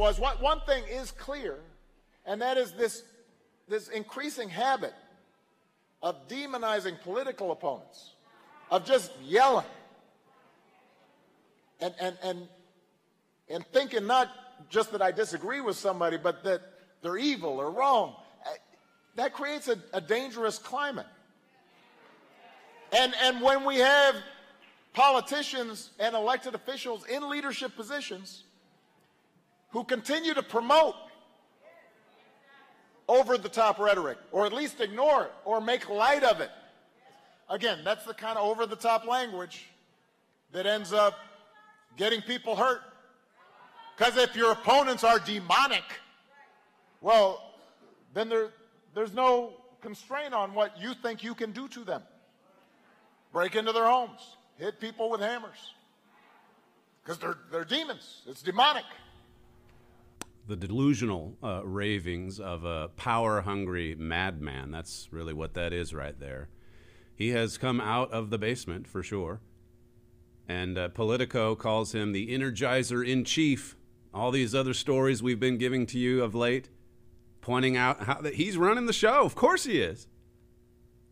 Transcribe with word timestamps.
Was 0.00 0.18
what 0.18 0.40
one 0.40 0.62
thing 0.62 0.82
is 0.90 1.10
clear, 1.10 1.58
and 2.24 2.40
that 2.40 2.56
is 2.56 2.72
this, 2.72 3.02
this 3.68 3.88
increasing 3.88 4.48
habit 4.48 4.94
of 6.02 6.26
demonizing 6.26 6.98
political 7.02 7.52
opponents, 7.52 8.14
of 8.70 8.86
just 8.86 9.12
yelling 9.22 9.66
and, 11.82 11.92
and, 12.00 12.16
and, 12.22 12.48
and 13.50 13.66
thinking 13.74 14.06
not 14.06 14.30
just 14.70 14.90
that 14.92 15.02
I 15.02 15.12
disagree 15.12 15.60
with 15.60 15.76
somebody, 15.76 16.16
but 16.16 16.44
that 16.44 16.62
they're 17.02 17.18
evil 17.18 17.58
or 17.58 17.70
wrong. 17.70 18.14
Eh, 18.46 18.56
that 19.16 19.34
creates 19.34 19.68
a, 19.68 19.76
a 19.92 20.00
dangerous 20.00 20.58
climate. 20.58 21.08
And, 22.90 23.12
and 23.22 23.42
when 23.42 23.66
we 23.66 23.76
have 23.76 24.14
politicians 24.94 25.90
and 25.98 26.14
elected 26.14 26.54
officials 26.54 27.04
in 27.04 27.28
leadership 27.28 27.76
positions 27.76 28.44
who 29.70 29.84
continue 29.84 30.34
to 30.34 30.42
promote 30.42 30.94
over 33.08 33.36
the 33.36 33.48
top 33.48 33.78
rhetoric, 33.78 34.18
or 34.30 34.46
at 34.46 34.52
least 34.52 34.80
ignore 34.80 35.24
it, 35.24 35.32
or 35.44 35.60
make 35.60 35.88
light 35.88 36.22
of 36.22 36.40
it. 36.40 36.50
Again, 37.48 37.80
that's 37.84 38.04
the 38.04 38.14
kind 38.14 38.38
of 38.38 38.44
over 38.44 38.66
the 38.66 38.76
top 38.76 39.06
language 39.06 39.66
that 40.52 40.66
ends 40.66 40.92
up 40.92 41.14
getting 41.96 42.22
people 42.22 42.54
hurt. 42.54 42.82
Because 43.96 44.16
if 44.16 44.36
your 44.36 44.52
opponents 44.52 45.02
are 45.02 45.18
demonic, 45.18 45.82
well, 47.00 47.54
then 48.14 48.28
there, 48.28 48.50
there's 48.94 49.12
no 49.12 49.54
constraint 49.80 50.32
on 50.32 50.54
what 50.54 50.80
you 50.80 50.94
think 50.94 51.24
you 51.24 51.34
can 51.34 51.52
do 51.52 51.68
to 51.68 51.84
them. 51.84 52.02
Break 53.32 53.56
into 53.56 53.72
their 53.72 53.86
homes, 53.86 54.36
hit 54.56 54.80
people 54.80 55.10
with 55.10 55.20
hammers. 55.20 55.74
Because 57.02 57.18
they're, 57.18 57.38
they're 57.50 57.64
demons, 57.64 58.22
it's 58.26 58.42
demonic. 58.42 58.84
The 60.50 60.56
delusional 60.56 61.38
uh, 61.44 61.64
ravings 61.64 62.40
of 62.40 62.64
a 62.64 62.88
power 62.96 63.42
hungry 63.42 63.94
madman. 63.96 64.72
That's 64.72 65.06
really 65.12 65.32
what 65.32 65.54
that 65.54 65.72
is 65.72 65.94
right 65.94 66.18
there. 66.18 66.48
He 67.14 67.28
has 67.28 67.56
come 67.56 67.80
out 67.80 68.10
of 68.10 68.30
the 68.30 68.38
basement 68.38 68.88
for 68.88 69.00
sure. 69.00 69.40
And 70.48 70.76
uh, 70.76 70.88
Politico 70.88 71.54
calls 71.54 71.94
him 71.94 72.10
the 72.10 72.36
energizer 72.36 73.06
in 73.06 73.22
chief. 73.22 73.76
All 74.12 74.32
these 74.32 74.52
other 74.52 74.74
stories 74.74 75.22
we've 75.22 75.38
been 75.38 75.56
giving 75.56 75.86
to 75.86 76.00
you 76.00 76.24
of 76.24 76.34
late, 76.34 76.68
pointing 77.40 77.76
out 77.76 78.02
how 78.02 78.20
that 78.20 78.34
he's 78.34 78.58
running 78.58 78.86
the 78.86 78.92
show. 78.92 79.22
Of 79.22 79.36
course 79.36 79.62
he 79.62 79.80
is. 79.80 80.08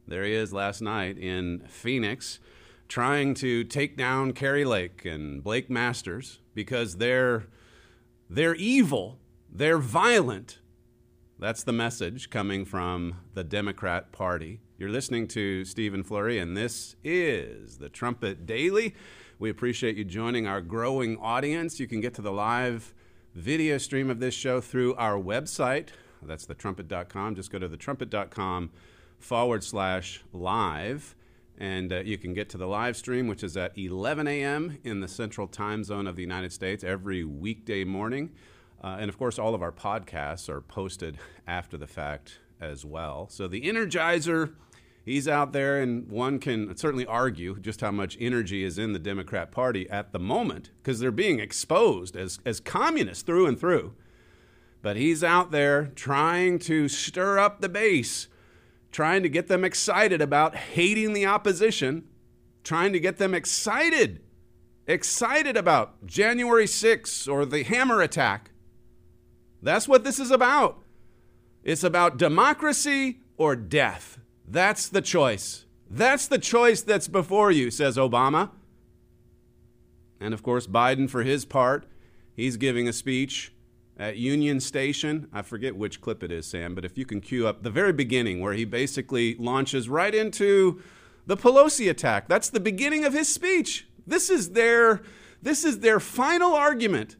There 0.04 0.24
he 0.24 0.32
is 0.32 0.52
last 0.52 0.80
night 0.82 1.16
in 1.16 1.60
Phoenix, 1.68 2.40
trying 2.88 3.34
to 3.34 3.62
take 3.62 3.96
down 3.96 4.32
Kari 4.32 4.64
Lake 4.64 5.04
and 5.04 5.44
Blake 5.44 5.70
Masters 5.70 6.40
because 6.56 6.96
they're 6.96 7.46
they're 8.28 8.56
evil, 8.56 9.20
they're 9.50 9.78
violent. 9.78 10.58
That's 11.38 11.62
the 11.62 11.72
message 11.72 12.30
coming 12.30 12.64
from 12.64 13.16
the 13.34 13.44
Democrat 13.44 14.12
Party. 14.12 14.60
You're 14.76 14.90
listening 14.90 15.28
to 15.28 15.64
Stephen 15.64 16.02
Flurry, 16.02 16.38
and 16.38 16.56
this 16.56 16.96
is 17.04 17.78
the 17.78 17.88
Trumpet 17.88 18.46
Daily. 18.46 18.94
We 19.38 19.50
appreciate 19.50 19.96
you 19.96 20.04
joining 20.04 20.46
our 20.46 20.60
growing 20.60 21.16
audience. 21.18 21.78
You 21.78 21.86
can 21.86 22.00
get 22.00 22.14
to 22.14 22.22
the 22.22 22.32
live 22.32 22.92
video 23.34 23.78
stream 23.78 24.10
of 24.10 24.20
this 24.20 24.34
show 24.34 24.60
through 24.60 24.94
our 24.96 25.14
website. 25.14 25.88
That's 26.22 26.46
thetrumpet.com. 26.46 27.36
Just 27.36 27.52
go 27.52 27.58
to 27.58 27.68
thetrumpet.com 27.68 28.70
forward 29.18 29.62
slash 29.62 30.24
live. 30.32 31.14
And 31.56 31.92
uh, 31.92 32.00
you 32.00 32.18
can 32.18 32.34
get 32.34 32.48
to 32.50 32.58
the 32.58 32.66
live 32.66 32.96
stream, 32.96 33.26
which 33.26 33.42
is 33.42 33.56
at 33.56 33.76
11 33.76 34.28
a.m. 34.28 34.78
in 34.84 35.00
the 35.00 35.08
central 35.08 35.46
time 35.46 35.82
zone 35.82 36.06
of 36.06 36.16
the 36.16 36.22
United 36.22 36.52
States 36.52 36.84
every 36.84 37.24
weekday 37.24 37.84
morning. 37.84 38.30
Uh, 38.82 38.98
and 39.00 39.08
of 39.08 39.18
course, 39.18 39.38
all 39.38 39.54
of 39.54 39.62
our 39.62 39.72
podcasts 39.72 40.48
are 40.48 40.60
posted 40.60 41.18
after 41.46 41.76
the 41.76 41.86
fact 41.86 42.38
as 42.60 42.84
well. 42.84 43.28
So 43.30 43.48
the 43.48 43.62
Energizer 43.62 44.54
he's 45.08 45.26
out 45.26 45.52
there, 45.52 45.80
and 45.80 46.08
one 46.08 46.38
can 46.38 46.76
certainly 46.76 47.06
argue 47.06 47.58
just 47.58 47.80
how 47.80 47.90
much 47.90 48.16
energy 48.20 48.62
is 48.62 48.78
in 48.78 48.92
the 48.92 48.98
Democrat 48.98 49.50
Party 49.50 49.88
at 49.88 50.12
the 50.12 50.18
moment 50.18 50.70
because 50.82 51.00
they're 51.00 51.10
being 51.10 51.40
exposed 51.40 52.14
as, 52.14 52.38
as 52.44 52.60
communists 52.60 53.22
through 53.22 53.46
and 53.46 53.58
through. 53.58 53.94
But 54.82 54.96
he's 54.96 55.24
out 55.24 55.50
there 55.50 55.86
trying 55.86 56.58
to 56.60 56.88
stir 56.88 57.38
up 57.38 57.60
the 57.60 57.68
base, 57.68 58.28
trying 58.92 59.22
to 59.22 59.28
get 59.28 59.48
them 59.48 59.64
excited 59.64 60.20
about 60.20 60.54
hating 60.54 61.14
the 61.14 61.26
opposition, 61.26 62.04
trying 62.62 62.92
to 62.92 63.00
get 63.00 63.16
them 63.16 63.34
excited, 63.34 64.20
excited 64.86 65.56
about 65.56 66.06
January 66.06 66.66
6th 66.66 67.26
or 67.32 67.44
the 67.44 67.64
hammer 67.64 68.02
attack. 68.02 68.50
That's 69.62 69.88
what 69.88 70.04
this 70.04 70.18
is 70.18 70.30
about. 70.30 70.82
It's 71.64 71.84
about 71.84 72.16
democracy 72.16 73.20
or 73.36 73.56
death. 73.56 74.18
That's 74.46 74.88
the 74.88 75.02
choice. 75.02 75.64
That's 75.90 76.26
the 76.26 76.38
choice 76.38 76.82
that's 76.82 77.08
before 77.08 77.50
you, 77.50 77.70
says 77.70 77.96
Obama. 77.96 78.50
And 80.20 80.34
of 80.34 80.42
course, 80.42 80.66
Biden, 80.66 81.08
for 81.08 81.22
his 81.22 81.44
part, 81.44 81.86
he's 82.34 82.56
giving 82.56 82.88
a 82.88 82.92
speech 82.92 83.52
at 83.98 84.16
Union 84.16 84.60
Station. 84.60 85.28
I 85.32 85.42
forget 85.42 85.76
which 85.76 86.00
clip 86.00 86.22
it 86.22 86.30
is, 86.30 86.46
Sam, 86.46 86.74
but 86.74 86.84
if 86.84 86.96
you 86.96 87.04
can 87.04 87.20
cue 87.20 87.46
up 87.46 87.62
the 87.62 87.70
very 87.70 87.92
beginning 87.92 88.40
where 88.40 88.52
he 88.52 88.64
basically 88.64 89.34
launches 89.36 89.88
right 89.88 90.14
into 90.14 90.80
the 91.28 91.36
Pelosi 91.36 91.90
attack. 91.90 92.26
That's 92.26 92.48
the 92.48 92.58
beginning 92.58 93.04
of 93.04 93.12
his 93.12 93.32
speech. 93.32 93.86
This 94.06 94.30
is 94.30 94.50
their 94.52 95.02
this 95.42 95.64
is 95.64 95.80
their 95.80 96.00
final 96.00 96.54
argument 96.54 97.16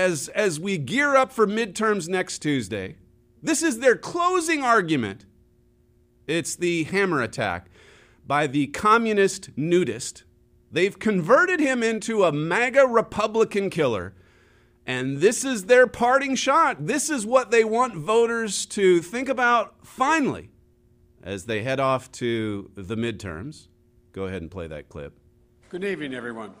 as 0.00 0.28
as 0.28 0.58
we 0.58 0.78
gear 0.78 1.14
up 1.14 1.30
for 1.30 1.46
midterms 1.46 2.08
next 2.08 2.38
Tuesday. 2.38 2.96
This 3.42 3.62
is 3.62 3.78
their 3.78 3.96
closing 3.96 4.62
argument. 4.62 5.26
It's 6.26 6.56
the 6.56 6.84
hammer 6.84 7.20
attack 7.20 7.70
by 8.26 8.46
the 8.46 8.68
communist 8.68 9.50
nudist. 9.56 10.24
They've 10.72 10.98
converted 10.98 11.60
him 11.60 11.82
into 11.82 12.24
a 12.24 12.32
MAGA 12.32 12.86
Republican 12.86 13.70
killer. 13.70 14.14
And 14.86 15.18
this 15.18 15.44
is 15.44 15.66
their 15.66 15.86
parting 15.86 16.34
shot. 16.34 16.86
This 16.86 17.10
is 17.10 17.26
what 17.26 17.50
they 17.50 17.64
want 17.64 17.94
voters 17.94 18.66
to 18.66 19.00
think 19.00 19.28
about 19.28 19.86
finally 19.86 20.50
as 21.22 21.44
they 21.44 21.62
head 21.62 21.80
off 21.80 22.10
to 22.12 22.70
the 22.74 22.96
midterms. 22.96 23.68
Go 24.12 24.24
ahead 24.24 24.42
and 24.42 24.50
play 24.50 24.66
that 24.66 24.88
clip. 24.88 25.18
Good 25.68 25.84
evening, 25.84 26.14
everyone. 26.14 26.54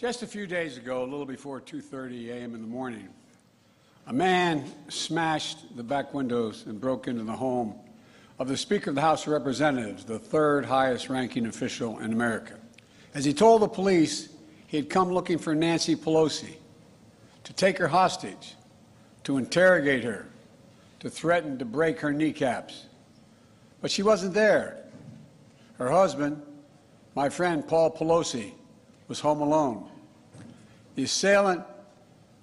Just 0.00 0.22
a 0.22 0.26
few 0.26 0.46
days 0.46 0.78
ago, 0.78 1.02
a 1.02 1.04
little 1.04 1.26
before 1.26 1.60
2:30 1.60 2.30
a.m. 2.30 2.54
in 2.54 2.62
the 2.62 2.66
morning, 2.66 3.10
a 4.06 4.14
man 4.14 4.64
smashed 4.88 5.76
the 5.76 5.82
back 5.82 6.14
windows 6.14 6.64
and 6.66 6.80
broke 6.80 7.06
into 7.06 7.22
the 7.22 7.36
home 7.36 7.74
of 8.38 8.48
the 8.48 8.56
Speaker 8.56 8.88
of 8.88 8.96
the 8.96 9.02
House 9.02 9.26
of 9.26 9.34
Representatives, 9.34 10.06
the 10.06 10.18
third 10.18 10.64
highest 10.64 11.10
ranking 11.10 11.44
official 11.44 11.98
in 11.98 12.14
America. 12.14 12.54
As 13.12 13.26
he 13.26 13.34
told 13.34 13.60
the 13.60 13.68
police, 13.68 14.30
he 14.66 14.78
had 14.78 14.88
come 14.88 15.12
looking 15.12 15.36
for 15.36 15.54
Nancy 15.54 15.94
Pelosi 15.94 16.56
to 17.44 17.52
take 17.52 17.76
her 17.76 17.88
hostage, 17.88 18.54
to 19.24 19.36
interrogate 19.36 20.02
her, 20.02 20.30
to 21.00 21.10
threaten 21.10 21.58
to 21.58 21.66
break 21.66 22.00
her 22.00 22.10
kneecaps. 22.14 22.86
But 23.82 23.90
she 23.90 24.02
wasn't 24.02 24.32
there. 24.32 24.82
Her 25.76 25.90
husband, 25.90 26.40
my 27.14 27.28
friend 27.28 27.68
Paul 27.68 27.90
Pelosi, 27.90 28.52
was 29.06 29.20
home 29.20 29.42
alone. 29.42 29.90
The 30.94 31.04
assailant 31.04 31.62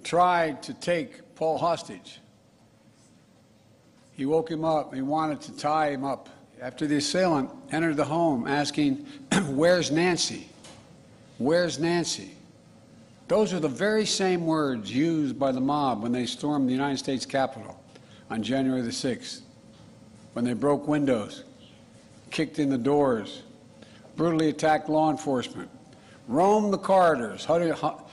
tried 0.04 0.62
to 0.64 0.74
take 0.74 1.34
Paul 1.34 1.58
hostage. 1.58 2.20
He 4.12 4.26
woke 4.26 4.50
him 4.50 4.64
up. 4.64 4.94
He 4.94 5.02
wanted 5.02 5.40
to 5.42 5.56
tie 5.56 5.90
him 5.90 6.04
up. 6.04 6.28
After 6.60 6.86
the 6.86 6.96
assailant 6.96 7.50
entered 7.70 7.96
the 7.96 8.04
home 8.04 8.48
asking, 8.48 9.06
Where's 9.46 9.90
Nancy? 9.90 10.48
Where's 11.38 11.78
Nancy? 11.78 12.32
Those 13.28 13.52
are 13.52 13.60
the 13.60 13.68
very 13.68 14.06
same 14.06 14.46
words 14.46 14.92
used 14.92 15.38
by 15.38 15.52
the 15.52 15.60
mob 15.60 16.02
when 16.02 16.12
they 16.12 16.26
stormed 16.26 16.68
the 16.68 16.72
United 16.72 16.96
States 16.98 17.26
Capitol 17.26 17.78
on 18.30 18.42
January 18.42 18.80
the 18.80 18.90
6th, 18.90 19.42
when 20.32 20.44
they 20.44 20.54
broke 20.54 20.88
windows, 20.88 21.44
kicked 22.30 22.58
in 22.58 22.70
the 22.70 22.78
doors, 22.78 23.42
brutally 24.16 24.48
attacked 24.48 24.88
law 24.88 25.10
enforcement, 25.10 25.70
roamed 26.26 26.72
the 26.72 26.78
corridors 26.78 27.44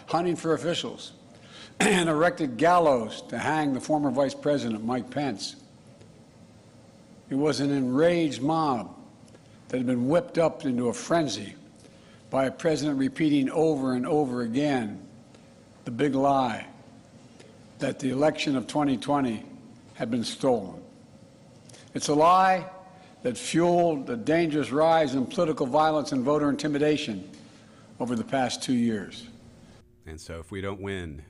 hunting 0.07 0.35
for 0.35 0.53
officials, 0.53 1.13
and 1.79 2.09
erected 2.09 2.57
gallows 2.57 3.23
to 3.29 3.37
hang 3.37 3.73
the 3.73 3.79
former 3.79 4.11
Vice 4.11 4.35
President 4.35 4.83
Mike 4.83 5.09
Pence. 5.09 5.55
It 7.29 7.35
was 7.35 7.59
an 7.59 7.71
enraged 7.71 8.41
mob 8.41 8.95
that 9.69 9.77
had 9.77 9.87
been 9.87 10.07
whipped 10.07 10.37
up 10.37 10.63
into 10.65 10.89
a 10.89 10.93
frenzy 10.93 11.55
by 12.29 12.45
a 12.45 12.51
president 12.51 12.99
repeating 12.99 13.49
over 13.49 13.93
and 13.93 14.05
over 14.05 14.41
again 14.41 15.01
the 15.85 15.91
big 15.91 16.15
lie 16.15 16.67
that 17.79 17.99
the 17.99 18.09
election 18.09 18.55
of 18.55 18.67
2020 18.67 19.43
had 19.95 20.11
been 20.11 20.23
stolen. 20.23 20.81
It's 21.93 22.09
a 22.09 22.13
lie 22.13 22.69
that 23.23 23.37
fueled 23.37 24.05
the 24.05 24.17
dangerous 24.17 24.71
rise 24.71 25.15
in 25.15 25.25
political 25.25 25.65
violence 25.65 26.11
and 26.11 26.23
voter 26.23 26.49
intimidation 26.49 27.27
over 27.99 28.15
the 28.15 28.23
past 28.23 28.61
two 28.61 28.73
years. 28.73 29.27
And 30.07 30.21
so, 30.21 30.39
if 30.39 30.51
we 30.51 30.61
don't 30.61 30.81
win, 30.81 31.23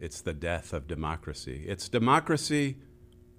it's 0.00 0.20
the 0.20 0.32
death 0.32 0.72
of 0.72 0.86
democracy. 0.86 1.64
It's 1.66 1.88
democracy 1.88 2.76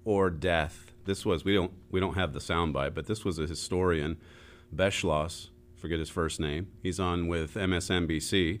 or 0.04 0.30
death. 0.30 0.92
This 1.04 1.26
was 1.26 1.44
we 1.44 1.54
don't 1.54 1.72
we 1.90 2.00
don't 2.00 2.14
have 2.14 2.32
the 2.32 2.40
soundbite, 2.40 2.94
but 2.94 3.06
this 3.06 3.24
was 3.24 3.38
a 3.38 3.46
historian, 3.46 4.16
Beschloss, 4.74 5.48
forget 5.76 5.98
his 5.98 6.08
first 6.08 6.40
name. 6.40 6.68
He's 6.82 7.00
on 7.00 7.28
with 7.28 7.54
MSNBC. 7.54 8.60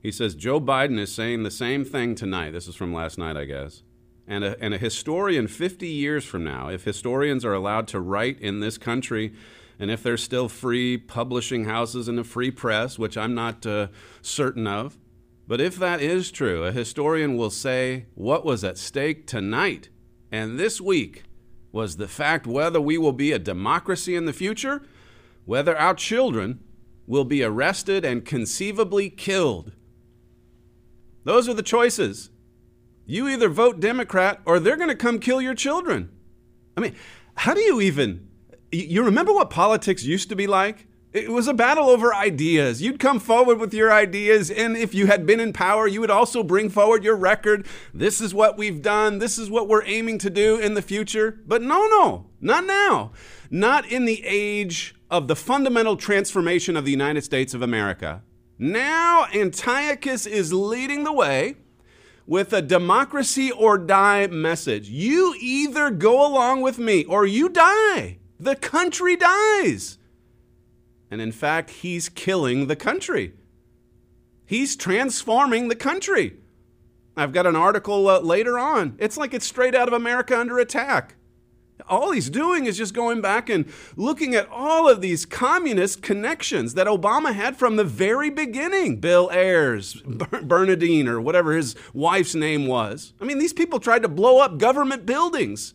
He 0.00 0.12
says 0.12 0.34
Joe 0.34 0.60
Biden 0.60 0.98
is 0.98 1.14
saying 1.14 1.42
the 1.42 1.50
same 1.50 1.84
thing 1.84 2.14
tonight. 2.14 2.52
This 2.52 2.68
is 2.68 2.74
from 2.74 2.92
last 2.92 3.18
night, 3.18 3.36
I 3.36 3.44
guess. 3.44 3.82
And 4.26 4.44
a, 4.44 4.62
and 4.62 4.74
a 4.74 4.78
historian 4.78 5.48
50 5.48 5.88
years 5.88 6.24
from 6.24 6.44
now, 6.44 6.68
if 6.68 6.84
historians 6.84 7.44
are 7.44 7.54
allowed 7.54 7.88
to 7.88 8.00
write 8.00 8.38
in 8.40 8.60
this 8.60 8.76
country, 8.76 9.32
and 9.78 9.90
if 9.90 10.02
there's 10.02 10.22
still 10.22 10.48
free 10.48 10.98
publishing 10.98 11.64
houses 11.64 12.08
and 12.08 12.18
a 12.18 12.24
free 12.24 12.50
press, 12.50 12.98
which 12.98 13.16
I'm 13.16 13.34
not 13.34 13.64
uh, 13.64 13.88
certain 14.20 14.66
of, 14.66 14.98
but 15.48 15.60
if 15.60 15.76
that 15.76 16.00
is 16.02 16.30
true, 16.30 16.62
a 16.62 16.70
historian 16.70 17.36
will 17.36 17.50
say 17.50 18.04
what 18.14 18.44
was 18.44 18.62
at 18.62 18.78
stake 18.78 19.26
tonight 19.26 19.88
and 20.30 20.58
this 20.58 20.78
week 20.78 21.24
was 21.72 21.96
the 21.96 22.06
fact 22.06 22.46
whether 22.46 22.80
we 22.80 22.98
will 22.98 23.12
be 23.12 23.32
a 23.32 23.38
democracy 23.38 24.14
in 24.14 24.26
the 24.26 24.32
future, 24.32 24.82
whether 25.46 25.76
our 25.76 25.94
children 25.94 26.60
will 27.06 27.24
be 27.24 27.42
arrested 27.42 28.04
and 28.04 28.26
conceivably 28.26 29.08
killed. 29.08 29.72
Those 31.24 31.48
are 31.48 31.54
the 31.54 31.62
choices. 31.62 32.28
You 33.06 33.26
either 33.28 33.48
vote 33.48 33.80
Democrat 33.80 34.40
or 34.44 34.60
they're 34.60 34.76
going 34.76 34.90
to 34.90 34.94
come 34.94 35.18
kill 35.18 35.40
your 35.40 35.54
children. 35.54 36.10
I 36.76 36.82
mean, 36.82 36.94
how 37.34 37.54
do 37.54 37.60
you 37.60 37.80
even. 37.80 38.28
You 38.70 39.02
remember 39.02 39.32
what 39.32 39.48
politics 39.48 40.04
used 40.04 40.28
to 40.28 40.36
be 40.36 40.46
like? 40.46 40.87
It 41.10 41.30
was 41.30 41.48
a 41.48 41.54
battle 41.54 41.88
over 41.88 42.14
ideas. 42.14 42.82
You'd 42.82 43.00
come 43.00 43.18
forward 43.18 43.58
with 43.58 43.72
your 43.72 43.90
ideas, 43.90 44.50
and 44.50 44.76
if 44.76 44.94
you 44.94 45.06
had 45.06 45.24
been 45.24 45.40
in 45.40 45.54
power, 45.54 45.86
you 45.86 46.00
would 46.00 46.10
also 46.10 46.42
bring 46.42 46.68
forward 46.68 47.02
your 47.02 47.16
record. 47.16 47.66
This 47.94 48.20
is 48.20 48.34
what 48.34 48.58
we've 48.58 48.82
done. 48.82 49.18
This 49.18 49.38
is 49.38 49.50
what 49.50 49.68
we're 49.68 49.84
aiming 49.84 50.18
to 50.18 50.30
do 50.30 50.58
in 50.58 50.74
the 50.74 50.82
future. 50.82 51.40
But 51.46 51.62
no, 51.62 51.86
no, 51.86 52.26
not 52.42 52.66
now. 52.66 53.12
Not 53.50 53.90
in 53.90 54.04
the 54.04 54.22
age 54.24 54.94
of 55.10 55.28
the 55.28 55.36
fundamental 55.36 55.96
transformation 55.96 56.76
of 56.76 56.84
the 56.84 56.90
United 56.90 57.24
States 57.24 57.54
of 57.54 57.62
America. 57.62 58.22
Now, 58.58 59.26
Antiochus 59.32 60.26
is 60.26 60.52
leading 60.52 61.04
the 61.04 61.12
way 61.12 61.54
with 62.26 62.52
a 62.52 62.60
democracy 62.60 63.50
or 63.50 63.78
die 63.78 64.26
message. 64.26 64.90
You 64.90 65.34
either 65.40 65.90
go 65.90 66.26
along 66.26 66.60
with 66.60 66.78
me 66.78 67.04
or 67.04 67.24
you 67.24 67.48
die. 67.48 68.18
The 68.38 68.56
country 68.56 69.16
dies. 69.16 69.97
And 71.10 71.20
in 71.20 71.32
fact, 71.32 71.70
he's 71.70 72.08
killing 72.08 72.66
the 72.66 72.76
country. 72.76 73.32
He's 74.46 74.76
transforming 74.76 75.68
the 75.68 75.76
country. 75.76 76.36
I've 77.16 77.32
got 77.32 77.46
an 77.46 77.56
article 77.56 78.08
uh, 78.08 78.20
later 78.20 78.58
on. 78.58 78.94
It's 78.98 79.16
like 79.16 79.34
it's 79.34 79.46
straight 79.46 79.74
out 79.74 79.88
of 79.88 79.94
America 79.94 80.38
under 80.38 80.58
attack. 80.58 81.16
All 81.88 82.10
he's 82.12 82.30
doing 82.30 82.66
is 82.66 82.76
just 82.76 82.94
going 82.94 83.20
back 83.20 83.48
and 83.48 83.66
looking 83.96 84.34
at 84.34 84.48
all 84.48 84.88
of 84.88 85.00
these 85.00 85.24
communist 85.24 86.02
connections 86.02 86.74
that 86.74 86.86
Obama 86.86 87.32
had 87.32 87.56
from 87.56 87.76
the 87.76 87.84
very 87.84 88.30
beginning. 88.30 89.00
Bill 89.00 89.30
Ayers, 89.32 89.94
Bernadine, 90.04 91.08
or 91.08 91.20
whatever 91.20 91.54
his 91.54 91.76
wife's 91.92 92.34
name 92.34 92.66
was. 92.66 93.12
I 93.20 93.24
mean, 93.24 93.38
these 93.38 93.52
people 93.52 93.80
tried 93.80 94.02
to 94.02 94.08
blow 94.08 94.38
up 94.40 94.58
government 94.58 95.06
buildings. 95.06 95.74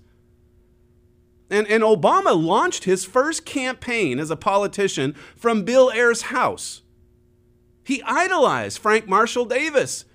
And, 1.49 1.67
and 1.67 1.83
Obama 1.83 2.39
launched 2.39 2.85
his 2.85 3.05
first 3.05 3.45
campaign 3.45 4.19
as 4.19 4.31
a 4.31 4.35
politician 4.35 5.13
from 5.35 5.63
Bill 5.63 5.91
Ayers' 5.91 6.23
house. 6.23 6.81
He 7.83 8.01
idolized 8.03 8.79
Frank 8.79 9.07
Marshall 9.07 9.45
Davis. 9.45 10.05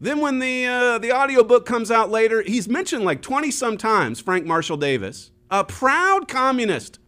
Then, 0.00 0.20
when 0.20 0.40
the, 0.40 0.66
uh, 0.66 0.98
the 0.98 1.12
audiobook 1.12 1.64
comes 1.64 1.90
out 1.90 2.10
later, 2.10 2.42
he's 2.42 2.68
mentioned 2.68 3.04
like 3.04 3.22
20 3.22 3.50
some 3.50 3.78
times 3.78 4.20
Frank 4.20 4.44
Marshall 4.44 4.76
Davis, 4.76 5.30
a 5.50 5.64
proud 5.64 6.28
communist. 6.28 6.98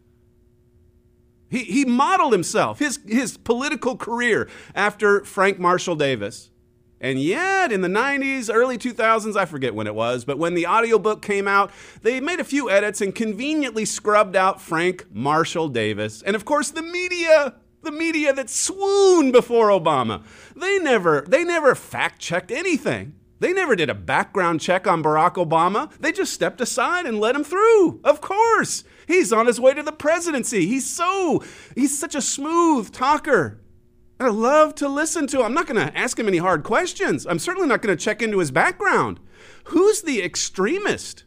He, 1.51 1.65
he 1.65 1.85
modeled 1.85 2.33
himself, 2.33 2.79
his, 2.79 3.01
his 3.07 3.37
political 3.37 3.97
career, 3.97 4.49
after 4.75 5.25
Frank 5.25 5.59
Marshall 5.59 5.97
Davis. 5.97 6.51
And 7.01 7.21
yet, 7.21 7.71
in 7.71 7.81
the 7.81 7.89
90s, 7.89 8.51
early 8.53 8.77
2000s, 8.77 9.37
I 9.37 9.45
forget 9.45 9.75
when 9.75 9.87
it 9.87 9.95
was, 9.95 10.25
but 10.25 10.39
when 10.39 10.55
the 10.55 10.67
audiobook 10.67 11.23
came 11.23 11.47
out, 11.47 11.71
they 12.03 12.21
made 12.21 12.41
a 12.41 12.45
few 12.45 12.69
edits 12.69 13.01
and 13.01 13.15
conveniently 13.15 13.85
scrubbed 13.85 14.35
out 14.35 14.61
Frank 14.61 15.07
Marshall 15.13 15.69
Davis. 15.69 16.23
And 16.23 16.35
of 16.35 16.45
course, 16.45 16.71
the 16.71 16.83
media, 16.83 17.55
the 17.83 17.93
media 17.93 18.33
that 18.33 18.51
swooned 18.51 19.33
before 19.33 19.69
Obama, 19.69 20.25
they 20.57 20.79
never, 20.79 21.25
they 21.29 21.45
never 21.45 21.75
fact 21.77 22.19
checked 22.21 22.51
anything. 22.51 23.15
They 23.41 23.53
never 23.53 23.77
did 23.77 23.89
a 23.89 23.95
background 23.95 24.61
check 24.61 24.89
on 24.89 25.03
Barack 25.03 25.35
Obama. 25.35 25.93
They 26.01 26.11
just 26.11 26.33
stepped 26.33 26.61
aside 26.61 27.07
and 27.07 27.21
let 27.21 27.37
him 27.37 27.45
through. 27.45 28.01
Of 28.03 28.21
course. 28.21 28.83
He's 29.07 29.33
on 29.33 29.47
his 29.47 29.61
way 29.61 29.75
to 29.75 29.83
the 29.85 29.93
presidency. 29.93 30.67
He's 30.67 30.91
so, 30.91 31.45
he's 31.77 31.97
such 31.97 32.17
a 32.17 32.21
smooth 32.21 32.93
talker. 32.93 33.61
I 34.21 34.29
love 34.29 34.75
to 34.77 34.89
listen 34.89 35.27
to 35.29 35.39
him. 35.39 35.47
I'm 35.47 35.55
not 35.55 35.67
going 35.67 35.87
to 35.87 35.97
ask 35.97 36.19
him 36.19 36.27
any 36.27 36.39
hard 36.39 36.65
questions. 36.65 37.27
I'm 37.27 37.39
certainly 37.39 37.69
not 37.69 37.83
going 37.83 37.97
to 37.97 38.05
check 38.05 38.21
into 38.21 38.39
his 38.39 38.51
background. 38.51 39.21
Who's 39.65 40.03
the 40.03 40.23
extremist? 40.23 41.25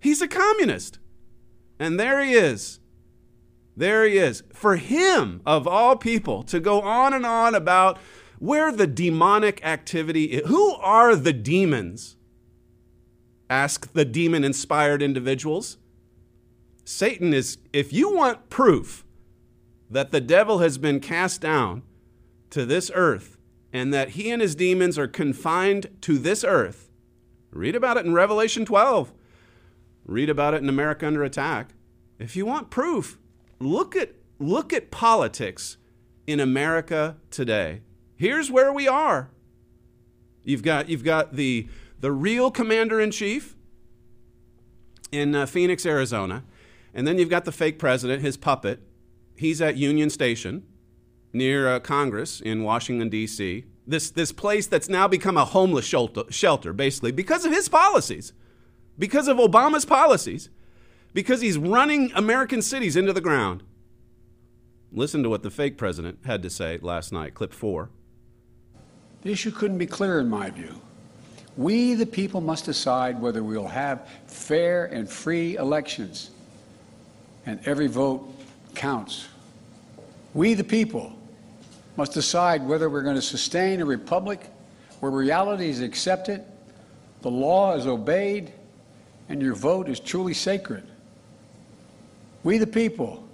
He's 0.00 0.20
a 0.20 0.28
communist. 0.28 0.98
And 1.78 1.98
there 1.98 2.22
he 2.22 2.34
is. 2.34 2.78
There 3.76 4.04
he 4.04 4.18
is. 4.18 4.42
For 4.52 4.76
him, 4.76 5.40
of 5.46 5.66
all 5.66 5.96
people, 5.96 6.42
to 6.44 6.60
go 6.60 6.82
on 6.82 7.14
and 7.14 7.24
on 7.24 7.54
about 7.54 7.98
where 8.38 8.70
the 8.70 8.86
demonic 8.86 9.64
activity 9.64 10.24
is. 10.24 10.48
Who 10.48 10.74
are 10.74 11.16
the 11.16 11.32
demons? 11.32 12.16
Ask 13.48 13.92
the 13.92 14.04
demon 14.04 14.44
inspired 14.44 15.02
individuals. 15.02 15.78
Satan 16.84 17.32
is, 17.32 17.58
if 17.72 17.92
you 17.92 18.14
want 18.14 18.50
proof 18.50 19.03
that 19.90 20.10
the 20.10 20.20
devil 20.20 20.58
has 20.58 20.78
been 20.78 21.00
cast 21.00 21.40
down 21.40 21.82
to 22.50 22.64
this 22.64 22.90
earth 22.94 23.36
and 23.72 23.92
that 23.92 24.10
he 24.10 24.30
and 24.30 24.40
his 24.40 24.54
demons 24.54 24.98
are 24.98 25.08
confined 25.08 25.88
to 26.00 26.18
this 26.18 26.44
earth. 26.44 26.90
Read 27.50 27.74
about 27.74 27.96
it 27.96 28.06
in 28.06 28.14
Revelation 28.14 28.64
12. 28.64 29.12
Read 30.04 30.30
about 30.30 30.54
it 30.54 30.62
in 30.62 30.68
America 30.68 31.06
Under 31.06 31.24
Attack. 31.24 31.74
If 32.18 32.36
you 32.36 32.46
want 32.46 32.70
proof, 32.70 33.18
look 33.58 33.96
at, 33.96 34.12
look 34.38 34.72
at 34.72 34.90
politics 34.90 35.76
in 36.26 36.40
America 36.40 37.16
today. 37.30 37.82
Here's 38.16 38.50
where 38.50 38.72
we 38.72 38.86
are. 38.86 39.30
You've 40.44 40.62
got, 40.62 40.88
you've 40.88 41.04
got 41.04 41.34
the, 41.34 41.68
the 41.98 42.12
real 42.12 42.50
commander 42.50 43.00
in 43.00 43.10
chief 43.10 43.56
in 45.10 45.34
uh, 45.34 45.46
Phoenix, 45.46 45.86
Arizona, 45.86 46.44
and 46.92 47.06
then 47.06 47.18
you've 47.18 47.30
got 47.30 47.44
the 47.44 47.52
fake 47.52 47.78
president, 47.78 48.22
his 48.22 48.36
puppet, 48.36 48.80
he's 49.36 49.60
at 49.60 49.76
Union 49.76 50.10
Station 50.10 50.64
near 51.32 51.68
uh, 51.68 51.80
Congress 51.80 52.40
in 52.40 52.62
Washington, 52.62 53.08
D.C. 53.08 53.64
This, 53.86 54.10
this 54.10 54.32
place 54.32 54.66
that's 54.66 54.88
now 54.88 55.08
become 55.08 55.36
a 55.36 55.44
homeless 55.44 55.84
shelter, 55.84 56.24
shelter, 56.30 56.72
basically, 56.72 57.12
because 57.12 57.44
of 57.44 57.52
his 57.52 57.68
policies, 57.68 58.32
because 58.98 59.28
of 59.28 59.36
Obama's 59.36 59.84
policies, 59.84 60.48
because 61.12 61.40
he's 61.40 61.58
running 61.58 62.10
American 62.14 62.62
cities 62.62 62.96
into 62.96 63.12
the 63.12 63.20
ground. 63.20 63.62
Listen 64.92 65.22
to 65.22 65.28
what 65.28 65.42
the 65.42 65.50
fake 65.50 65.76
president 65.76 66.20
had 66.24 66.42
to 66.42 66.50
say 66.50 66.78
last 66.80 67.12
night, 67.12 67.34
clip 67.34 67.52
four. 67.52 67.90
The 69.22 69.32
issue 69.32 69.50
couldn't 69.50 69.78
be 69.78 69.86
clearer, 69.86 70.20
in 70.20 70.28
my 70.28 70.50
view. 70.50 70.80
We, 71.56 71.94
the 71.94 72.06
people, 72.06 72.40
must 72.40 72.64
decide 72.64 73.20
whether 73.20 73.42
we'll 73.42 73.66
have 73.66 74.08
fair 74.26 74.86
and 74.86 75.08
free 75.08 75.56
elections, 75.56 76.30
and 77.46 77.60
every 77.64 77.86
vote 77.86 78.33
counts. 78.74 79.28
We, 80.32 80.54
the 80.54 80.64
people, 80.64 81.12
must 81.96 82.12
decide 82.12 82.66
whether 82.66 82.90
we're 82.90 83.02
going 83.02 83.14
to 83.14 83.22
sustain 83.22 83.80
a 83.80 83.84
republic 83.84 84.50
where 85.00 85.10
reality 85.10 85.68
is 85.68 85.80
accepted, 85.80 86.44
the 87.22 87.30
law 87.30 87.74
is 87.76 87.86
obeyed, 87.86 88.52
and 89.28 89.40
your 89.40 89.54
vote 89.54 89.88
is 89.88 90.00
truly 90.00 90.34
sacred. 90.34 90.84
We, 92.42 92.58
the 92.58 92.66
people, 92.66 93.26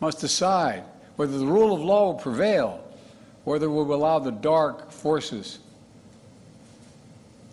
must 0.00 0.20
decide 0.20 0.84
whether 1.16 1.36
the 1.38 1.46
rule 1.46 1.74
of 1.74 1.80
law 1.80 2.06
will 2.06 2.18
prevail, 2.18 2.84
whether 3.44 3.68
we 3.68 3.82
will 3.82 3.94
allow 3.94 4.18
the 4.18 4.30
dark 4.30 4.90
forces 4.90 5.58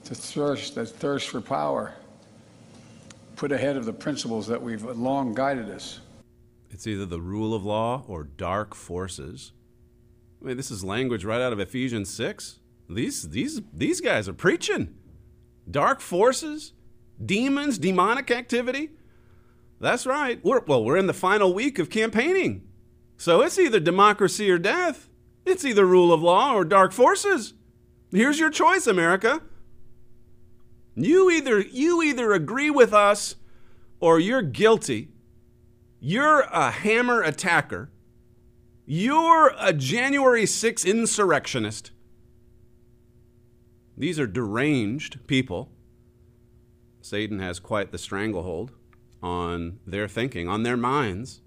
to 0.05 0.15
thirst, 0.15 0.75
that 0.75 0.87
thirst 0.87 1.29
for 1.29 1.41
power, 1.41 1.93
put 3.35 3.51
ahead 3.51 3.75
of 3.75 3.85
the 3.85 3.93
principles 3.93 4.47
that 4.47 4.61
we've 4.61 4.83
long 4.83 5.33
guided 5.33 5.69
us. 5.69 5.99
It's 6.75 6.85
either 6.85 7.05
the 7.05 7.21
rule 7.21 7.53
of 7.53 7.63
law 7.63 8.03
or 8.05 8.25
dark 8.25 8.75
forces. 8.75 9.53
I 10.41 10.47
mean, 10.47 10.57
this 10.57 10.69
is 10.69 10.83
language 10.83 11.23
right 11.23 11.39
out 11.39 11.53
of 11.53 11.59
Ephesians 11.61 12.13
6. 12.13 12.59
These, 12.89 13.29
these, 13.29 13.61
these 13.71 14.01
guys 14.01 14.27
are 14.27 14.33
preaching. 14.33 14.93
Dark 15.71 16.01
forces, 16.01 16.73
demons, 17.25 17.77
demonic 17.77 18.29
activity. 18.29 18.89
That's 19.79 20.05
right. 20.05 20.43
We're, 20.43 20.65
well, 20.67 20.83
we're 20.83 20.97
in 20.97 21.07
the 21.07 21.13
final 21.13 21.53
week 21.53 21.79
of 21.79 21.89
campaigning. 21.89 22.67
So 23.15 23.39
it's 23.39 23.57
either 23.57 23.79
democracy 23.79 24.51
or 24.51 24.57
death. 24.57 25.07
It's 25.45 25.63
either 25.63 25.85
rule 25.85 26.11
of 26.11 26.21
law 26.21 26.55
or 26.55 26.65
dark 26.65 26.91
forces. 26.91 27.53
Here's 28.11 28.37
your 28.37 28.49
choice, 28.49 28.85
America. 28.85 29.41
You 30.93 31.31
either 31.31 31.61
you 31.61 32.03
either 32.03 32.33
agree 32.33 32.69
with 32.69 32.93
us 32.93 33.37
or 34.01 34.19
you're 34.19 34.41
guilty. 34.41 35.14
You're 35.99 36.41
a 36.41 36.71
hammer 36.71 37.21
attacker. 37.21 37.89
You're 38.85 39.53
a 39.59 39.73
January 39.73 40.45
6 40.45 40.85
insurrectionist. 40.85 41.91
These 43.97 44.19
are 44.19 44.27
deranged 44.27 45.25
people. 45.27 45.71
Satan 47.01 47.39
has 47.39 47.59
quite 47.59 47.91
the 47.91 47.97
stranglehold 47.97 48.71
on 49.23 49.79
their 49.85 50.07
thinking, 50.07 50.47
on 50.47 50.63
their 50.63 50.77
minds. 50.77 51.41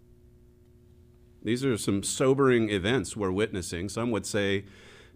These 1.43 1.65
are 1.65 1.77
some 1.77 2.03
sobering 2.03 2.71
events 2.71 3.17
we're 3.17 3.31
witnessing. 3.31 3.89
Some 3.89 4.11
would 4.11 4.27
say 4.27 4.65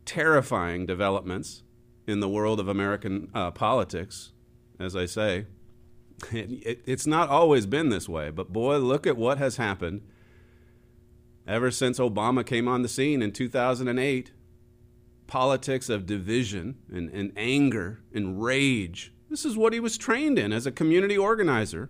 terrifying 0.05 0.87
developments 0.87 1.63
in 2.07 2.21
the 2.21 2.29
world 2.29 2.61
of 2.61 2.69
American 2.69 3.31
uh, 3.35 3.51
politics, 3.51 4.33
as 4.79 4.95
I 4.95 5.07
say. 5.07 5.47
It, 6.31 6.67
it, 6.67 6.83
it's 6.87 7.07
not 7.07 7.29
always 7.29 7.67
been 7.67 7.89
this 7.89 8.09
way, 8.09 8.31
but 8.31 8.53
boy, 8.53 8.79
look 8.79 9.07
at 9.07 9.17
what 9.17 9.39
has 9.39 9.57
happened 9.57 10.03
ever 11.47 11.71
since 11.71 11.99
Obama 11.99 12.45
came 12.47 12.69
on 12.69 12.83
the 12.83 12.89
scene 12.89 13.23
in 13.23 13.33
2008. 13.33 14.33
Politics 15.27 15.89
of 15.89 16.05
division 16.05 16.77
and, 16.93 17.09
and 17.11 17.33
anger 17.37 18.01
and 18.13 18.43
rage. 18.43 19.13
This 19.31 19.47
is 19.47 19.57
what 19.57 19.73
he 19.73 19.81
was 19.81 19.97
trained 19.97 20.39
in 20.39 20.53
as 20.53 20.67
a 20.67 20.73
community 20.73 21.17
organizer. 21.17 21.89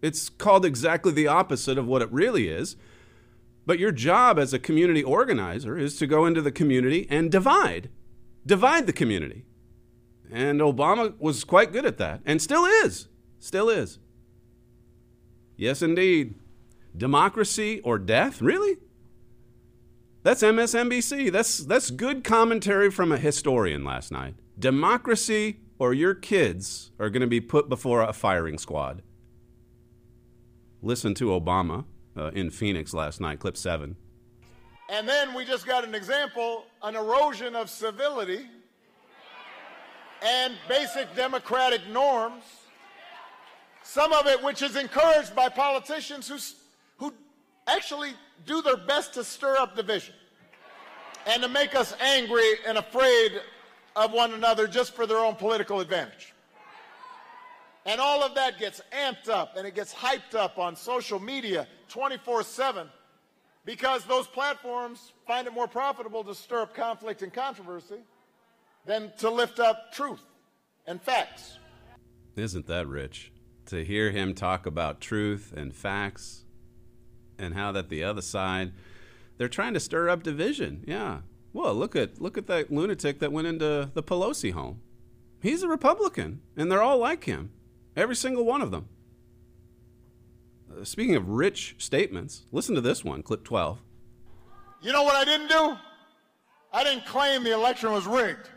It's 0.00 0.28
called 0.28 0.64
exactly 0.64 1.12
the 1.12 1.26
opposite 1.26 1.76
of 1.76 1.86
what 1.86 2.00
it 2.02 2.10
really 2.10 2.48
is. 2.48 2.76
But 3.66 3.78
your 3.78 3.92
job 3.92 4.38
as 4.38 4.52
a 4.52 4.58
community 4.58 5.02
organizer 5.02 5.78
is 5.78 5.96
to 5.96 6.06
go 6.06 6.26
into 6.26 6.42
the 6.42 6.52
community 6.52 7.06
and 7.10 7.30
divide, 7.30 7.90
divide 8.44 8.86
the 8.86 8.92
community. 8.92 9.44
And 10.30 10.60
Obama 10.60 11.14
was 11.18 11.44
quite 11.44 11.72
good 11.72 11.84
at 11.84 11.98
that, 11.98 12.20
and 12.24 12.40
still 12.40 12.64
is, 12.64 13.08
still 13.38 13.68
is. 13.68 13.98
Yes, 15.56 15.82
indeed. 15.82 16.34
Democracy 16.96 17.80
or 17.80 17.98
death? 17.98 18.40
Really? 18.40 18.78
That's 20.22 20.42
MSNBC. 20.42 21.30
That's, 21.30 21.58
that's 21.58 21.90
good 21.90 22.24
commentary 22.24 22.90
from 22.90 23.12
a 23.12 23.18
historian 23.18 23.84
last 23.84 24.10
night. 24.10 24.34
Democracy 24.58 25.58
or 25.78 25.92
your 25.92 26.14
kids 26.14 26.92
are 26.98 27.10
going 27.10 27.20
to 27.20 27.26
be 27.26 27.40
put 27.40 27.68
before 27.68 28.02
a 28.02 28.12
firing 28.12 28.58
squad. 28.58 29.02
Listen 30.82 31.14
to 31.14 31.26
Obama 31.26 31.84
uh, 32.16 32.30
in 32.30 32.50
Phoenix 32.50 32.94
last 32.94 33.20
night, 33.20 33.38
clip 33.38 33.56
seven. 33.56 33.96
And 34.88 35.08
then 35.08 35.34
we 35.34 35.44
just 35.44 35.66
got 35.66 35.84
an 35.84 35.94
example 35.94 36.64
an 36.82 36.94
erosion 36.94 37.56
of 37.56 37.70
civility 37.70 38.46
and 40.24 40.54
basic 40.68 41.14
democratic 41.14 41.86
norms. 41.88 42.44
Some 43.82 44.12
of 44.12 44.26
it 44.26 44.42
which 44.42 44.62
is 44.62 44.76
encouraged 44.76 45.36
by 45.36 45.50
politicians 45.50 46.28
who, 46.28 46.38
who 46.96 47.14
actually 47.66 48.12
do 48.46 48.62
their 48.62 48.78
best 48.78 49.14
to 49.14 49.24
stir 49.24 49.56
up 49.56 49.76
division 49.76 50.14
and 51.26 51.42
to 51.42 51.48
make 51.48 51.74
us 51.74 51.94
angry 52.00 52.48
and 52.66 52.78
afraid 52.78 53.32
of 53.94 54.12
one 54.12 54.32
another 54.32 54.66
just 54.66 54.94
for 54.94 55.06
their 55.06 55.18
own 55.18 55.34
political 55.34 55.80
advantage. 55.80 56.32
And 57.86 58.00
all 58.00 58.22
of 58.22 58.34
that 58.34 58.58
gets 58.58 58.80
amped 58.92 59.28
up 59.28 59.56
and 59.56 59.66
it 59.66 59.74
gets 59.74 59.92
hyped 59.92 60.34
up 60.34 60.58
on 60.58 60.74
social 60.74 61.20
media 61.20 61.68
24 61.88 62.42
7 62.42 62.88
because 63.66 64.04
those 64.04 64.26
platforms 64.26 65.12
find 65.26 65.46
it 65.46 65.52
more 65.52 65.68
profitable 65.68 66.24
to 66.24 66.34
stir 66.34 66.62
up 66.62 66.74
conflict 66.74 67.20
and 67.20 67.32
controversy 67.32 67.98
than 68.86 69.12
to 69.18 69.30
lift 69.30 69.58
up 69.60 69.92
truth 69.92 70.22
and 70.86 71.00
facts. 71.00 71.58
Isn't 72.36 72.66
that 72.66 72.86
rich? 72.86 73.32
To 73.66 73.84
hear 73.84 74.10
him 74.10 74.34
talk 74.34 74.66
about 74.66 75.00
truth 75.00 75.52
and 75.56 75.74
facts 75.74 76.44
and 77.38 77.54
how 77.54 77.72
that 77.72 77.88
the 77.88 78.04
other 78.04 78.22
side 78.22 78.72
they're 79.36 79.48
trying 79.48 79.74
to 79.74 79.80
stir 79.80 80.08
up 80.08 80.22
division. 80.22 80.84
Yeah. 80.86 81.20
Well, 81.52 81.74
look 81.74 81.96
at 81.96 82.20
look 82.20 82.38
at 82.38 82.46
that 82.46 82.70
lunatic 82.70 83.20
that 83.20 83.32
went 83.32 83.46
into 83.46 83.90
the 83.94 84.02
Pelosi 84.02 84.52
home. 84.52 84.80
He's 85.40 85.62
a 85.62 85.68
Republican 85.68 86.40
and 86.56 86.70
they're 86.70 86.82
all 86.82 86.98
like 86.98 87.24
him. 87.24 87.50
Every 87.96 88.16
single 88.16 88.44
one 88.44 88.60
of 88.60 88.70
them. 88.70 88.88
Uh, 90.70 90.84
speaking 90.84 91.14
of 91.14 91.28
rich 91.28 91.76
statements, 91.78 92.44
listen 92.50 92.74
to 92.74 92.80
this 92.80 93.04
one, 93.04 93.22
clip 93.22 93.44
12. 93.44 93.78
You 94.82 94.92
know 94.92 95.04
what 95.04 95.14
I 95.14 95.24
didn't 95.24 95.48
do? 95.48 95.76
I 96.72 96.82
didn't 96.82 97.06
claim 97.06 97.44
the 97.44 97.54
election 97.54 97.92
was 97.92 98.06
rigged. 98.06 98.50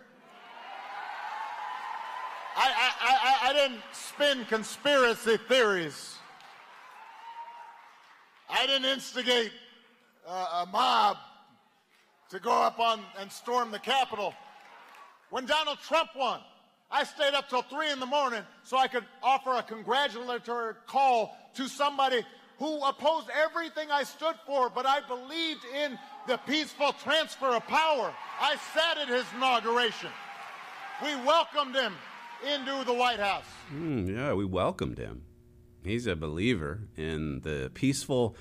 I, 2.59 2.69
I, 2.69 3.13
I, 3.45 3.49
I 3.49 3.53
didn't 3.53 3.81
spin 3.93 4.43
conspiracy 4.45 5.37
theories. 5.47 6.15
I 8.49 8.65
didn't 8.65 8.89
instigate 8.89 9.51
uh, 10.27 10.63
a 10.63 10.69
mob 10.71 11.17
to 12.31 12.39
go 12.39 12.51
up 12.51 12.79
on 12.79 13.01
and 13.19 13.31
storm 13.31 13.69
the 13.69 13.77
Capitol. 13.77 14.33
When 15.29 15.45
Donald 15.45 15.77
Trump 15.87 16.09
won, 16.17 16.39
I 16.89 17.03
stayed 17.03 17.35
up 17.35 17.47
till 17.47 17.61
three 17.61 17.91
in 17.91 17.99
the 17.99 18.07
morning 18.07 18.41
so 18.63 18.77
I 18.77 18.87
could 18.87 19.05
offer 19.21 19.53
a 19.53 19.61
congratulatory 19.61 20.73
call 20.87 21.37
to 21.55 21.67
somebody 21.67 22.23
who 22.57 22.83
opposed 22.83 23.27
everything 23.29 23.91
I 23.91 24.01
stood 24.01 24.35
for, 24.47 24.71
but 24.71 24.87
I 24.87 25.01
believed 25.01 25.63
in 25.75 25.99
the 26.27 26.37
peaceful 26.37 26.93
transfer 26.93 27.55
of 27.55 27.67
power. 27.67 28.11
I 28.41 28.55
sat 28.73 28.97
at 28.97 29.09
his 29.09 29.25
inauguration. 29.35 30.09
We 31.03 31.13
welcomed 31.17 31.75
him 31.75 31.93
into 32.45 32.83
the 32.85 32.93
White 32.93 33.19
House. 33.19 33.45
Mm, 33.73 34.15
yeah, 34.15 34.33
we 34.33 34.45
welcomed 34.45 34.97
him. 34.97 35.23
He's 35.83 36.07
a 36.07 36.15
believer 36.15 36.81
in 36.95 37.41
the 37.41 37.71
peaceful 37.73 38.35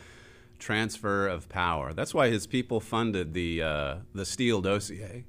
transfer 0.59 1.29
of 1.29 1.49
power. 1.49 1.93
That's 1.93 2.15
why 2.15 2.29
his 2.29 2.47
people 2.47 2.81
funded 2.81 3.35
the 3.35 3.63
uh, 3.63 3.97
the 4.15 4.25
Steele 4.25 4.61
dossier, 4.61 5.27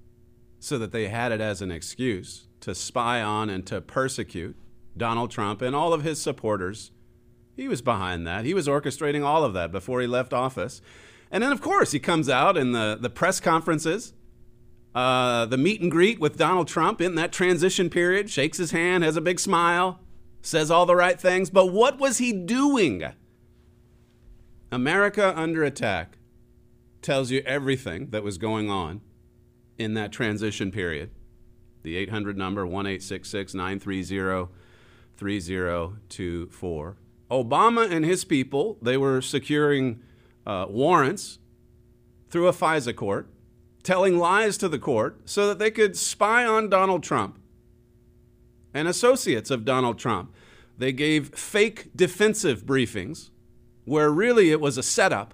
so 0.60 0.78
that 0.78 0.92
they 0.92 1.10
had 1.10 1.32
it 1.32 1.42
as 1.42 1.62
an 1.62 1.72
excuse 1.72 2.48
to 2.62 2.74
spy 2.74 3.22
on 3.22 3.50
and 3.50 3.66
to 3.68 3.82
persecute 3.82 4.56
Donald 4.96 5.32
Trump 5.32 5.62
and 5.62 5.76
all 5.76 5.94
of 5.94 6.04
his 6.04 6.20
supporters. 6.20 6.92
He 7.56 7.68
was 7.68 7.82
behind 7.82 8.26
that. 8.28 8.46
He 8.46 8.54
was 8.54 8.68
orchestrating 8.68 9.24
all 9.24 9.44
of 9.44 9.54
that 9.54 9.72
before 9.72 10.02
he 10.02 10.08
left 10.08 10.34
office. 10.34 10.82
And 11.32 11.44
then, 11.44 11.52
of 11.52 11.62
course, 11.62 11.92
he 11.92 12.00
comes 12.00 12.30
out 12.30 12.56
in 12.56 12.72
the, 12.72 12.98
the 13.00 13.10
press 13.10 13.40
conferences, 13.40 14.14
uh, 14.98 15.46
the 15.46 15.58
meet 15.58 15.80
and 15.80 15.92
greet 15.92 16.20
with 16.20 16.40
Donald 16.40 16.68
Trump 16.68 17.00
in 17.02 17.14
that 17.14 17.32
transition 17.32 17.88
period, 17.88 18.32
shakes 18.32 18.58
his 18.58 18.72
hand, 18.72 19.04
has 19.04 19.16
a 19.16 19.22
big 19.22 19.40
smile, 19.40 20.00
says 20.42 20.72
all 20.72 20.88
the 20.88 20.96
right 20.96 21.22
things. 21.22 21.52
But 21.52 21.68
what 21.68 22.00
was 22.00 22.18
he 22.18 22.34
doing? 22.34 23.04
America 24.72 25.38
Under 25.38 25.64
Attack 25.64 26.18
tells 27.04 27.30
you 27.30 27.44
everything 27.46 28.10
that 28.10 28.24
was 28.24 28.40
going 28.40 28.72
on 28.72 29.02
in 29.78 29.94
that 29.94 30.12
transition 30.12 30.72
period. 30.72 31.12
The 31.84 31.96
800 31.96 32.36
number, 32.36 32.66
1 32.66 32.86
930 32.86 34.52
3024. 35.16 36.98
Obama 37.30 37.92
and 37.92 38.04
his 38.04 38.26
people, 38.26 38.80
they 38.82 38.98
were 38.98 39.22
securing 39.22 40.02
uh, 40.48 40.66
warrants 40.68 41.38
through 42.32 42.48
a 42.48 42.52
FISA 42.52 42.96
court, 42.96 43.30
telling 43.88 44.18
lies 44.20 44.58
to 44.58 44.68
the 44.68 44.78
court 44.78 45.18
so 45.24 45.48
that 45.48 45.60
they 45.60 45.72
could 45.72 45.96
spy 45.96 46.46
on 46.46 46.68
Donald 46.68 47.02
Trump 47.02 47.40
and 48.74 48.86
associates 48.86 49.50
of 49.50 49.64
Donald 49.64 49.98
Trump. 49.98 50.34
They 50.78 50.92
gave 50.92 51.34
fake 51.34 51.92
defensive 51.96 52.66
briefings 52.66 53.30
where 53.86 54.12
really 54.12 54.52
it 54.52 54.60
was 54.60 54.78
a 54.78 54.84
setup. 54.84 55.34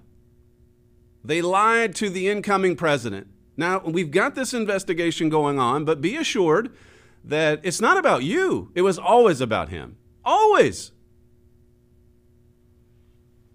They 1.23 1.41
lied 1.41 1.95
to 1.95 2.11
the 2.11 2.29
incoming 2.29 2.75
president. 2.75 3.25
Now, 3.57 3.79
we've 3.79 4.11
got 4.11 4.35
this 4.35 4.53
investigation 4.53 5.29
going 5.29 5.57
on, 5.57 5.83
but 5.83 5.99
be 5.99 6.15
assured 6.15 6.71
that 7.23 7.59
it's 7.63 7.81
not 7.81 7.97
about 7.97 8.21
you. 8.21 8.71
It 8.75 8.83
was 8.83 8.99
always 8.99 9.41
about 9.41 9.69
him. 9.69 9.97
Always. 10.23 10.91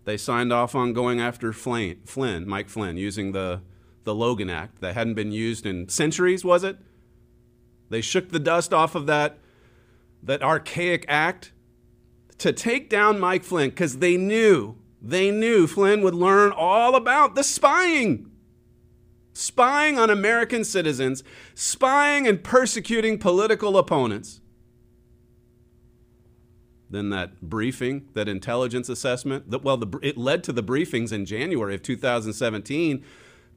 They 0.07 0.17
signed 0.17 0.53
off 0.53 0.75
on 0.75 0.93
going 0.93 1.21
after 1.21 1.53
Flynn, 1.53 2.01
Flynn, 2.05 2.49
Mike 2.49 2.69
Flynn, 2.69 2.97
using 2.97 3.31
the, 3.31 3.61
the 4.09 4.15
Logan 4.15 4.49
Act 4.49 4.81
that 4.81 4.95
hadn't 4.95 5.15
been 5.15 5.33
used 5.33 5.67
in 5.67 5.87
centuries, 5.91 6.43
was 6.43 6.65
it? 6.65 6.79
They 7.91 8.01
shook 8.01 8.31
the 8.31 8.39
dust 8.39 8.73
off 8.73 8.95
of 8.95 9.05
that, 9.07 9.39
that 10.23 10.43
archaic 10.43 11.05
act 11.09 11.53
to 12.39 12.51
take 12.55 12.89
down 12.89 13.21
Mike 13.21 13.45
Flynn 13.45 13.69
because 13.69 13.99
they 13.99 14.17
knew, 14.17 14.77
they 15.03 15.31
knew 15.31 15.67
Flynn 15.67 16.01
would 16.01 16.15
learn 16.15 16.53
all 16.53 16.97
about 16.97 17.35
the 17.35 17.45
spying. 17.45 18.31
Spying 19.35 19.99
on 19.99 20.09
American 20.09 20.65
citizens, 20.65 21.23
spying 21.55 22.27
and 22.27 22.43
persecuting 22.43 23.19
political 23.19 23.77
opponents. 23.77 24.41
Then 26.89 27.11
that 27.11 27.43
briefing, 27.43 28.09
that 28.15 28.27
intelligence 28.27 28.89
assessment, 28.89 29.51
that, 29.51 29.63
well, 29.63 29.77
the, 29.77 29.99
it 30.03 30.17
led 30.17 30.43
to 30.45 30.53
the 30.55 30.63
briefings 30.63 31.13
in 31.13 31.27
January 31.27 31.75
of 31.75 31.83
2017. 31.83 33.05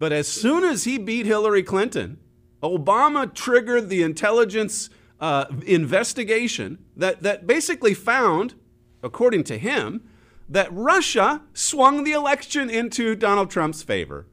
But 0.02 0.12
as 0.12 0.28
soon 0.28 0.64
as 0.64 0.86
he 0.86 0.98
beat 0.98 1.28
Hillary 1.28 1.62
Clinton, 1.62 2.18
Obama 2.64 3.32
triggered 3.32 3.88
the 3.88 4.02
intelligence 4.02 4.90
uh, 5.20 5.46
investigation 5.64 6.80
that, 6.98 7.22
that 7.22 7.46
basically 7.46 7.94
found, 7.94 8.56
according 9.04 9.44
to 9.44 9.60
him, 9.60 10.02
that 10.50 10.70
Russia 10.74 11.44
swung 11.54 12.04
the 12.04 12.14
election 12.14 12.68
into 12.68 13.14
Donald 13.14 13.52
Trump's 13.52 13.84
favor. 13.84 14.26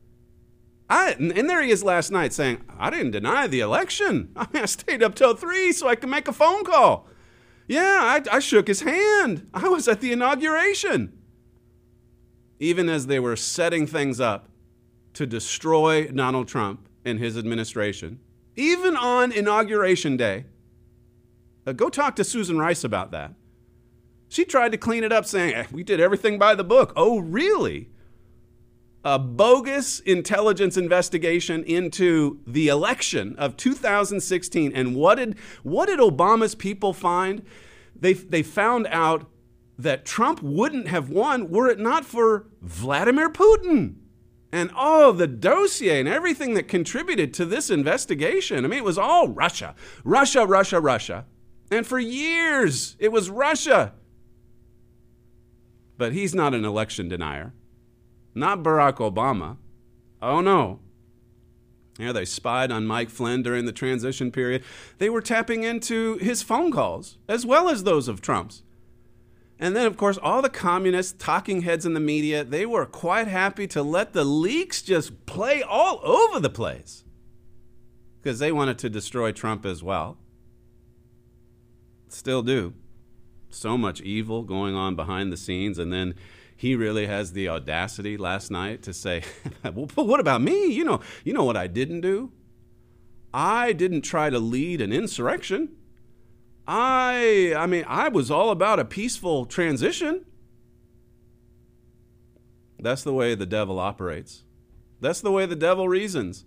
I, 0.88 1.10
and 1.18 1.50
there 1.50 1.60
he 1.60 1.70
is 1.70 1.84
last 1.84 2.10
night 2.10 2.32
saying, 2.32 2.64
I 2.78 2.88
didn't 2.88 3.10
deny 3.10 3.46
the 3.46 3.60
election. 3.60 4.30
I, 4.36 4.46
mean, 4.54 4.62
I 4.62 4.66
stayed 4.66 5.02
up 5.02 5.14
till 5.16 5.34
three 5.34 5.72
so 5.72 5.86
I 5.86 5.96
could 5.96 6.08
make 6.08 6.28
a 6.28 6.32
phone 6.32 6.64
call. 6.64 7.06
Yeah, 7.66 7.98
I, 8.00 8.36
I 8.36 8.38
shook 8.38 8.68
his 8.68 8.80
hand. 8.80 9.46
I 9.52 9.68
was 9.68 9.86
at 9.86 10.00
the 10.00 10.12
inauguration. 10.12 11.12
Even 12.58 12.88
as 12.88 13.06
they 13.06 13.20
were 13.20 13.36
setting 13.36 13.86
things 13.86 14.18
up 14.18 14.48
to 15.14 15.26
destroy 15.26 16.06
Donald 16.08 16.48
Trump 16.48 16.88
and 17.04 17.18
his 17.18 17.36
administration, 17.36 18.20
even 18.56 18.96
on 18.96 19.32
inauguration 19.32 20.16
day, 20.16 20.44
uh, 21.66 21.72
go 21.72 21.88
talk 21.88 22.16
to 22.16 22.24
Susan 22.24 22.58
Rice 22.58 22.84
about 22.84 23.10
that. 23.10 23.34
She 24.28 24.44
tried 24.44 24.72
to 24.72 24.78
clean 24.78 25.04
it 25.04 25.12
up, 25.12 25.24
saying, 25.24 25.54
eh, 25.54 25.66
We 25.72 25.82
did 25.82 26.00
everything 26.00 26.38
by 26.38 26.54
the 26.54 26.64
book. 26.64 26.92
Oh, 26.96 27.18
really? 27.18 27.88
A 29.04 29.18
bogus 29.18 30.00
intelligence 30.00 30.76
investigation 30.76 31.62
into 31.64 32.40
the 32.46 32.68
election 32.68 33.36
of 33.36 33.56
2016. 33.56 34.72
And 34.74 34.94
what 34.94 35.14
did, 35.16 35.38
what 35.62 35.86
did 35.86 35.98
Obama's 35.98 36.54
people 36.54 36.92
find? 36.92 37.42
They, 37.94 38.12
they 38.12 38.42
found 38.42 38.86
out 38.88 39.30
that 39.78 40.04
Trump 40.04 40.42
wouldn't 40.42 40.88
have 40.88 41.08
won 41.08 41.48
were 41.48 41.68
it 41.68 41.78
not 41.78 42.04
for 42.04 42.46
Vladimir 42.60 43.30
Putin 43.30 43.94
and 44.52 44.70
all 44.74 45.12
the 45.12 45.26
dossier 45.26 46.00
and 46.00 46.08
everything 46.08 46.54
that 46.54 46.68
contributed 46.68 47.34
to 47.34 47.44
this 47.44 47.70
investigation. 47.70 48.64
I 48.64 48.68
mean, 48.68 48.78
it 48.78 48.84
was 48.84 48.98
all 48.98 49.28
Russia, 49.28 49.74
Russia, 50.04 50.46
Russia, 50.46 50.80
Russia. 50.80 51.26
And 51.70 51.86
for 51.86 51.98
years, 51.98 52.96
it 52.98 53.12
was 53.12 53.28
Russia. 53.28 53.92
But 55.98 56.12
he's 56.12 56.34
not 56.34 56.54
an 56.54 56.64
election 56.64 57.08
denier. 57.08 57.52
Not 58.34 58.62
Barack 58.62 58.96
Obama. 58.96 59.56
Oh, 60.22 60.40
no. 60.40 60.80
Yeah, 61.98 62.12
they 62.12 62.24
spied 62.24 62.70
on 62.70 62.86
Mike 62.86 63.10
Flynn 63.10 63.42
during 63.42 63.66
the 63.66 63.72
transition 63.72 64.30
period. 64.30 64.62
They 64.98 65.10
were 65.10 65.20
tapping 65.20 65.64
into 65.64 66.16
his 66.18 66.42
phone 66.42 66.70
calls, 66.70 67.18
as 67.28 67.44
well 67.44 67.68
as 67.68 67.82
those 67.82 68.06
of 68.06 68.20
Trump's. 68.20 68.62
And 69.60 69.74
then, 69.74 69.86
of 69.86 69.96
course, 69.96 70.18
all 70.18 70.40
the 70.40 70.48
communists, 70.48 71.14
talking 71.18 71.62
heads 71.62 71.84
in 71.84 71.94
the 71.94 72.00
media, 72.00 72.44
they 72.44 72.64
were 72.64 72.86
quite 72.86 73.26
happy 73.26 73.66
to 73.68 73.82
let 73.82 74.12
the 74.12 74.24
leaks 74.24 74.82
just 74.82 75.26
play 75.26 75.62
all 75.62 76.00
over 76.04 76.38
the 76.38 76.50
place 76.50 77.04
because 78.22 78.38
they 78.38 78.52
wanted 78.52 78.78
to 78.78 78.90
destroy 78.90 79.32
Trump 79.32 79.66
as 79.66 79.82
well. 79.82 80.18
Still 82.08 82.42
do. 82.42 82.74
So 83.50 83.76
much 83.76 84.00
evil 84.00 84.42
going 84.42 84.74
on 84.74 84.94
behind 84.94 85.32
the 85.32 85.36
scenes. 85.36 85.78
And 85.78 85.92
then 85.92 86.14
he 86.56 86.76
really 86.76 87.06
has 87.06 87.32
the 87.32 87.48
audacity 87.48 88.16
last 88.16 88.50
night 88.50 88.82
to 88.82 88.92
say, 88.92 89.22
well, 89.64 89.88
but 89.94 90.06
what 90.06 90.20
about 90.20 90.40
me? 90.40 90.66
You 90.66 90.84
know, 90.84 91.00
you 91.24 91.32
know 91.32 91.44
what 91.44 91.56
I 91.56 91.66
didn't 91.66 92.02
do? 92.02 92.32
I 93.34 93.72
didn't 93.72 94.02
try 94.02 94.30
to 94.30 94.38
lead 94.38 94.80
an 94.80 94.92
insurrection. 94.92 95.76
I 96.68 97.54
I 97.56 97.66
mean, 97.66 97.84
I 97.88 98.08
was 98.08 98.30
all 98.30 98.50
about 98.50 98.78
a 98.78 98.84
peaceful 98.84 99.46
transition. 99.46 100.26
That's 102.78 103.02
the 103.02 103.14
way 103.14 103.34
the 103.34 103.46
devil 103.46 103.78
operates. 103.78 104.44
That's 105.00 105.22
the 105.22 105.32
way 105.32 105.46
the 105.46 105.56
devil 105.56 105.88
reasons. 105.88 106.44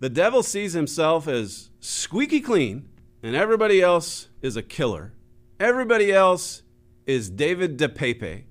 The 0.00 0.10
devil 0.10 0.42
sees 0.42 0.74
himself 0.74 1.26
as 1.26 1.70
squeaky 1.80 2.40
clean, 2.40 2.88
and 3.22 3.34
everybody 3.34 3.80
else 3.80 4.28
is 4.42 4.56
a 4.56 4.62
killer. 4.62 5.14
Everybody 5.58 6.12
else 6.12 6.62
is 7.06 7.30
David 7.30 7.78
DePepe. 7.78 8.44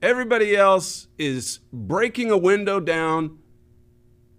Everybody 0.00 0.56
else 0.56 1.08
is 1.18 1.60
breaking 1.72 2.30
a 2.30 2.38
window 2.38 2.78
down 2.78 3.38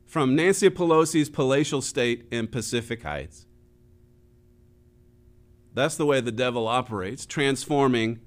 from 0.06 0.36
Nancy 0.36 0.70
Pelosi's 0.70 1.30
palatial 1.30 1.82
state 1.82 2.28
in 2.32 2.48
Pacific 2.48 3.04
Heights. 3.04 3.46
That's 5.74 5.96
the 5.96 6.06
way 6.06 6.22
the 6.22 6.32
devil 6.32 6.68
operates, 6.68 7.26
transforming 7.26 8.20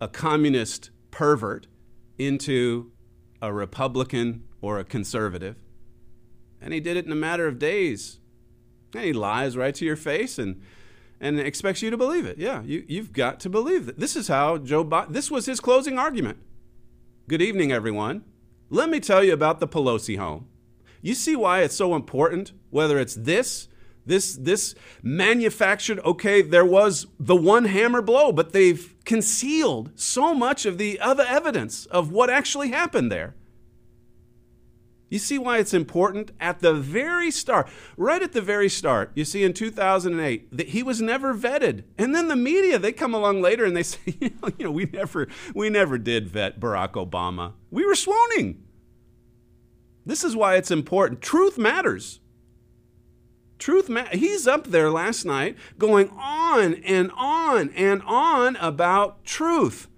a 0.00 0.08
communist 0.08 0.90
pervert 1.10 1.66
into 2.18 2.92
a 3.40 3.52
Republican 3.52 4.44
or 4.60 4.78
a 4.78 4.84
conservative. 4.84 5.56
And 6.60 6.72
he 6.72 6.80
did 6.80 6.96
it 6.96 7.06
in 7.06 7.12
a 7.12 7.16
matter 7.16 7.46
of 7.46 7.58
days. 7.58 8.18
And 8.94 9.04
he 9.04 9.12
lies 9.12 9.56
right 9.56 9.74
to 9.74 9.84
your 9.84 9.96
face 9.96 10.38
and, 10.38 10.62
and 11.20 11.38
expects 11.38 11.82
you 11.82 11.90
to 11.90 11.96
believe 11.96 12.26
it. 12.26 12.38
Yeah, 12.38 12.62
you, 12.62 12.84
you've 12.86 13.12
got 13.12 13.40
to 13.40 13.50
believe 13.50 13.86
that. 13.86 13.98
This 13.98 14.16
is 14.16 14.28
how 14.28 14.58
Joe 14.58 14.84
Biden, 14.84 15.12
this 15.12 15.30
was 15.30 15.46
his 15.46 15.60
closing 15.60 15.98
argument. 15.98 16.38
Good 17.28 17.42
evening, 17.42 17.72
everyone. 17.72 18.24
Let 18.70 18.88
me 18.90 19.00
tell 19.00 19.22
you 19.22 19.32
about 19.32 19.60
the 19.60 19.68
Pelosi 19.68 20.18
home. 20.18 20.48
You 21.02 21.14
see 21.14 21.36
why 21.36 21.62
it's 21.62 21.76
so 21.76 21.94
important, 21.94 22.52
whether 22.70 22.98
it's 22.98 23.14
this 23.14 23.68
this 24.06 24.36
this 24.36 24.74
manufactured 25.02 25.98
okay 26.00 26.40
there 26.40 26.64
was 26.64 27.06
the 27.18 27.36
one 27.36 27.64
hammer 27.64 28.00
blow 28.00 28.32
but 28.32 28.52
they've 28.52 28.94
concealed 29.04 29.90
so 29.94 30.34
much 30.34 30.64
of 30.64 30.78
the 30.78 31.00
other 31.00 31.24
evidence 31.28 31.86
of 31.86 32.10
what 32.10 32.30
actually 32.30 32.68
happened 32.70 33.10
there. 33.10 33.34
You 35.08 35.20
see 35.20 35.38
why 35.38 35.58
it's 35.58 35.72
important? 35.72 36.32
At 36.40 36.58
the 36.58 36.74
very 36.74 37.30
start 37.30 37.68
right 37.96 38.22
at 38.22 38.32
the 38.32 38.42
very 38.42 38.68
start 38.68 39.12
you 39.14 39.24
see 39.24 39.44
in 39.44 39.52
2008 39.52 40.56
that 40.56 40.68
he 40.68 40.82
was 40.82 41.00
never 41.00 41.34
vetted. 41.34 41.84
And 41.96 42.14
then 42.14 42.28
the 42.28 42.36
media 42.36 42.78
they 42.78 42.92
come 42.92 43.14
along 43.14 43.40
later 43.40 43.64
and 43.64 43.76
they 43.76 43.84
say 43.84 44.00
you 44.20 44.30
know, 44.42 44.50
you 44.58 44.64
know 44.64 44.72
we 44.72 44.86
never 44.86 45.28
we 45.54 45.70
never 45.70 45.98
did 45.98 46.28
vet 46.28 46.60
barack 46.60 46.92
obama. 46.92 47.52
We 47.70 47.86
were 47.86 47.94
swooning. 47.94 48.62
This 50.04 50.22
is 50.22 50.36
why 50.36 50.56
it's 50.56 50.70
important. 50.70 51.20
Truth 51.20 51.58
matters 51.58 52.20
Truth, 53.58 53.88
ma- 53.88 54.06
he's 54.12 54.46
up 54.46 54.66
there 54.66 54.90
last 54.90 55.24
night 55.24 55.56
going 55.78 56.10
on 56.10 56.74
and 56.74 57.10
on 57.16 57.70
and 57.70 58.02
on 58.02 58.56
about 58.56 59.24
truth, 59.24 59.88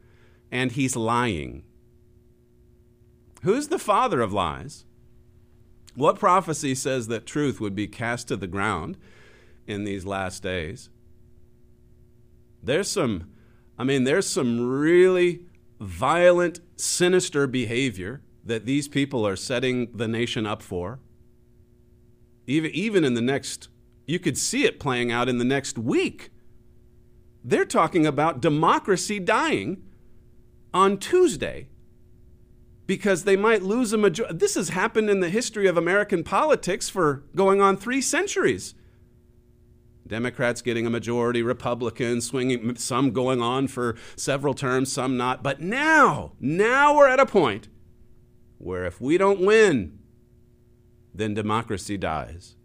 and 0.51 0.73
he's 0.73 0.95
lying. 0.97 1.65
Who's 3.43 3.69
the 3.69 3.79
father 3.79 4.21
of 4.21 4.33
lies? 4.33 4.85
What 5.95 6.19
prophecy 6.19 6.75
says 6.75 7.09
that 7.09 7.27
truth 7.27 7.61
would 7.61 7.75
be 7.75 7.89
cast 7.89 8.29
to 8.29 8.37
the 8.37 8.47
ground 8.47 8.97
in 9.67 9.85
these 9.85 10.07
last 10.07 10.43
days? 10.43 10.91
There's 12.63 12.89
some, 12.89 13.31
I 13.77 13.85
mean, 13.85 14.05
there's 14.05 14.27
some 14.29 14.69
really 14.69 15.43
violent, 15.81 16.61
sinister 16.77 17.47
behavior 17.47 18.23
that 18.45 18.65
these 18.65 18.89
people 18.89 19.27
are 19.27 19.37
setting 19.37 19.91
the 19.93 20.09
nation 20.09 20.47
up 20.47 20.63
for 20.63 21.01
even, 22.49 22.71
even 22.73 23.05
in 23.05 23.15
the 23.15 23.21
next, 23.21 23.69
you 24.07 24.19
could 24.19 24.39
see 24.39 24.65
it 24.65 24.81
playing 24.81 25.13
out 25.13 25.29
in 25.29 25.39
the 25.39 25.45
next 25.45 25.79
week. 25.79 26.31
They're 27.45 27.67
talking 27.67 28.07
about 28.07 28.41
democracy 28.41 29.21
dying 29.21 29.83
on 30.73 30.99
Tuesday 30.99 31.69
because 32.87 33.25
they 33.25 33.37
might 33.37 33.63
lose 33.63 33.93
a 33.93 33.99
majority. 33.99 34.37
This 34.37 34.55
has 34.55 34.71
happened 34.71 35.11
in 35.11 35.21
the 35.21 35.29
history 35.29 35.67
of 35.67 35.77
American 35.77 36.25
politics 36.25 36.89
for 36.89 37.23
going 37.37 37.61
on 37.61 37.77
three 37.77 38.01
centuries. 38.01 38.75
Democrats 40.07 40.63
getting 40.63 40.87
a 40.87 40.91
majority, 40.91 41.43
Republicans 41.43 42.27
swinging, 42.27 42.77
some 42.77 43.11
going 43.11 43.43
on 43.43 43.69
for 43.69 43.95
several 44.17 44.55
terms, 44.55 44.91
some 44.91 45.19
not. 45.19 45.43
But 45.43 45.61
now, 45.61 46.33
now 46.41 46.97
we're 46.97 47.09
at 47.09 47.21
a 47.21 47.27
point 47.27 47.69
where 48.57 48.87
if 48.87 49.03
we 49.03 49.19
don't 49.19 49.45
win, 49.45 49.98
then 51.19 51.35
democracy 51.35 51.97
dies. 51.97 52.57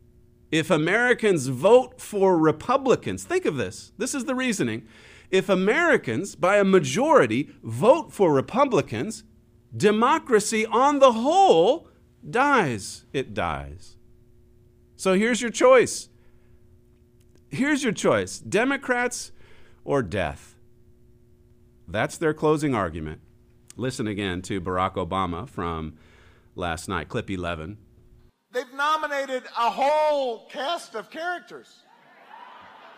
If 0.51 0.69
Americans 0.69 1.47
vote 1.47 1.99
for 1.99 2.37
Republicans, 2.37 3.23
think 3.23 3.45
of 3.45 3.57
this. 3.57 3.91
This 3.97 4.13
is 4.13 4.25
the 4.25 4.35
reasoning. 4.35 4.87
If 5.31 5.49
Americans, 5.49 6.35
by 6.35 6.57
a 6.57 6.63
majority, 6.63 7.49
vote 7.63 8.13
for 8.13 8.31
Republicans, 8.31 9.23
democracy 9.75 10.65
on 10.65 10.99
the 10.99 11.13
whole 11.13 11.87
dies. 12.29 13.05
It 13.11 13.33
dies. 13.33 13.97
So 14.95 15.15
here's 15.15 15.41
your 15.41 15.51
choice 15.51 16.09
here's 17.49 17.83
your 17.83 17.93
choice 17.93 18.39
Democrats 18.39 19.31
or 19.83 20.01
death. 20.01 20.55
That's 21.87 22.17
their 22.17 22.33
closing 22.33 22.73
argument. 22.73 23.21
Listen 23.75 24.07
again 24.07 24.41
to 24.43 24.61
Barack 24.61 24.93
Obama 24.95 25.47
from 25.47 25.97
last 26.55 26.87
night, 26.87 27.09
clip 27.09 27.29
11. 27.29 27.77
They've 28.53 28.73
nominated 28.73 29.43
a 29.57 29.71
whole 29.71 30.45
cast 30.47 30.93
of 30.93 31.09
characters 31.09 31.73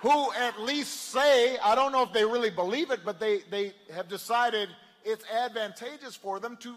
who 0.01 0.33
at 0.33 0.61
least 0.61 1.11
say, 1.11 1.57
I 1.57 1.75
don't 1.75 1.93
know 1.93 2.03
if 2.03 2.11
they 2.11 2.25
really 2.25 2.49
believe 2.49 2.91
it, 2.91 2.99
but 3.05 3.21
they, 3.21 3.39
they 3.49 3.71
have 3.93 4.09
decided 4.09 4.67
it's 5.05 5.23
advantageous 5.31 6.15
for 6.15 6.41
them 6.41 6.57
to 6.57 6.75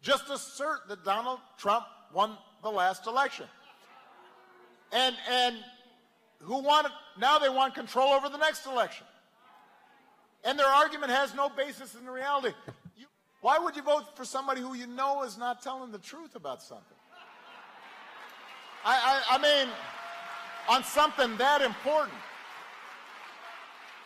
just 0.00 0.30
assert 0.30 0.86
that 0.88 1.04
Donald 1.04 1.40
Trump 1.58 1.86
won 2.12 2.36
the 2.62 2.70
last 2.70 3.06
election. 3.08 3.46
And, 4.92 5.16
and 5.28 5.56
who 6.38 6.62
want, 6.62 6.86
now 7.18 7.40
they 7.40 7.48
want 7.48 7.74
control 7.74 8.12
over 8.12 8.28
the 8.28 8.38
next 8.38 8.64
election. 8.64 9.06
And 10.44 10.56
their 10.56 10.68
argument 10.68 11.10
has 11.10 11.34
no 11.34 11.48
basis 11.48 11.96
in 11.96 12.06
reality. 12.06 12.54
You, 12.96 13.06
why 13.40 13.58
would 13.58 13.74
you 13.74 13.82
vote 13.82 14.16
for 14.16 14.24
somebody 14.24 14.60
who 14.60 14.74
you 14.74 14.86
know 14.86 15.24
is 15.24 15.36
not 15.36 15.62
telling 15.62 15.90
the 15.90 15.98
truth 15.98 16.36
about 16.36 16.62
something? 16.62 16.93
I, 18.84 19.22
I, 19.30 19.36
I 19.36 19.38
mean, 19.38 19.72
on 20.68 20.84
something 20.84 21.36
that 21.38 21.62
important. 21.62 22.18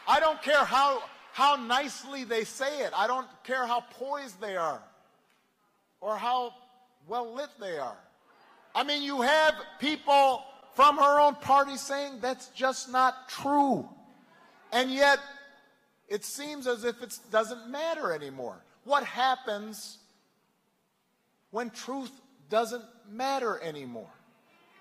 I 0.07 0.21
don't 0.21 0.41
care 0.43 0.65
how, 0.65 1.03
how 1.33 1.57
nicely 1.57 2.25
they 2.25 2.45
say 2.45 2.81
it. 2.81 2.93
I 2.97 3.07
don't 3.07 3.27
care 3.45 3.67
how 3.67 3.81
poised 3.91 4.41
they 4.41 4.57
are 4.57 4.83
or 6.01 6.17
how 6.17 6.55
well 7.07 7.35
lit 7.35 7.51
they 7.61 7.79
are. 7.79 7.97
I 8.75 8.85
mean, 8.85 9.03
you 9.03 9.23
have 9.23 9.55
people 9.81 10.45
from 10.75 10.97
her 10.97 11.21
own 11.21 11.35
party 11.37 11.77
saying 11.77 12.21
that's 12.21 12.49
just 12.49 12.91
not 12.91 13.29
true. 13.29 13.89
And 14.73 14.91
yet, 14.91 15.19
it 16.09 16.25
seems 16.25 16.67
as 16.67 16.85
if 16.85 17.03
it 17.03 17.19
doesn't 17.31 17.69
matter 17.69 18.13
anymore. 18.13 18.63
What 18.85 19.05
happens 19.05 19.99
when 21.51 21.71
truth 21.71 22.13
doesn't 22.49 22.85
matter 23.11 23.61
anymore? 23.61 24.11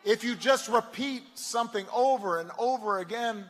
If 0.05 0.23
you 0.23 0.36
just 0.36 0.69
repeat 0.69 1.23
something 1.36 1.86
over 1.93 2.39
and 2.39 2.49
over 2.57 2.99
again, 2.99 3.45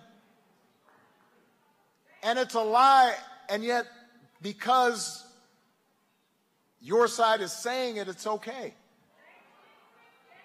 and 2.24 2.40
it's 2.40 2.56
a 2.56 2.62
lie, 2.62 3.16
and 3.50 3.64
yet 3.64 3.86
because 4.42 5.26
your 6.82 7.08
side 7.08 7.42
is 7.42 7.52
saying 7.52 7.98
it, 7.98 8.08
it's 8.08 8.26
okay. 8.26 8.74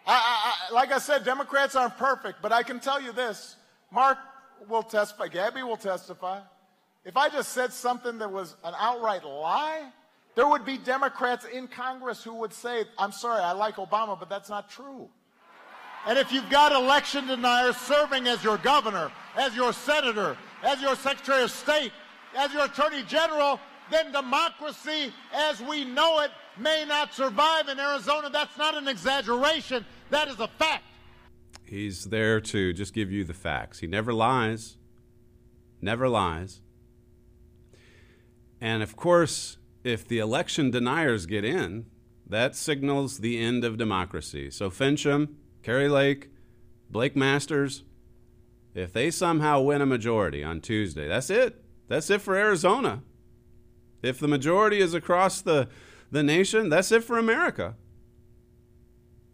I, 0.07 0.13
I, 0.13 0.53
I, 0.71 0.75
like 0.75 0.93
I 0.93 0.99
said, 0.99 1.25
Democrats 1.25 1.77
aren't 1.77 1.97
perfect, 1.97 2.43
but 2.43 2.53
I 2.53 2.63
can 2.63 2.81
tell 2.81 3.01
you 3.01 3.13
this 3.13 3.57
Mark 3.91 4.19
will 4.69 4.83
testify, 4.83 5.29
Gabby 5.29 5.63
will 5.63 5.77
testify. 5.77 6.41
If 7.05 7.17
I 7.17 7.29
just 7.29 7.53
said 7.53 7.73
something 7.73 8.19
that 8.19 8.31
was 8.31 8.55
an 8.65 8.75
outright 8.79 9.25
lie, 9.25 9.91
there 10.35 10.49
would 10.49 10.65
be 10.65 10.79
Democrats 10.79 11.45
in 11.45 11.69
Congress 11.69 12.23
who 12.23 12.35
would 12.35 12.53
say, 12.53 12.85
I'm 12.99 13.13
sorry, 13.13 13.43
I 13.43 13.53
like 13.53 13.77
Obama, 13.77 14.19
but 14.19 14.29
that's 14.29 14.49
not 14.49 14.71
true. 14.71 15.09
And 16.07 16.19
if 16.19 16.33
you've 16.33 16.51
got 16.51 16.73
election 16.73 17.27
deniers 17.27 17.77
serving 17.77 18.27
as 18.27 18.43
your 18.43 18.59
governor, 18.59 19.13
as 19.37 19.55
your 19.55 19.73
senator, 19.73 20.37
as 20.63 20.81
your 20.81 20.97
secretary 20.97 21.45
of 21.45 21.51
state, 21.51 21.93
as 22.37 22.53
your 22.53 22.65
attorney 22.65 23.03
general, 23.05 23.61
then 23.91 24.11
democracy 24.11 25.13
as 25.33 25.61
we 25.61 25.85
know 25.85 26.21
it 26.21 26.31
may 26.59 26.85
not 26.87 27.15
survive 27.15 27.69
in 27.69 27.79
Arizona. 27.79 28.31
That's 28.31 28.57
not 28.59 28.77
an 28.77 28.89
exaggeration, 28.89 29.85
that 30.11 30.29
is 30.29 30.41
a 30.41 30.49
fact. 30.49 30.85
He's 31.65 32.05
there 32.07 32.41
to 32.41 32.73
just 32.73 32.93
give 32.93 33.11
you 33.11 33.25
the 33.25 33.35
facts. 33.35 33.79
He 33.79 33.87
never 33.87 34.13
lies, 34.13 34.77
never 35.81 36.09
lies. 36.09 36.61
And 38.61 38.83
of 38.83 38.97
course, 38.97 39.57
if 39.85 40.07
the 40.07 40.19
election 40.19 40.71
deniers 40.71 41.27
get 41.27 41.45
in, 41.45 41.87
that 42.27 42.55
signals 42.57 43.19
the 43.19 43.39
end 43.39 43.65
of 43.65 43.77
democracy. 43.77 44.51
So 44.51 44.71
Finchem, 44.71 45.35
Kari 45.63 45.89
Lake, 45.89 46.31
Blake 46.91 47.17
Masters, 47.17 47.85
if 48.75 48.93
they 48.93 49.11
somehow 49.11 49.61
win 49.61 49.83
a 49.83 49.87
majority 49.87 50.43
on 50.43 50.61
Tuesday, 50.61 51.07
that's 51.07 51.31
it. 51.31 51.63
That's 51.89 52.11
it 52.11 52.21
for 52.21 52.35
Arizona. 52.37 53.03
If 54.03 54.19
the 54.19 54.29
majority 54.29 54.81
is 54.81 54.95
across 54.95 55.41
the, 55.41 55.69
the 56.11 56.23
nation, 56.23 56.69
that's 56.69 56.91
it 56.91 57.05
for 57.05 57.19
America. 57.19 57.77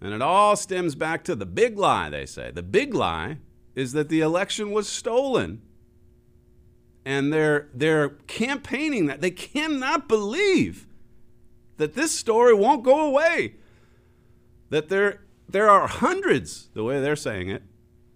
And 0.01 0.13
it 0.13 0.23
all 0.23 0.57
stems 0.57 0.95
back 0.95 1.25
to 1.25 1.35
the 1.35 1.47
big 1.47 1.79
lie, 1.79 2.11
they 2.11 2.27
say. 2.27 2.51
The 2.51 2.63
big 2.63 2.95
lie 2.95 3.39
is 3.75 3.93
that 3.93 4.09
the 4.09 4.21
election 4.21 4.71
was 4.71 4.89
stolen. 4.89 5.63
And 7.05 7.33
they're, 7.33 7.69
they're 7.73 8.11
campaigning 8.11 9.07
that. 9.07 9.21
They 9.21 9.31
cannot 9.31 10.09
believe 10.09 10.87
that 11.79 11.95
this 11.95 12.13
story 12.13 12.55
won't 12.55 12.85
go 12.85 13.07
away. 13.07 13.55
That 14.71 14.89
there, 14.89 15.21
there 15.49 15.71
are 15.71 15.87
hundreds, 15.87 16.69
the 16.75 16.85
way 16.85 17.01
they're 17.01 17.17
saying 17.17 17.49
it, 17.49 17.63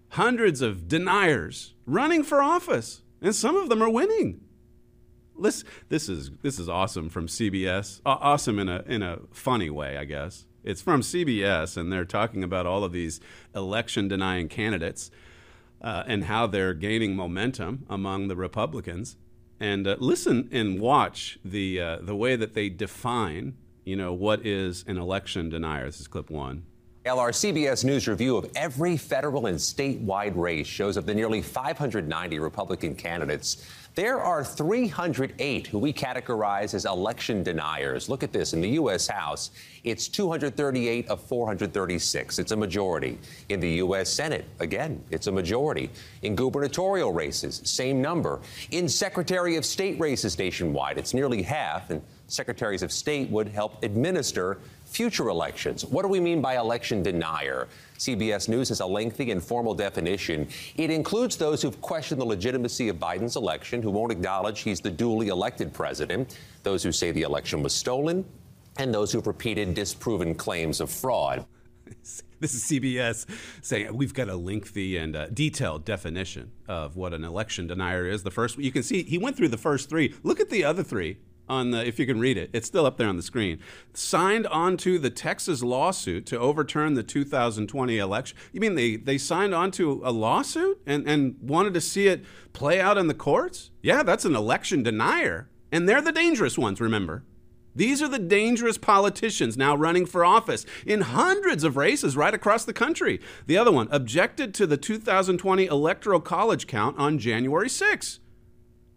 hundreds 0.09 0.61
of 0.61 0.87
deniers 0.87 1.73
running 1.85 2.23
for 2.23 2.41
office. 2.41 3.01
And 3.21 3.33
some 3.33 3.55
of 3.55 3.69
them 3.69 3.81
are 3.81 3.89
winning. 3.89 4.41
This, 5.39 5.63
this 5.89 6.09
is 6.09 6.29
this 6.43 6.59
is 6.59 6.69
awesome 6.69 7.09
from 7.09 7.27
CBS. 7.27 8.01
awesome 8.05 8.59
in 8.59 8.69
a 8.69 8.83
in 8.85 9.01
a 9.01 9.19
funny 9.31 9.69
way, 9.69 9.97
I 9.97 10.05
guess. 10.05 10.45
It's 10.63 10.81
from 10.81 11.01
CBS, 11.01 11.75
and 11.75 11.91
they're 11.91 12.05
talking 12.05 12.43
about 12.43 12.65
all 12.65 12.83
of 12.83 12.91
these 12.91 13.19
election 13.55 14.07
denying 14.07 14.47
candidates 14.47 15.09
uh, 15.81 16.03
and 16.05 16.25
how 16.25 16.47
they're 16.47 16.73
gaining 16.73 17.15
momentum 17.15 17.85
among 17.89 18.27
the 18.27 18.35
Republicans. 18.35 19.17
And 19.59 19.87
uh, 19.87 19.97
listen 19.99 20.49
and 20.51 20.79
watch 20.79 21.39
the 21.43 21.81
uh, 21.81 21.97
the 22.01 22.15
way 22.15 22.35
that 22.35 22.53
they 22.53 22.69
define, 22.69 23.55
you 23.83 23.95
know, 23.95 24.13
what 24.13 24.45
is 24.45 24.83
an 24.87 24.97
election 24.97 25.49
denier. 25.49 25.85
This 25.85 25.99
is 25.99 26.07
clip 26.07 26.29
one. 26.29 26.65
Our 27.05 27.31
CBS 27.31 27.83
News 27.83 28.07
review 28.07 28.37
of 28.37 28.49
every 28.55 28.95
federal 28.95 29.47
and 29.47 29.57
statewide 29.57 30.37
race 30.37 30.67
shows 30.67 30.95
of 30.95 31.05
the 31.05 31.13
nearly 31.13 31.41
590 31.41 32.39
Republican 32.39 32.95
candidates, 32.95 33.69
there 33.93 34.21
are 34.21 34.41
308 34.41 35.67
who 35.67 35.79
we 35.79 35.91
categorize 35.91 36.73
as 36.73 36.85
election 36.85 37.43
deniers. 37.43 38.07
Look 38.07 38.23
at 38.23 38.31
this. 38.31 38.53
In 38.53 38.61
the 38.61 38.69
U.S. 38.69 39.05
House, 39.05 39.51
it's 39.83 40.07
238 40.07 41.09
of 41.09 41.21
436. 41.21 42.39
It's 42.39 42.53
a 42.53 42.55
majority. 42.55 43.19
In 43.49 43.59
the 43.59 43.69
U.S. 43.71 44.09
Senate, 44.09 44.45
again, 44.61 45.03
it's 45.11 45.27
a 45.27 45.31
majority. 45.31 45.89
In 46.21 46.37
gubernatorial 46.37 47.11
races, 47.11 47.61
same 47.65 48.01
number. 48.01 48.39
In 48.71 48.87
Secretary 48.87 49.57
of 49.57 49.65
State 49.65 49.99
races 49.99 50.39
nationwide, 50.39 50.97
it's 50.97 51.13
nearly 51.13 51.41
half. 51.41 51.89
And 51.89 52.01
secretaries 52.27 52.81
of 52.81 52.93
state 52.93 53.29
would 53.29 53.49
help 53.49 53.83
administer 53.83 54.57
future 54.93 55.29
elections. 55.29 55.83
What 55.83 56.03
do 56.03 56.07
we 56.07 56.19
mean 56.19 56.41
by 56.41 56.57
election 56.57 57.01
denier? 57.01 57.67
CBS 57.97 58.47
News 58.47 58.69
has 58.69 58.79
a 58.79 58.85
lengthy 58.85 59.31
and 59.31 59.43
formal 59.43 59.73
definition. 59.73 60.47
It 60.75 60.91
includes 60.91 61.35
those 61.35 61.61
who've 61.61 61.79
questioned 61.81 62.21
the 62.21 62.25
legitimacy 62.25 62.89
of 62.89 62.97
Biden's 62.97 63.35
election, 63.35 63.81
who 63.81 63.89
won't 63.89 64.11
acknowledge 64.11 64.61
he's 64.61 64.79
the 64.79 64.91
duly 64.91 65.29
elected 65.29 65.73
president, 65.73 66.37
those 66.61 66.83
who 66.83 66.91
say 66.91 67.11
the 67.11 67.23
election 67.23 67.63
was 67.63 67.73
stolen, 67.73 68.23
and 68.77 68.93
those 68.93 69.11
who've 69.11 69.25
repeated 69.25 69.73
disproven 69.73 70.35
claims 70.35 70.79
of 70.79 70.89
fraud. 70.89 71.45
This 72.43 72.55
is 72.55 72.63
CBS 72.63 73.25
saying 73.61 73.95
we've 73.95 74.13
got 74.13 74.27
a 74.27 74.35
lengthy 74.35 74.97
and 74.97 75.15
uh, 75.15 75.27
detailed 75.27 75.85
definition 75.85 76.51
of 76.67 76.97
what 76.97 77.13
an 77.13 77.23
election 77.23 77.67
denier 77.67 78.05
is. 78.05 78.23
The 78.23 78.31
first, 78.31 78.57
you 78.57 78.69
can 78.69 78.83
see 78.83 79.03
he 79.03 79.17
went 79.17 79.37
through 79.37 79.47
the 79.47 79.57
first 79.57 79.89
three. 79.89 80.13
Look 80.23 80.41
at 80.41 80.49
the 80.49 80.65
other 80.65 80.83
three 80.83 81.19
on 81.49 81.71
the 81.71 81.85
if 81.85 81.99
you 81.99 82.05
can 82.05 82.19
read 82.19 82.37
it 82.37 82.49
it's 82.53 82.67
still 82.67 82.85
up 82.85 82.97
there 82.97 83.07
on 83.07 83.17
the 83.17 83.23
screen. 83.23 83.59
Signed 83.93 84.47
onto 84.47 84.97
the 84.97 85.09
texas 85.09 85.61
lawsuit 85.61 86.25
to 86.27 86.39
overturn 86.39 86.93
the 86.93 87.03
2020 87.03 87.97
election. 87.97 88.37
You 88.51 88.61
mean 88.61 88.75
they 88.75 88.95
they 88.95 89.17
signed 89.17 89.53
onto 89.53 90.01
a 90.03 90.11
lawsuit 90.11 90.81
and 90.85 91.07
and 91.07 91.35
wanted 91.41 91.73
to 91.73 91.81
see 91.81 92.07
it 92.07 92.23
play 92.53 92.79
out 92.79 92.97
in 92.97 93.07
the 93.07 93.13
courts? 93.13 93.71
Yeah 93.81 94.03
that's 94.03 94.25
an 94.25 94.35
election 94.35 94.83
denier. 94.83 95.49
And 95.71 95.89
they're 95.89 96.01
the 96.01 96.11
dangerous 96.11 96.57
ones 96.57 96.79
remember. 96.79 97.23
These 97.75 98.01
are 98.03 98.07
the 98.07 98.19
dangerous 98.19 98.77
politicians 98.77 99.57
now 99.57 99.75
running 99.75 100.05
for 100.05 100.23
office 100.23 100.65
in 100.85 101.01
hundreds 101.01 101.63
of 101.63 101.75
races 101.75 102.15
right 102.15 102.33
across 102.33 102.65
the 102.65 102.73
country. 102.73 103.19
The 103.47 103.57
other 103.57 103.71
one 103.71 103.87
objected 103.89 104.53
to 104.55 104.67
the 104.67 104.77
2020 104.77 105.65
electoral 105.65 106.19
college 106.19 106.67
count 106.67 106.97
on 106.99 107.17
January 107.17 107.69
6. 107.69 108.19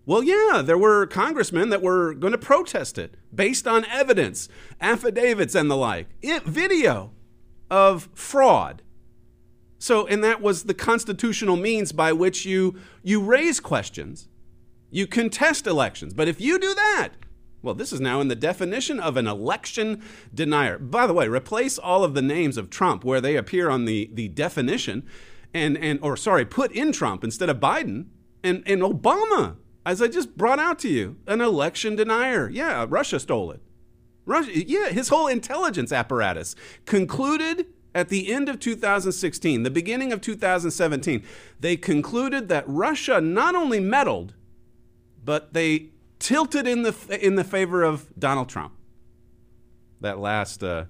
Well, 0.06 0.22
yeah, 0.22 0.62
there 0.64 0.78
were 0.78 1.04
congressmen 1.06 1.68
that 1.70 1.82
were 1.82 2.14
going 2.14 2.30
to 2.30 2.38
protest 2.38 2.96
it 2.96 3.16
based 3.34 3.66
on 3.66 3.84
evidence, 3.86 4.48
affidavits, 4.80 5.56
and 5.56 5.68
the 5.68 5.76
like, 5.76 6.06
it, 6.22 6.44
video 6.44 7.12
of 7.68 8.08
fraud. 8.14 8.82
So, 9.78 10.06
and 10.06 10.22
that 10.22 10.40
was 10.40 10.64
the 10.64 10.74
constitutional 10.74 11.56
means 11.56 11.90
by 11.90 12.12
which 12.12 12.46
you 12.46 12.76
you 13.02 13.20
raise 13.20 13.58
questions, 13.58 14.28
you 14.90 15.08
contest 15.08 15.66
elections. 15.66 16.14
But 16.14 16.28
if 16.28 16.40
you 16.40 16.58
do 16.60 16.72
that, 16.72 17.10
well, 17.62 17.74
this 17.74 17.92
is 17.92 18.00
now 18.00 18.20
in 18.20 18.28
the 18.28 18.36
definition 18.36 19.00
of 19.00 19.16
an 19.16 19.26
election 19.26 20.02
denier. 20.32 20.78
By 20.78 21.08
the 21.08 21.12
way, 21.12 21.26
replace 21.26 21.78
all 21.78 22.04
of 22.04 22.14
the 22.14 22.22
names 22.22 22.56
of 22.56 22.70
Trump 22.70 23.04
where 23.04 23.20
they 23.20 23.34
appear 23.34 23.68
on 23.68 23.86
the, 23.86 24.08
the 24.14 24.28
definition 24.28 25.04
and, 25.52 25.76
and 25.76 25.98
or 26.00 26.16
sorry, 26.16 26.44
put 26.44 26.70
in 26.70 26.92
Trump 26.92 27.24
instead 27.24 27.50
of 27.50 27.58
Biden 27.58 28.06
and, 28.44 28.62
and 28.66 28.82
Obama, 28.82 29.56
as 29.86 30.02
I 30.02 30.08
just 30.08 30.36
brought 30.36 30.58
out 30.58 30.80
to 30.80 30.88
you, 30.88 31.16
an 31.28 31.40
election 31.40 31.94
denier. 31.94 32.50
Yeah, 32.50 32.84
Russia 32.88 33.20
stole 33.20 33.52
it. 33.52 33.60
Russia, 34.26 34.50
yeah, 34.66 34.88
his 34.88 35.08
whole 35.08 35.28
intelligence 35.28 35.92
apparatus 35.92 36.56
concluded 36.84 37.66
at 37.94 38.08
the 38.08 38.30
end 38.30 38.48
of 38.48 38.58
2016, 38.58 39.62
the 39.62 39.70
beginning 39.70 40.12
of 40.12 40.20
2017, 40.20 41.22
they 41.60 41.76
concluded 41.76 42.48
that 42.48 42.64
Russia 42.66 43.20
not 43.20 43.54
only 43.54 43.80
meddled, 43.80 44.34
but 45.24 45.54
they 45.54 45.90
tilted 46.18 46.66
in 46.66 46.82
the 46.82 47.18
in 47.24 47.36
the 47.36 47.44
favor 47.44 47.82
of 47.82 48.12
Donald 48.18 48.48
Trump. 48.48 48.74
That 50.00 50.18
last 50.18 50.62
uh, 50.62 50.86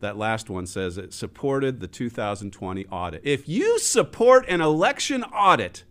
that 0.00 0.16
last 0.16 0.48
one 0.48 0.66
says 0.66 0.96
it 0.96 1.12
supported 1.12 1.80
the 1.80 1.88
2020 1.88 2.86
audit. 2.86 3.20
If 3.24 3.48
you 3.48 3.78
support 3.80 4.48
an 4.48 4.60
election 4.60 5.24
audit, 5.24 5.84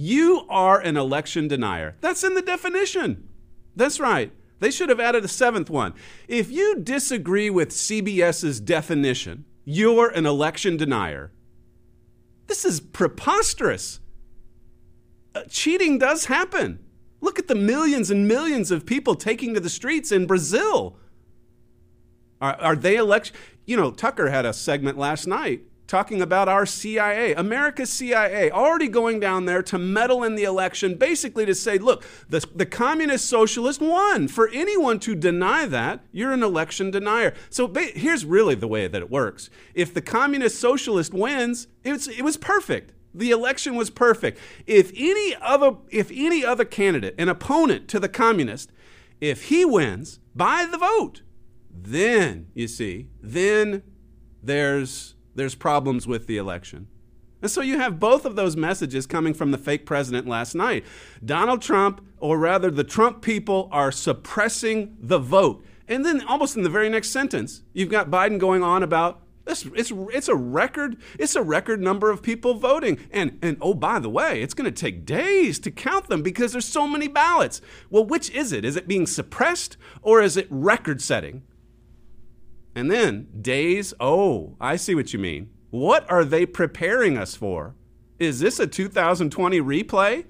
you 0.00 0.46
are 0.48 0.80
an 0.80 0.96
election 0.96 1.46
denier. 1.46 1.94
That's 2.00 2.24
in 2.24 2.34
the 2.34 2.42
definition. 2.42 3.28
That's 3.76 4.00
right. 4.00 4.32
They 4.58 4.70
should 4.70 4.88
have 4.88 5.00
added 5.00 5.24
a 5.24 5.28
seventh 5.28 5.68
one. 5.68 5.92
If 6.26 6.50
you 6.50 6.76
disagree 6.76 7.50
with 7.50 7.70
CBS's 7.70 8.60
definition, 8.60 9.44
you're 9.64 10.08
an 10.08 10.24
election 10.24 10.78
denier. 10.78 11.32
This 12.46 12.64
is 12.64 12.80
preposterous. 12.80 14.00
Uh, 15.34 15.42
cheating 15.50 15.98
does 15.98 16.24
happen. 16.26 16.82
Look 17.20 17.38
at 17.38 17.48
the 17.48 17.54
millions 17.54 18.10
and 18.10 18.26
millions 18.26 18.70
of 18.70 18.86
people 18.86 19.14
taking 19.14 19.52
to 19.54 19.60
the 19.60 19.68
streets 19.68 20.10
in 20.10 20.26
Brazil. 20.26 20.96
Are, 22.40 22.54
are 22.54 22.76
they 22.76 22.96
election? 22.96 23.36
You 23.66 23.76
know, 23.76 23.90
Tucker 23.90 24.30
had 24.30 24.46
a 24.46 24.54
segment 24.54 24.96
last 24.96 25.26
night 25.26 25.62
talking 25.90 26.22
about 26.22 26.48
our 26.48 26.64
CIA, 26.64 27.34
America's 27.34 27.90
CIA, 27.90 28.48
already 28.52 28.86
going 28.86 29.18
down 29.18 29.44
there 29.44 29.60
to 29.64 29.76
meddle 29.76 30.22
in 30.22 30.36
the 30.36 30.44
election, 30.44 30.94
basically 30.94 31.44
to 31.44 31.54
say, 31.54 31.78
look, 31.78 32.04
the, 32.28 32.46
the 32.54 32.64
communist 32.64 33.26
socialist 33.26 33.80
won. 33.80 34.28
For 34.28 34.48
anyone 34.50 35.00
to 35.00 35.16
deny 35.16 35.66
that, 35.66 36.04
you're 36.12 36.32
an 36.32 36.44
election 36.44 36.92
denier. 36.92 37.34
So 37.50 37.66
ba- 37.66 37.90
here's 37.92 38.24
really 38.24 38.54
the 38.54 38.68
way 38.68 38.86
that 38.86 39.02
it 39.02 39.10
works. 39.10 39.50
If 39.74 39.92
the 39.92 40.00
communist 40.00 40.60
socialist 40.60 41.12
wins, 41.12 41.66
it's, 41.82 42.06
it 42.06 42.22
was 42.22 42.36
perfect. 42.36 42.92
The 43.12 43.32
election 43.32 43.74
was 43.74 43.90
perfect. 43.90 44.38
If 44.68 44.92
any 44.96 45.34
other 45.42 45.72
if 45.90 46.12
any 46.14 46.44
other 46.44 46.64
candidate, 46.64 47.16
an 47.18 47.28
opponent 47.28 47.88
to 47.88 47.98
the 47.98 48.08
communist, 48.08 48.70
if 49.20 49.48
he 49.48 49.64
wins 49.64 50.20
by 50.36 50.68
the 50.70 50.78
vote, 50.78 51.22
then 51.68 52.46
you 52.54 52.68
see, 52.68 53.08
then 53.20 53.82
there's 54.40 55.16
there's 55.34 55.54
problems 55.54 56.06
with 56.06 56.26
the 56.26 56.36
election. 56.36 56.88
And 57.42 57.50
so 57.50 57.62
you 57.62 57.78
have 57.78 57.98
both 57.98 58.24
of 58.24 58.36
those 58.36 58.56
messages 58.56 59.06
coming 59.06 59.32
from 59.32 59.50
the 59.50 59.58
fake 59.58 59.86
president 59.86 60.26
last 60.26 60.54
night. 60.54 60.84
Donald 61.24 61.62
Trump, 61.62 62.04
or 62.18 62.38
rather 62.38 62.70
the 62.70 62.84
Trump 62.84 63.22
people, 63.22 63.68
are 63.72 63.90
suppressing 63.90 64.96
the 65.00 65.18
vote. 65.18 65.64
And 65.88 66.04
then 66.04 66.22
almost 66.26 66.56
in 66.56 66.62
the 66.62 66.70
very 66.70 66.88
next 66.88 67.10
sentence, 67.10 67.62
you've 67.72 67.88
got 67.88 68.10
Biden 68.10 68.38
going 68.38 68.62
on 68.62 68.82
about 68.82 69.22
it's, 69.46 69.64
it's, 69.74 69.92
it's 70.12 70.28
a 70.28 70.34
record 70.34 70.96
it's 71.18 71.34
a 71.34 71.42
record 71.42 71.80
number 71.80 72.10
of 72.10 72.22
people 72.22 72.54
voting 72.54 72.98
and 73.10 73.38
and 73.42 73.56
oh 73.60 73.74
by 73.74 73.98
the 73.98 74.10
way 74.10 74.42
it's 74.42 74.54
going 74.54 74.70
to 74.72 74.80
take 74.80 75.04
days 75.04 75.58
to 75.60 75.70
count 75.70 76.08
them 76.08 76.22
because 76.22 76.52
there's 76.52 76.66
so 76.66 76.86
many 76.86 77.08
ballots 77.08 77.60
well 77.88 78.04
which 78.04 78.30
is 78.30 78.52
it 78.52 78.64
is 78.64 78.76
it 78.76 78.86
being 78.86 79.06
suppressed 79.06 79.76
or 80.02 80.22
is 80.22 80.36
it 80.36 80.46
record 80.50 81.02
setting 81.02 81.42
and 82.74 82.90
then 82.90 83.28
days, 83.40 83.92
oh, 84.00 84.56
I 84.60 84.76
see 84.76 84.94
what 84.94 85.12
you 85.12 85.18
mean. 85.18 85.50
What 85.70 86.08
are 86.10 86.24
they 86.24 86.46
preparing 86.46 87.16
us 87.16 87.34
for? 87.34 87.74
Is 88.18 88.40
this 88.40 88.60
a 88.60 88.66
2020 88.66 89.60
replay? 89.60 90.24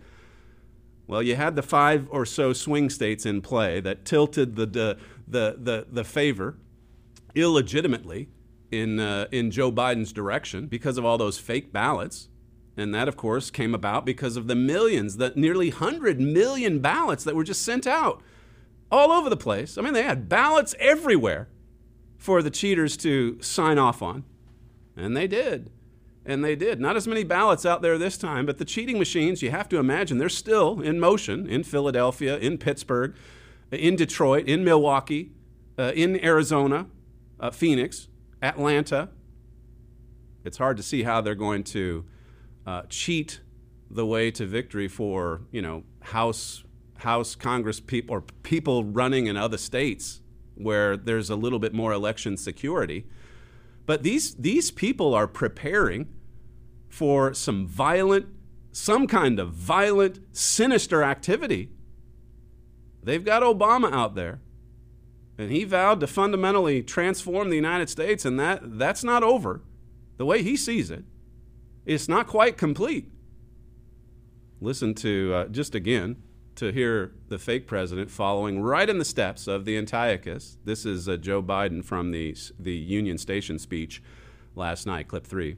Well, 1.06 1.22
you 1.22 1.36
had 1.36 1.56
the 1.56 1.62
five 1.62 2.06
or 2.10 2.24
so 2.24 2.52
swing 2.52 2.88
states 2.88 3.26
in 3.26 3.42
play 3.42 3.80
that 3.80 4.04
tilted 4.04 4.56
the, 4.56 4.66
the, 4.66 4.98
the, 5.26 5.56
the, 5.58 5.86
the 5.90 6.04
favor 6.04 6.56
illegitimately 7.34 8.28
in, 8.70 9.00
uh, 9.00 9.26
in 9.32 9.50
Joe 9.50 9.72
Biden's 9.72 10.12
direction 10.12 10.66
because 10.66 10.98
of 10.98 11.04
all 11.04 11.18
those 11.18 11.38
fake 11.38 11.72
ballots. 11.72 12.28
And 12.76 12.94
that, 12.94 13.08
of 13.08 13.16
course, 13.16 13.50
came 13.50 13.74
about 13.74 14.06
because 14.06 14.36
of 14.36 14.46
the 14.46 14.54
millions, 14.54 15.16
the 15.16 15.32
nearly 15.34 15.70
100 15.70 16.20
million 16.20 16.78
ballots 16.78 17.24
that 17.24 17.34
were 17.34 17.44
just 17.44 17.62
sent 17.62 17.86
out 17.86 18.22
all 18.90 19.10
over 19.10 19.28
the 19.28 19.36
place. 19.36 19.76
I 19.76 19.82
mean, 19.82 19.92
they 19.92 20.04
had 20.04 20.28
ballots 20.28 20.74
everywhere 20.78 21.48
for 22.20 22.42
the 22.42 22.50
cheaters 22.50 22.98
to 22.98 23.40
sign 23.40 23.78
off 23.78 24.02
on. 24.02 24.24
And 24.94 25.16
they 25.16 25.26
did. 25.26 25.70
And 26.26 26.44
they 26.44 26.54
did. 26.54 26.78
Not 26.78 26.94
as 26.94 27.08
many 27.08 27.24
ballots 27.24 27.64
out 27.64 27.80
there 27.80 27.96
this 27.96 28.18
time, 28.18 28.44
but 28.44 28.58
the 28.58 28.64
cheating 28.66 28.98
machines, 28.98 29.40
you 29.40 29.50
have 29.50 29.70
to 29.70 29.78
imagine, 29.78 30.18
they're 30.18 30.28
still 30.28 30.82
in 30.82 31.00
motion 31.00 31.48
in 31.48 31.64
Philadelphia, 31.64 32.36
in 32.36 32.58
Pittsburgh, 32.58 33.16
in 33.72 33.96
Detroit, 33.96 34.46
in 34.46 34.62
Milwaukee, 34.62 35.32
uh, 35.78 35.92
in 35.94 36.22
Arizona, 36.22 36.86
uh, 37.40 37.50
Phoenix, 37.50 38.08
Atlanta. 38.42 39.08
It's 40.44 40.58
hard 40.58 40.76
to 40.76 40.82
see 40.82 41.04
how 41.04 41.22
they're 41.22 41.34
going 41.34 41.64
to 41.64 42.04
uh, 42.66 42.82
cheat 42.90 43.40
the 43.90 44.04
way 44.04 44.30
to 44.32 44.44
victory 44.44 44.88
for, 44.88 45.40
you 45.50 45.62
know, 45.62 45.84
House, 46.02 46.64
House, 46.98 47.34
Congress 47.34 47.80
people, 47.80 48.14
or 48.14 48.20
people 48.42 48.84
running 48.84 49.26
in 49.26 49.38
other 49.38 49.56
states 49.56 50.20
where 50.60 50.96
there's 50.96 51.30
a 51.30 51.36
little 51.36 51.58
bit 51.58 51.72
more 51.72 51.92
election 51.92 52.36
security. 52.36 53.06
But 53.86 54.02
these, 54.02 54.34
these 54.34 54.70
people 54.70 55.14
are 55.14 55.26
preparing 55.26 56.08
for 56.88 57.34
some 57.34 57.66
violent, 57.66 58.26
some 58.72 59.06
kind 59.06 59.38
of 59.38 59.52
violent, 59.52 60.20
sinister 60.32 61.02
activity. 61.02 61.70
They've 63.02 63.24
got 63.24 63.42
Obama 63.42 63.92
out 63.92 64.14
there, 64.14 64.40
and 65.38 65.50
he 65.50 65.64
vowed 65.64 66.00
to 66.00 66.06
fundamentally 66.06 66.82
transform 66.82 67.48
the 67.48 67.56
United 67.56 67.88
States, 67.88 68.24
and 68.24 68.38
that, 68.38 68.78
that's 68.78 69.02
not 69.02 69.22
over. 69.22 69.62
The 70.18 70.26
way 70.26 70.42
he 70.42 70.56
sees 70.56 70.90
it, 70.90 71.04
it's 71.86 72.08
not 72.08 72.26
quite 72.26 72.58
complete. 72.58 73.08
Listen 74.60 74.94
to, 74.96 75.32
uh, 75.34 75.44
just 75.46 75.74
again, 75.74 76.16
to 76.60 76.70
hear 76.70 77.10
the 77.28 77.38
fake 77.38 77.66
president 77.66 78.10
following 78.10 78.60
right 78.60 78.90
in 78.90 78.98
the 78.98 79.04
steps 79.04 79.46
of 79.46 79.64
the 79.64 79.78
Antiochus. 79.78 80.58
This 80.66 80.84
is 80.84 81.08
uh, 81.08 81.16
Joe 81.16 81.42
Biden 81.42 81.82
from 81.82 82.10
the, 82.10 82.36
the 82.58 82.74
Union 82.74 83.16
Station 83.16 83.58
speech 83.58 84.02
last 84.54 84.86
night, 84.86 85.08
clip 85.08 85.26
three. 85.26 85.56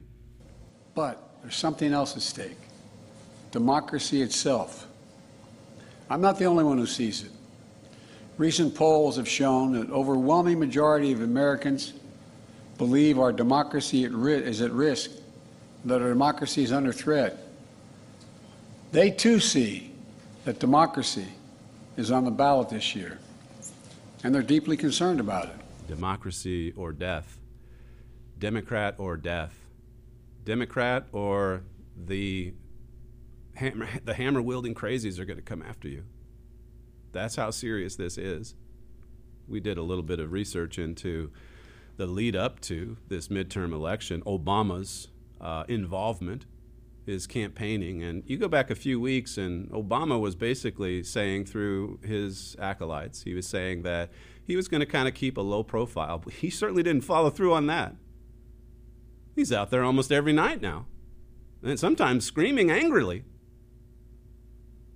But 0.95 1.21
there's 1.41 1.57
something 1.57 1.91
else 1.91 2.15
at 2.15 2.21
stake 2.21 2.57
democracy 3.51 4.21
itself. 4.21 4.87
I'm 6.09 6.21
not 6.21 6.39
the 6.39 6.45
only 6.45 6.63
one 6.63 6.77
who 6.77 6.87
sees 6.87 7.23
it. 7.23 7.31
Recent 8.37 8.73
polls 8.73 9.17
have 9.17 9.27
shown 9.27 9.73
that 9.73 9.91
overwhelming 9.91 10.57
majority 10.57 11.11
of 11.11 11.21
Americans 11.21 11.93
believe 12.77 13.19
our 13.19 13.33
democracy 13.33 14.05
is 14.05 14.61
at 14.61 14.71
risk, 14.71 15.11
that 15.83 16.01
our 16.01 16.09
democracy 16.09 16.63
is 16.63 16.71
under 16.71 16.93
threat. 16.93 17.37
They 18.93 19.11
too 19.11 19.41
see 19.41 19.92
that 20.45 20.59
democracy 20.59 21.27
is 21.97 22.11
on 22.11 22.25
the 22.25 22.31
ballot 22.31 22.69
this 22.69 22.95
year, 22.95 23.19
and 24.23 24.33
they're 24.33 24.41
deeply 24.41 24.75
concerned 24.75 25.19
about 25.19 25.45
it. 25.45 25.87
Democracy 25.87 26.73
or 26.75 26.91
death, 26.91 27.39
Democrat 28.39 28.95
or 28.97 29.15
death, 29.15 29.57
Democrat 30.43 31.05
or 31.11 31.63
the 31.95 32.53
hammer, 33.55 33.87
the 34.03 34.13
hammer 34.13 34.41
wielding 34.41 34.73
crazies 34.73 35.19
are 35.19 35.25
going 35.25 35.37
to 35.37 35.43
come 35.43 35.61
after 35.61 35.87
you. 35.87 36.03
That's 37.11 37.35
how 37.35 37.51
serious 37.51 37.95
this 37.95 38.17
is. 38.17 38.55
We 39.47 39.59
did 39.59 39.77
a 39.77 39.83
little 39.83 40.03
bit 40.03 40.19
of 40.19 40.31
research 40.31 40.79
into 40.79 41.31
the 41.97 42.07
lead 42.07 42.35
up 42.35 42.59
to 42.61 42.97
this 43.07 43.27
midterm 43.27 43.71
election, 43.71 44.21
Obama's 44.23 45.09
uh, 45.39 45.63
involvement 45.67 46.45
his 47.05 47.27
campaigning. 47.27 48.03
And 48.03 48.23
you 48.25 48.37
go 48.37 48.47
back 48.47 48.69
a 48.69 48.75
few 48.75 48.99
weeks, 48.99 49.37
and 49.37 49.69
Obama 49.71 50.19
was 50.19 50.35
basically 50.35 51.03
saying 51.03 51.45
through 51.45 51.99
his 52.03 52.55
acolytes, 52.59 53.23
he 53.23 53.33
was 53.33 53.47
saying 53.47 53.83
that 53.83 54.11
he 54.45 54.55
was 54.55 54.67
going 54.67 54.81
to 54.81 54.85
kind 54.85 55.07
of 55.07 55.13
keep 55.13 55.37
a 55.37 55.41
low 55.41 55.63
profile. 55.63 56.19
But 56.19 56.33
he 56.33 56.49
certainly 56.49 56.83
didn't 56.83 57.03
follow 57.03 57.29
through 57.29 57.53
on 57.53 57.67
that. 57.67 57.95
He's 59.35 59.51
out 59.51 59.71
there 59.71 59.83
almost 59.83 60.11
every 60.11 60.33
night 60.33 60.61
now, 60.61 60.85
and 61.63 61.79
sometimes 61.79 62.25
screaming 62.25 62.69
angrily. 62.69 63.23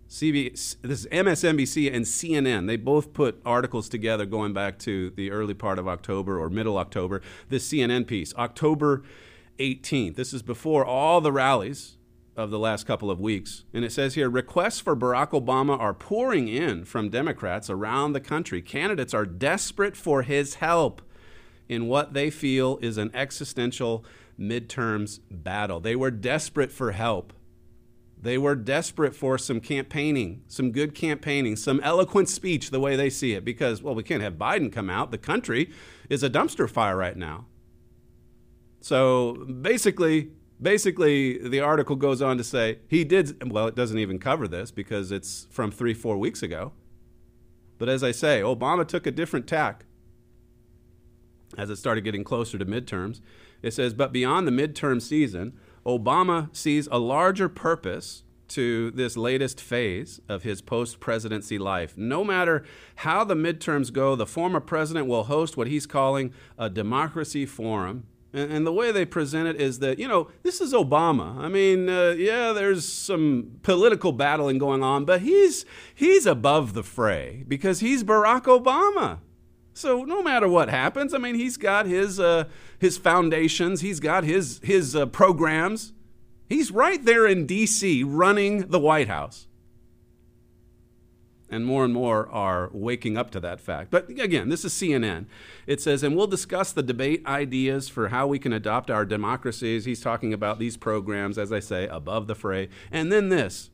CBS, 0.09 0.77
this 0.81 1.01
is 1.01 1.07
MSNBC 1.07 1.93
and 1.93 2.05
CNN. 2.05 2.67
They 2.67 2.77
both 2.77 3.11
put 3.11 3.41
articles 3.45 3.89
together 3.89 4.25
going 4.25 4.53
back 4.53 4.79
to 4.79 5.09
the 5.09 5.31
early 5.31 5.53
part 5.53 5.79
of 5.79 5.87
October 5.87 6.39
or 6.39 6.49
middle 6.49 6.77
October. 6.77 7.21
This 7.49 7.67
CNN 7.67 8.07
piece, 8.07 8.33
October 8.35 9.03
18th. 9.59 10.15
This 10.15 10.33
is 10.33 10.41
before 10.41 10.85
all 10.85 11.19
the 11.19 11.31
rallies 11.31 11.96
of 12.37 12.51
the 12.51 12.59
last 12.59 12.85
couple 12.85 13.09
of 13.09 13.19
weeks. 13.19 13.65
And 13.73 13.83
it 13.83 13.91
says 13.91 14.13
here 14.13 14.29
requests 14.29 14.79
for 14.79 14.95
Barack 14.95 15.31
Obama 15.31 15.77
are 15.77 15.93
pouring 15.93 16.47
in 16.47 16.85
from 16.85 17.09
Democrats 17.09 17.69
around 17.69 18.13
the 18.13 18.21
country. 18.21 18.61
Candidates 18.61 19.13
are 19.13 19.25
desperate 19.25 19.97
for 19.97 20.21
his 20.21 20.55
help 20.55 21.01
in 21.67 21.87
what 21.87 22.13
they 22.13 22.29
feel 22.29 22.77
is 22.81 22.97
an 22.97 23.11
existential 23.13 24.05
midterms 24.39 25.19
battle. 25.31 25.79
They 25.79 25.95
were 25.95 26.11
desperate 26.11 26.71
for 26.71 26.91
help. 26.91 27.33
They 28.19 28.37
were 28.37 28.55
desperate 28.55 29.15
for 29.15 29.37
some 29.37 29.59
campaigning, 29.59 30.43
some 30.47 30.71
good 30.71 30.95
campaigning, 30.95 31.55
some 31.55 31.79
eloquent 31.81 32.29
speech, 32.29 32.71
the 32.71 32.79
way 32.79 32.95
they 32.95 33.09
see 33.09 33.33
it, 33.33 33.45
because, 33.45 33.81
well, 33.81 33.93
we 33.93 34.03
can't 34.03 34.23
have 34.23 34.33
Biden 34.33 34.71
come 34.71 34.89
out. 34.89 35.11
The 35.11 35.17
country 35.17 35.71
is 36.09 36.23
a 36.23 36.29
dumpster 36.29 36.69
fire 36.69 36.97
right 36.97 37.15
now. 37.15 37.45
So 38.81 39.45
basically, 39.61 40.31
basically, 40.61 41.37
the 41.37 41.59
article 41.59 41.95
goes 41.95 42.21
on 42.21 42.37
to 42.37 42.43
say 42.43 42.79
he 42.87 43.03
did, 43.03 43.51
well, 43.51 43.67
it 43.67 43.75
doesn't 43.75 43.99
even 43.99 44.19
cover 44.19 44.47
this 44.47 44.71
because 44.71 45.11
it's 45.11 45.47
from 45.49 45.71
three, 45.71 45.93
four 45.93 46.17
weeks 46.17 46.41
ago. 46.41 46.73
But 47.77 47.89
as 47.89 48.03
I 48.03 48.11
say, 48.11 48.41
Obama 48.41 48.87
took 48.87 49.05
a 49.05 49.11
different 49.11 49.47
tack 49.47 49.85
as 51.57 51.69
it 51.69 51.77
started 51.77 52.01
getting 52.01 52.23
closer 52.23 52.57
to 52.57 52.65
midterms. 52.65 53.21
It 53.61 53.73
says, 53.73 53.93
but 53.93 54.11
beyond 54.11 54.47
the 54.47 54.51
midterm 54.51 55.01
season, 55.01 55.57
Obama 55.85 56.55
sees 56.55 56.87
a 56.91 56.99
larger 56.99 57.47
purpose 57.47 58.23
to 58.49 58.91
this 58.91 59.17
latest 59.17 59.59
phase 59.59 60.21
of 60.29 60.43
his 60.43 60.61
post 60.61 60.99
presidency 60.99 61.57
life. 61.57 61.97
No 61.97 62.23
matter 62.23 62.63
how 62.97 63.23
the 63.23 63.35
midterms 63.35 63.91
go, 63.91 64.15
the 64.15 64.25
former 64.25 64.59
president 64.59 65.07
will 65.07 65.25
host 65.25 65.57
what 65.57 65.67
he's 65.67 65.85
calling 65.85 66.33
a 66.57 66.69
democracy 66.69 67.45
forum. 67.45 68.05
And, 68.33 68.67
the 68.67 68.73
way 68.73 68.91
they 68.91 69.05
present 69.05 69.47
it 69.47 69.59
is 69.59 69.79
that, 69.79 69.99
you 69.99 70.07
know, 70.07 70.29
this 70.43 70.59
is 70.59 70.73
Obama. 70.73 71.37
I 71.37 71.47
mean, 71.47 71.89
uh, 71.89 72.09
yeah, 72.17 72.51
there's 72.51 72.85
some 72.85 73.59
political 73.63 74.11
battling 74.11 74.57
going 74.57 74.83
on, 74.83 75.05
but 75.05 75.21
he's, 75.21 75.65
he's 75.95 76.25
above 76.25 76.73
the 76.73 76.83
fray 76.83 77.45
because 77.47 77.79
he's 77.79 78.03
Barack 78.03 78.43
Obama. 78.43 79.19
So 79.77 80.03
no 80.03 80.23
matter 80.23 80.47
what 80.47 80.69
happens, 80.69 81.13
I 81.13 81.19
mean, 81.19 81.35
he's 81.35 81.55
got 81.55 81.85
his 81.85 82.19
uh, 82.19 82.45
his 82.79 82.97
foundations, 82.97 83.81
he's 83.81 83.99
got 83.99 84.23
his 84.23 84.59
his 84.63 84.95
uh, 84.95 85.05
programs. 85.05 85.93
He's 86.49 86.71
right 86.71 87.03
there 87.03 87.27
in 87.27 87.45
D.C. 87.45 88.03
running 88.03 88.69
the 88.69 88.79
White 88.79 89.07
House. 89.07 89.47
And 91.49 91.65
more 91.65 91.85
and 91.85 91.93
more 91.93 92.29
are 92.29 92.69
waking 92.73 93.17
up 93.17 93.31
to 93.31 93.39
that 93.39 93.61
fact. 93.61 93.89
But 93.89 94.09
again, 94.09 94.49
this 94.49 94.65
is 94.65 94.73
CNN. 94.73 95.27
It 95.65 95.79
says, 95.79 96.03
and 96.03 96.15
we'll 96.15 96.27
discuss 96.27 96.73
the 96.73 96.83
debate 96.83 97.25
ideas 97.25 97.87
for 97.87 98.09
how 98.09 98.27
we 98.27 98.37
can 98.37 98.51
adopt 98.51 98.91
our 98.91 99.05
democracies. 99.05 99.85
He's 99.85 100.01
talking 100.01 100.33
about 100.33 100.59
these 100.59 100.75
programs, 100.75 101.37
as 101.37 101.53
I 101.53 101.59
say, 101.59 101.87
above 101.87 102.27
the 102.27 102.35
fray. 102.35 102.67
And 102.91 103.11
then 103.11 103.29
this 103.29 103.69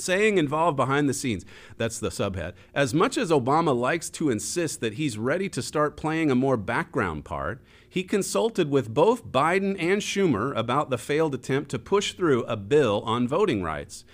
saying 0.00 0.38
involved 0.38 0.76
behind 0.76 1.08
the 1.08 1.14
scenes. 1.14 1.44
That's 1.76 1.98
the 1.98 2.10
subhead. 2.10 2.52
As 2.74 2.94
much 2.94 3.16
as 3.16 3.30
Obama 3.30 3.78
likes 3.78 4.08
to 4.10 4.30
insist 4.30 4.80
that 4.80 4.94
he's 4.94 5.18
ready 5.18 5.48
to 5.50 5.62
start 5.62 5.96
playing 5.96 6.30
a 6.30 6.36
more 6.36 6.56
background 6.56 7.24
part, 7.24 7.62
he 7.88 8.02
consulted 8.02 8.70
with 8.70 8.92
both 8.92 9.26
Biden 9.26 9.76
and 9.80 10.02
Schumer 10.02 10.56
about 10.56 10.90
the 10.90 10.98
failed 10.98 11.34
attempt 11.34 11.70
to 11.70 11.78
push 11.78 12.12
through 12.12 12.44
a 12.44 12.56
bill 12.56 13.02
on 13.04 13.26
voting 13.26 13.62
rights. 13.62 14.04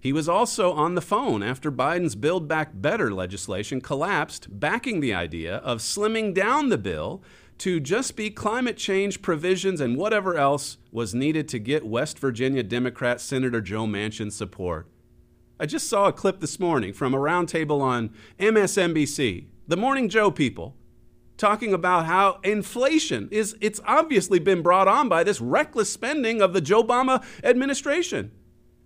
He 0.00 0.14
was 0.14 0.30
also 0.30 0.72
on 0.72 0.94
the 0.94 1.02
phone 1.02 1.42
after 1.42 1.70
Biden's 1.70 2.14
Build 2.16 2.48
Back 2.48 2.70
Better 2.72 3.12
legislation 3.12 3.82
collapsed, 3.82 4.48
backing 4.58 5.00
the 5.00 5.12
idea 5.12 5.56
of 5.56 5.80
slimming 5.80 6.32
down 6.32 6.70
the 6.70 6.78
bill 6.78 7.22
to 7.58 7.78
just 7.78 8.16
be 8.16 8.30
climate 8.30 8.78
change 8.78 9.20
provisions 9.20 9.78
and 9.78 9.98
whatever 9.98 10.38
else 10.38 10.78
was 10.90 11.14
needed 11.14 11.46
to 11.48 11.58
get 11.58 11.84
West 11.84 12.18
Virginia 12.18 12.62
Democrat 12.62 13.20
Senator 13.20 13.60
Joe 13.60 13.86
Manchin's 13.86 14.34
support. 14.34 14.86
I 15.58 15.66
just 15.66 15.86
saw 15.86 16.08
a 16.08 16.12
clip 16.14 16.40
this 16.40 16.58
morning 16.58 16.94
from 16.94 17.12
a 17.12 17.18
roundtable 17.18 17.82
on 17.82 18.14
MSNBC, 18.38 19.48
the 19.68 19.76
Morning 19.76 20.08
Joe 20.08 20.30
people, 20.30 20.74
talking 21.36 21.74
about 21.74 22.06
how 22.06 22.40
inflation 22.42 23.28
is 23.30 23.54
it's 23.60 23.80
obviously 23.84 24.38
been 24.38 24.62
brought 24.62 24.88
on 24.88 25.10
by 25.10 25.22
this 25.22 25.42
reckless 25.42 25.92
spending 25.92 26.40
of 26.40 26.54
the 26.54 26.62
Joe 26.62 26.82
Obama 26.82 27.22
administration. 27.44 28.30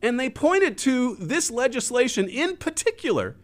And 0.05 0.21
they 0.21 0.29
pointed 0.29 0.77
to 0.79 1.17
this 1.17 1.51
legislation 1.51 2.29
in 2.29 2.59
particular 2.59 3.37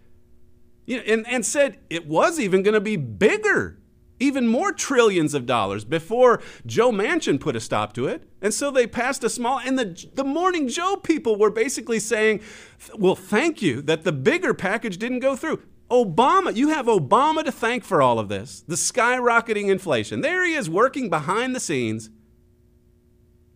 you 0.84 0.98
know, 0.98 1.02
and, 1.06 1.26
and 1.26 1.46
said 1.46 1.78
it 1.88 2.06
was 2.06 2.38
even 2.38 2.62
going 2.62 2.74
to 2.74 2.80
be 2.80 2.96
bigger 2.96 3.78
even 4.20 4.46
more 4.46 4.70
trillions 4.70 5.32
of 5.32 5.46
dollars 5.46 5.84
before 5.84 6.42
Joe 6.66 6.92
Manchin 6.92 7.40
put 7.40 7.56
a 7.56 7.60
stop 7.60 7.94
to 7.94 8.06
it. 8.06 8.28
And 8.42 8.52
so 8.52 8.70
they 8.70 8.86
passed 8.86 9.24
a 9.24 9.30
small, 9.30 9.58
and 9.58 9.78
the, 9.78 10.06
the 10.14 10.24
Morning 10.24 10.68
Joe 10.68 10.96
people 10.96 11.36
were 11.36 11.50
basically 11.50 11.98
saying, 11.98 12.42
well, 12.98 13.16
thank 13.16 13.62
you 13.62 13.80
that 13.82 14.04
the 14.04 14.12
bigger 14.12 14.52
package 14.52 14.98
didn't 14.98 15.20
go 15.20 15.36
through. 15.36 15.62
Obama, 15.90 16.54
you 16.54 16.68
have 16.68 16.86
Obama 16.86 17.42
to 17.42 17.50
thank 17.50 17.82
for 17.82 18.00
all 18.00 18.18
of 18.18 18.28
this, 18.28 18.60
the 18.68 18.76
skyrocketing 18.76 19.70
inflation. 19.70 20.20
There 20.20 20.44
he 20.44 20.52
is 20.52 20.68
working 20.68 21.08
behind 21.08 21.56
the 21.56 21.60
scenes, 21.60 22.10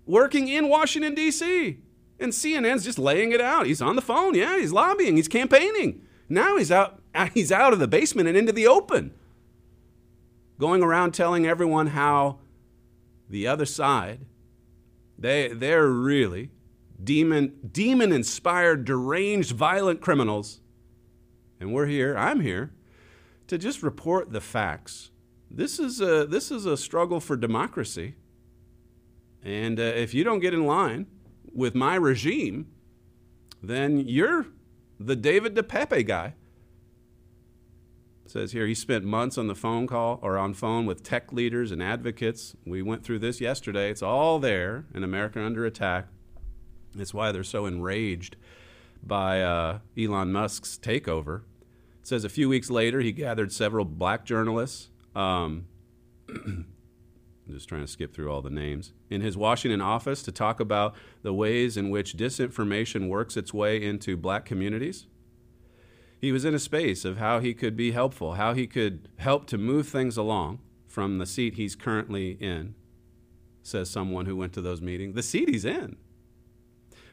working 0.06 0.48
in 0.48 0.68
Washington, 0.68 1.14
D.C. 1.14 1.78
And 2.18 2.32
CNN's 2.32 2.84
just 2.84 2.98
laying 2.98 3.32
it 3.32 3.40
out. 3.40 3.66
He's 3.66 3.82
on 3.82 3.96
the 3.96 4.02
phone. 4.02 4.34
Yeah, 4.34 4.58
he's 4.58 4.72
lobbying, 4.72 5.16
he's 5.16 5.28
campaigning. 5.28 6.02
Now 6.28 6.56
he's 6.56 6.70
out, 6.70 7.00
he's 7.34 7.52
out 7.52 7.72
of 7.72 7.78
the 7.78 7.88
basement 7.88 8.28
and 8.28 8.36
into 8.36 8.52
the 8.52 8.66
open 8.66 9.12
going 10.58 10.82
around 10.82 11.12
telling 11.12 11.46
everyone 11.46 11.88
how 11.88 12.38
the 13.28 13.46
other 13.46 13.66
side, 13.66 14.20
they, 15.18 15.48
they're 15.48 15.88
really 15.88 16.50
demon, 17.02 17.54
demon 17.70 18.12
inspired, 18.12 18.84
deranged, 18.84 19.52
violent 19.52 20.00
criminals. 20.00 20.60
And 21.60 21.72
we're 21.72 21.86
here, 21.86 22.16
I'm 22.16 22.40
here, 22.40 22.72
to 23.46 23.58
just 23.58 23.82
report 23.82 24.32
the 24.32 24.40
facts. 24.40 25.10
This 25.50 25.78
is 25.78 26.00
a, 26.00 26.26
this 26.26 26.50
is 26.50 26.66
a 26.66 26.76
struggle 26.76 27.20
for 27.20 27.36
democracy. 27.36 28.14
And 29.42 29.78
uh, 29.78 29.82
if 29.82 30.14
you 30.14 30.24
don't 30.24 30.40
get 30.40 30.54
in 30.54 30.66
line 30.66 31.06
with 31.54 31.74
my 31.74 31.94
regime, 31.94 32.66
then 33.62 34.00
you're 34.00 34.46
the 34.98 35.16
David 35.16 35.54
DePape 35.54 36.06
guy 36.06 36.34
says 38.34 38.50
here 38.50 38.66
he 38.66 38.74
spent 38.74 39.04
months 39.04 39.38
on 39.38 39.46
the 39.46 39.54
phone 39.54 39.86
call 39.86 40.18
or 40.20 40.36
on 40.36 40.54
phone 40.54 40.86
with 40.86 41.04
tech 41.04 41.32
leaders 41.32 41.70
and 41.70 41.80
advocates. 41.80 42.56
We 42.66 42.82
went 42.82 43.04
through 43.04 43.20
this 43.20 43.40
yesterday. 43.40 43.90
It's 43.90 44.02
all 44.02 44.40
there 44.40 44.86
in 44.92 45.04
America 45.04 45.40
Under 45.40 45.64
Attack. 45.64 46.08
It's 46.98 47.14
why 47.14 47.30
they're 47.30 47.44
so 47.44 47.64
enraged 47.64 48.34
by 49.04 49.40
uh, 49.40 49.78
Elon 49.96 50.32
Musk's 50.32 50.78
takeover. 50.82 51.42
It 52.00 52.08
says 52.08 52.24
a 52.24 52.28
few 52.28 52.48
weeks 52.48 52.70
later 52.70 53.00
he 53.00 53.12
gathered 53.12 53.52
several 53.52 53.84
black 53.84 54.24
journalists. 54.24 54.88
Um, 55.14 55.66
Just 57.50 57.68
trying 57.68 57.82
to 57.82 57.86
skip 57.86 58.14
through 58.14 58.32
all 58.32 58.40
the 58.40 58.50
names. 58.50 58.92
In 59.10 59.20
his 59.20 59.36
Washington 59.36 59.80
office 59.80 60.22
to 60.22 60.32
talk 60.32 60.60
about 60.60 60.94
the 61.22 61.34
ways 61.34 61.76
in 61.76 61.90
which 61.90 62.16
disinformation 62.16 63.08
works 63.08 63.36
its 63.36 63.52
way 63.52 63.82
into 63.82 64.16
black 64.16 64.44
communities 64.44 65.06
he 66.24 66.32
was 66.32 66.46
in 66.46 66.54
a 66.54 66.58
space 66.58 67.04
of 67.04 67.18
how 67.18 67.38
he 67.38 67.52
could 67.52 67.76
be 67.76 67.92
helpful, 67.92 68.32
how 68.32 68.54
he 68.54 68.66
could 68.66 69.10
help 69.18 69.46
to 69.46 69.58
move 69.58 69.86
things 69.86 70.16
along 70.16 70.58
from 70.86 71.18
the 71.18 71.26
seat 71.26 71.56
he's 71.56 71.76
currently 71.76 72.30
in, 72.40 72.74
says 73.62 73.90
someone 73.90 74.24
who 74.24 74.34
went 74.34 74.54
to 74.54 74.62
those 74.62 74.80
meetings. 74.80 75.14
The 75.14 75.22
seat 75.22 75.50
he's 75.50 75.66
in. 75.66 75.96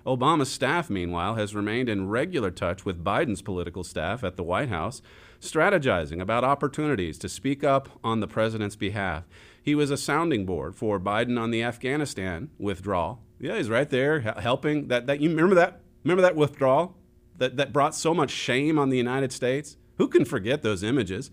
Obama's 0.05 0.49
staff, 0.49 0.89
meanwhile, 0.89 1.35
has 1.35 1.53
remained 1.53 1.89
in 1.89 2.07
regular 2.07 2.51
touch 2.51 2.85
with 2.85 3.03
Biden's 3.03 3.41
political 3.41 3.83
staff 3.83 4.23
at 4.23 4.37
the 4.37 4.43
White 4.43 4.69
House, 4.69 5.01
strategizing 5.41 6.21
about 6.21 6.45
opportunities 6.45 7.17
to 7.17 7.27
speak 7.27 7.65
up 7.65 7.89
on 8.05 8.21
the 8.21 8.29
president's 8.29 8.77
behalf. 8.77 9.25
He 9.61 9.75
was 9.75 9.91
a 9.91 9.97
sounding 9.97 10.45
board 10.45 10.75
for 10.75 10.99
Biden 10.99 11.39
on 11.39 11.51
the 11.51 11.63
Afghanistan 11.63 12.49
withdrawal. 12.57 13.21
Yeah, 13.39 13.57
he's 13.57 13.69
right 13.69 13.89
there 13.89 14.19
helping. 14.19 14.87
That, 14.87 15.07
that 15.07 15.19
you 15.19 15.29
remember 15.29 15.55
that? 15.55 15.81
Remember 16.03 16.21
that 16.21 16.35
withdrawal? 16.35 16.95
that, 17.41 17.57
that 17.57 17.73
brought 17.73 17.95
so 17.95 18.13
much 18.13 18.29
shame 18.29 18.77
on 18.77 18.89
the 18.89 18.97
United 18.97 19.31
States? 19.31 19.75
Who 19.97 20.07
can 20.07 20.25
forget 20.25 20.61
those 20.61 20.83
images 20.83 21.31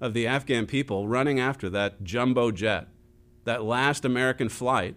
of 0.00 0.14
the 0.14 0.26
Afghan 0.26 0.66
people 0.66 1.06
running 1.06 1.38
after 1.38 1.68
that 1.68 2.02
jumbo 2.02 2.50
jet, 2.50 2.88
that 3.44 3.62
last 3.62 4.06
American 4.06 4.48
flight 4.48 4.96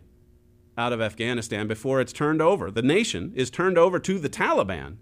out 0.78 0.94
of 0.94 1.02
Afghanistan 1.02 1.68
before 1.68 2.00
it's 2.00 2.14
turned 2.14 2.42
over? 2.42 2.72
The 2.72 2.82
nation 2.82 3.34
is 3.36 3.50
turned 3.50 3.78
over 3.78 4.00
to 4.00 4.18
the 4.18 4.30
Taliban. 4.30 4.96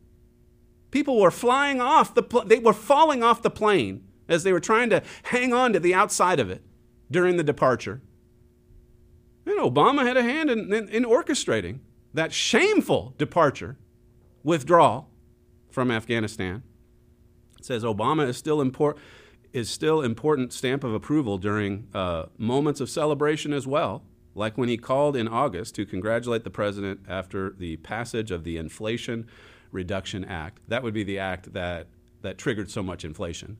People 0.89 1.19
were 1.19 1.31
flying 1.31 1.79
off 1.79 2.15
the 2.15 2.23
pl- 2.23 2.45
they 2.45 2.57
were 2.57 2.73
falling 2.73 3.21
off 3.21 3.43
the 3.43 3.51
plane 3.51 4.03
as 4.27 4.43
they 4.43 4.51
were 4.51 4.59
trying 4.59 4.89
to 4.89 5.03
hang 5.25 5.53
on 5.53 5.73
to 5.73 5.79
the 5.79 5.93
outside 5.93 6.39
of 6.39 6.49
it 6.49 6.63
during 7.11 7.37
the 7.37 7.43
departure. 7.43 8.01
And 9.45 9.59
Obama 9.59 10.03
had 10.03 10.17
a 10.17 10.23
hand 10.23 10.49
in, 10.49 10.73
in, 10.73 10.89
in 10.89 11.03
orchestrating 11.03 11.79
that 12.13 12.33
shameful 12.33 13.13
departure, 13.17 13.77
withdrawal 14.43 15.09
from 15.69 15.91
Afghanistan. 15.91 16.63
It 17.59 17.65
says 17.65 17.83
Obama 17.83 18.27
is 18.27 18.37
still 18.37 18.61
important 18.61 19.03
is 19.53 19.69
still 19.69 20.01
important 20.01 20.53
stamp 20.53 20.81
of 20.81 20.93
approval 20.93 21.37
during 21.37 21.85
uh, 21.93 22.23
moments 22.37 22.79
of 22.79 22.89
celebration 22.89 23.51
as 23.51 23.67
well, 23.67 24.01
like 24.33 24.57
when 24.57 24.69
he 24.69 24.77
called 24.77 25.13
in 25.13 25.27
August 25.27 25.75
to 25.75 25.85
congratulate 25.85 26.45
the 26.45 26.49
president 26.49 27.01
after 27.05 27.53
the 27.57 27.75
passage 27.77 28.31
of 28.31 28.45
the 28.45 28.55
Inflation 28.55 29.27
Reduction 29.71 30.23
Act. 30.23 30.59
That 30.69 30.83
would 30.83 30.93
be 30.93 31.03
the 31.03 31.19
act 31.19 31.51
that 31.53 31.87
that 32.21 32.37
triggered 32.37 32.69
so 32.69 32.81
much 32.83 33.03
inflation. 33.03 33.57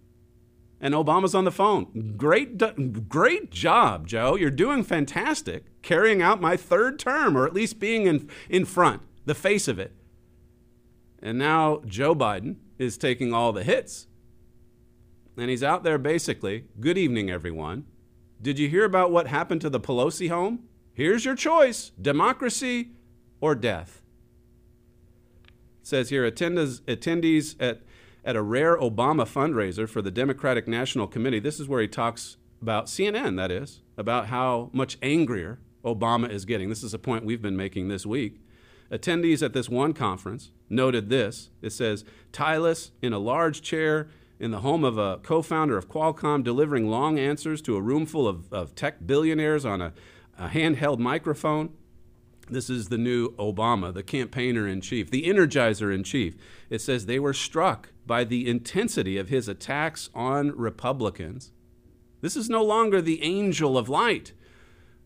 And 0.82 0.96
Obama's 0.96 1.36
on 1.36 1.46
the 1.46 1.52
phone. 1.52 2.16
Great, 2.18 2.58
great 3.08 3.52
job, 3.52 4.08
Joe. 4.08 4.36
You're 4.36 4.50
doing 4.50 4.84
fantastic, 4.84 5.66
carrying 5.84 6.24
out 6.24 6.42
my 6.42 6.58
third 6.58 6.98
term, 6.98 7.38
or 7.38 7.46
at 7.46 7.54
least 7.54 7.80
being 7.80 8.08
in, 8.08 8.28
in 8.50 8.66
front, 8.66 9.04
the 9.26 9.36
face 9.36 9.68
of 9.68 9.78
it. 9.78 9.94
And 11.22 11.38
now 11.38 11.84
Joe 11.86 12.16
Biden 12.16 12.56
is 12.80 12.98
taking 12.98 13.32
all 13.32 13.54
the 13.54 13.64
hits. 13.64 14.08
And 15.38 15.52
he's 15.52 15.64
out 15.64 15.84
there 15.84 16.00
basically, 16.00 16.66
good 16.80 16.98
evening, 16.98 17.30
everyone. 17.30 17.86
Did 18.42 18.58
you 18.58 18.68
hear 18.68 18.84
about 18.84 19.12
what 19.12 19.28
happened 19.28 19.62
to 19.62 19.70
the 19.70 19.80
Pelosi 19.80 20.30
home? 20.30 20.64
Here's 20.94 21.24
your 21.24 21.36
choice 21.36 21.92
democracy 22.02 22.90
or 23.40 23.54
death. 23.54 24.02
It 25.82 25.88
says 25.88 26.10
here 26.10 26.30
attendees, 26.30 26.82
attendees 26.82 27.56
at, 27.60 27.82
at 28.24 28.36
a 28.36 28.42
rare 28.42 28.78
Obama 28.78 29.26
fundraiser 29.28 29.90
for 29.90 30.02
the 30.02 30.12
Democratic 30.12 30.68
National 30.68 31.08
Committee. 31.08 31.40
This 31.40 31.60
is 31.60 31.68
where 31.68 31.82
he 31.82 31.88
talks 31.88 32.38
about 32.62 32.86
CNN, 32.86 33.38
that 33.38 33.52
is, 33.52 33.82
about 33.98 34.28
how 34.28 34.70
much 34.74 34.98
angrier 35.02 35.60
Obama 35.84 36.30
is 36.30 36.46
getting. 36.46 36.70
This 36.70 36.84
is 36.84 36.94
a 36.94 37.00
point 37.00 37.26
we've 37.26 37.42
been 37.42 37.58
making 37.58 37.88
this 37.88 38.06
week. 38.06 38.40
Attendees 38.92 39.42
at 39.42 39.54
this 39.54 39.70
one 39.70 39.94
conference 39.94 40.52
noted 40.70 41.10
this. 41.10 41.50
It 41.62 41.72
says, 41.72 42.04
Tillis 42.32 42.92
in 43.02 43.14
a 43.14 43.20
large 43.20 43.62
chair 43.62 44.10
in 44.40 44.52
the 44.52 44.60
home 44.60 44.84
of 44.84 44.98
a 44.98 45.20
co 45.24 45.42
founder 45.42 45.78
of 45.78 45.88
Qualcomm, 45.88 46.44
delivering 46.44 46.90
long 46.90 47.18
answers 47.18 47.62
to 47.64 47.76
a 47.76 47.82
room 47.82 48.06
full 48.06 48.28
of, 48.28 48.52
of 48.52 48.76
tech 48.76 49.06
billionaires 49.06 49.66
on 49.66 49.82
a, 49.82 49.94
a 50.38 50.50
handheld 50.50 51.00
microphone. 51.00 51.74
This 52.52 52.70
is 52.70 52.89
the 52.89 52.97
new 52.97 53.30
Obama, 53.38 53.93
the 53.93 54.04
campaigner 54.04 54.68
in 54.68 54.82
chief, 54.82 55.10
the 55.10 55.24
energizer 55.24 55.93
in 55.93 56.04
chief. 56.04 56.36
It 56.70 56.82
says 56.82 57.06
they 57.06 57.20
were 57.20 57.34
struck 57.34 57.93
by 58.06 58.26
the 58.26 58.47
intensity 58.49 59.18
of 59.18 59.30
his 59.30 59.47
attacks 59.47 60.10
on 60.14 60.52
Republicans. 60.58 61.54
This 62.20 62.36
is 62.36 62.49
no 62.49 62.62
longer 62.62 63.02
the 63.02 63.24
angel 63.24 63.78
of 63.78 63.88
light. 63.88 64.34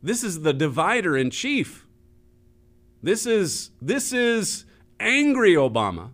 This 0.01 0.23
is 0.23 0.41
the 0.41 0.53
divider 0.53 1.15
in 1.15 1.29
chief. 1.29 1.85
This 3.01 3.27
is 3.27 3.69
this 3.79 4.11
is 4.11 4.65
angry 4.99 5.53
Obama 5.53 6.09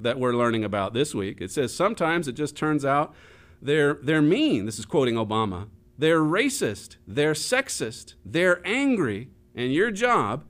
that 0.00 0.18
we're 0.18 0.34
learning 0.34 0.64
about 0.64 0.92
this 0.92 1.14
week. 1.14 1.40
It 1.40 1.52
says 1.52 1.72
sometimes 1.72 2.26
it 2.26 2.32
just 2.32 2.56
turns 2.56 2.84
out 2.84 3.14
they're 3.60 3.94
they're 3.94 4.20
mean. 4.20 4.66
This 4.66 4.80
is 4.80 4.86
quoting 4.86 5.14
Obama. 5.14 5.68
They're 5.96 6.20
racist, 6.20 6.96
they're 7.06 7.34
sexist, 7.34 8.14
they're 8.24 8.66
angry, 8.66 9.28
and 9.54 9.72
your 9.72 9.90
job 9.90 10.44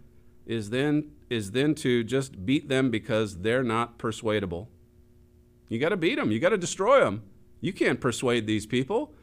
is 0.46 0.70
then 0.70 1.11
is 1.30 1.53
then 1.53 1.74
to 1.74 2.05
just 2.05 2.44
beat 2.44 2.68
them 2.68 2.90
because 2.90 3.38
they're 3.38 3.62
not 3.62 3.98
persuadable. 3.98 4.68
You 5.68 5.78
got 5.78 5.88
to 5.88 5.96
beat 5.96 6.16
them. 6.16 6.30
You 6.30 6.38
got 6.38 6.50
to 6.50 6.59
destroy 6.59 7.00
them. 7.00 7.22
You 7.61 7.72
can't 7.72 8.00
persuade 8.00 8.46
these 8.46 8.66
people. 8.66 9.14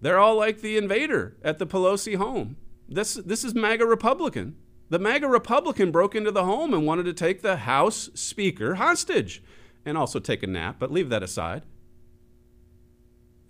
They're 0.00 0.18
all 0.18 0.36
like 0.36 0.60
the 0.60 0.76
invader 0.76 1.36
at 1.44 1.58
the 1.58 1.66
Pelosi 1.66 2.16
home. 2.16 2.56
This 2.88 3.14
this 3.14 3.44
is 3.44 3.54
MAGA 3.54 3.86
Republican. 3.86 4.56
The 4.90 4.98
MAGA 4.98 5.28
Republican 5.28 5.90
broke 5.90 6.14
into 6.14 6.30
the 6.30 6.44
home 6.44 6.74
and 6.74 6.86
wanted 6.86 7.04
to 7.04 7.12
take 7.12 7.40
the 7.40 7.56
House 7.56 8.10
Speaker 8.14 8.74
hostage 8.74 9.42
and 9.84 9.96
also 9.96 10.18
take 10.18 10.42
a 10.42 10.46
nap, 10.46 10.76
but 10.78 10.92
leave 10.92 11.08
that 11.08 11.22
aside. 11.22 11.62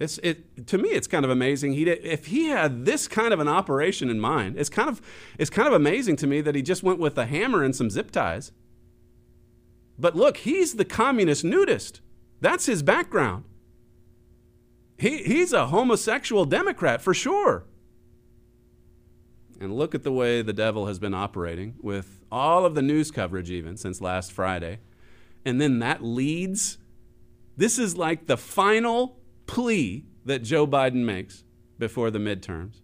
It's, 0.00 0.18
it, 0.18 0.66
to 0.66 0.78
me, 0.78 0.88
it's 0.88 1.06
kind 1.06 1.24
of 1.24 1.30
amazing. 1.30 1.72
He, 1.74 1.88
if 1.88 2.26
he 2.26 2.48
had 2.48 2.84
this 2.84 3.06
kind 3.06 3.32
of 3.32 3.38
an 3.38 3.48
operation 3.48 4.10
in 4.10 4.18
mind, 4.18 4.56
it's 4.58 4.68
kind, 4.68 4.88
of, 4.88 5.00
it's 5.38 5.50
kind 5.50 5.68
of 5.68 5.74
amazing 5.74 6.16
to 6.16 6.26
me 6.26 6.40
that 6.40 6.54
he 6.54 6.62
just 6.62 6.82
went 6.82 6.98
with 6.98 7.16
a 7.16 7.26
hammer 7.26 7.62
and 7.62 7.76
some 7.76 7.90
zip 7.90 8.10
ties. 8.10 8.50
But 9.98 10.16
look, 10.16 10.38
he's 10.38 10.74
the 10.74 10.84
communist 10.84 11.44
nudist. 11.44 12.00
That's 12.40 12.66
his 12.66 12.82
background. 12.82 13.44
He, 14.98 15.18
he's 15.18 15.52
a 15.52 15.66
homosexual 15.66 16.44
Democrat 16.44 17.00
for 17.00 17.14
sure. 17.14 17.64
And 19.60 19.76
look 19.76 19.94
at 19.94 20.02
the 20.02 20.12
way 20.12 20.42
the 20.42 20.52
devil 20.52 20.86
has 20.86 20.98
been 20.98 21.14
operating 21.14 21.76
with 21.80 22.20
all 22.30 22.64
of 22.66 22.74
the 22.74 22.82
news 22.82 23.12
coverage, 23.12 23.50
even 23.50 23.76
since 23.76 24.00
last 24.00 24.32
Friday. 24.32 24.80
And 25.44 25.60
then 25.60 25.78
that 25.78 26.02
leads. 26.02 26.78
This 27.56 27.78
is 27.78 27.96
like 27.96 28.26
the 28.26 28.36
final 28.36 29.20
plea 29.46 30.04
that 30.24 30.40
Joe 30.40 30.66
Biden 30.66 31.04
makes 31.04 31.44
before 31.78 32.10
the 32.10 32.18
midterms. 32.18 32.80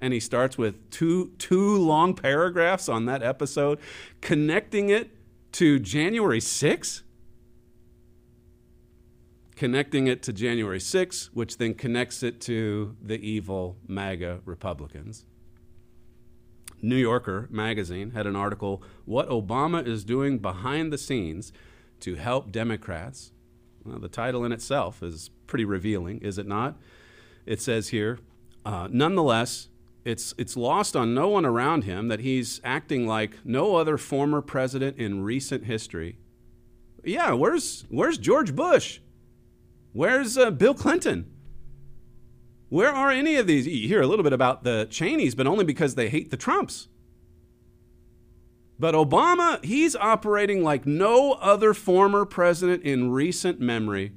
And 0.00 0.12
he 0.12 0.20
starts 0.20 0.58
with 0.58 0.90
two, 0.90 1.32
two 1.38 1.78
long 1.78 2.14
paragraphs 2.14 2.88
on 2.88 3.06
that 3.06 3.22
episode, 3.22 3.78
connecting 4.20 4.88
it 4.88 5.10
to 5.52 5.78
January 5.78 6.40
6th. 6.40 7.02
Connecting 9.54 10.08
it 10.08 10.22
to 10.24 10.32
January 10.32 10.80
6th, 10.80 11.26
which 11.26 11.58
then 11.58 11.74
connects 11.74 12.22
it 12.22 12.40
to 12.42 12.96
the 13.00 13.20
evil 13.20 13.76
MAGA 13.86 14.40
Republicans. 14.44 15.24
New 16.80 16.96
Yorker 16.96 17.46
magazine 17.48 18.10
had 18.10 18.26
an 18.26 18.34
article, 18.34 18.82
What 19.04 19.28
Obama 19.28 19.86
is 19.86 20.02
Doing 20.02 20.38
Behind 20.38 20.92
the 20.92 20.98
Scenes 20.98 21.52
to 22.00 22.16
Help 22.16 22.50
Democrats. 22.50 23.30
Well, 23.84 23.98
the 23.98 24.08
title 24.08 24.44
in 24.44 24.52
itself 24.52 25.02
is 25.02 25.30
pretty 25.46 25.64
revealing, 25.64 26.18
is 26.18 26.38
it 26.38 26.46
not? 26.46 26.76
It 27.46 27.60
says 27.60 27.88
here, 27.88 28.18
uh, 28.64 28.88
nonetheless, 28.90 29.68
it's, 30.04 30.34
it's 30.38 30.56
lost 30.56 30.94
on 30.96 31.14
no 31.14 31.28
one 31.28 31.44
around 31.44 31.84
him 31.84 32.08
that 32.08 32.20
he's 32.20 32.60
acting 32.64 33.06
like 33.06 33.38
no 33.44 33.76
other 33.76 33.96
former 33.96 34.40
president 34.40 34.98
in 34.98 35.22
recent 35.22 35.64
history. 35.64 36.18
Yeah, 37.04 37.32
where's, 37.32 37.84
where's 37.88 38.18
George 38.18 38.54
Bush? 38.54 39.00
Where's 39.92 40.38
uh, 40.38 40.50
Bill 40.50 40.74
Clinton? 40.74 41.30
Where 42.68 42.90
are 42.90 43.10
any 43.10 43.36
of 43.36 43.46
these? 43.46 43.66
You 43.66 43.88
hear 43.88 44.00
a 44.00 44.06
little 44.06 44.22
bit 44.22 44.32
about 44.32 44.64
the 44.64 44.86
Cheneys, 44.90 45.34
but 45.34 45.46
only 45.46 45.64
because 45.64 45.94
they 45.94 46.08
hate 46.08 46.30
the 46.30 46.36
Trumps. 46.36 46.88
But 48.82 48.96
Obama, 48.96 49.64
he's 49.64 49.94
operating 49.94 50.64
like 50.64 50.86
no 50.86 51.34
other 51.34 51.72
former 51.72 52.24
president 52.24 52.82
in 52.82 53.12
recent 53.12 53.60
memory. 53.60 54.10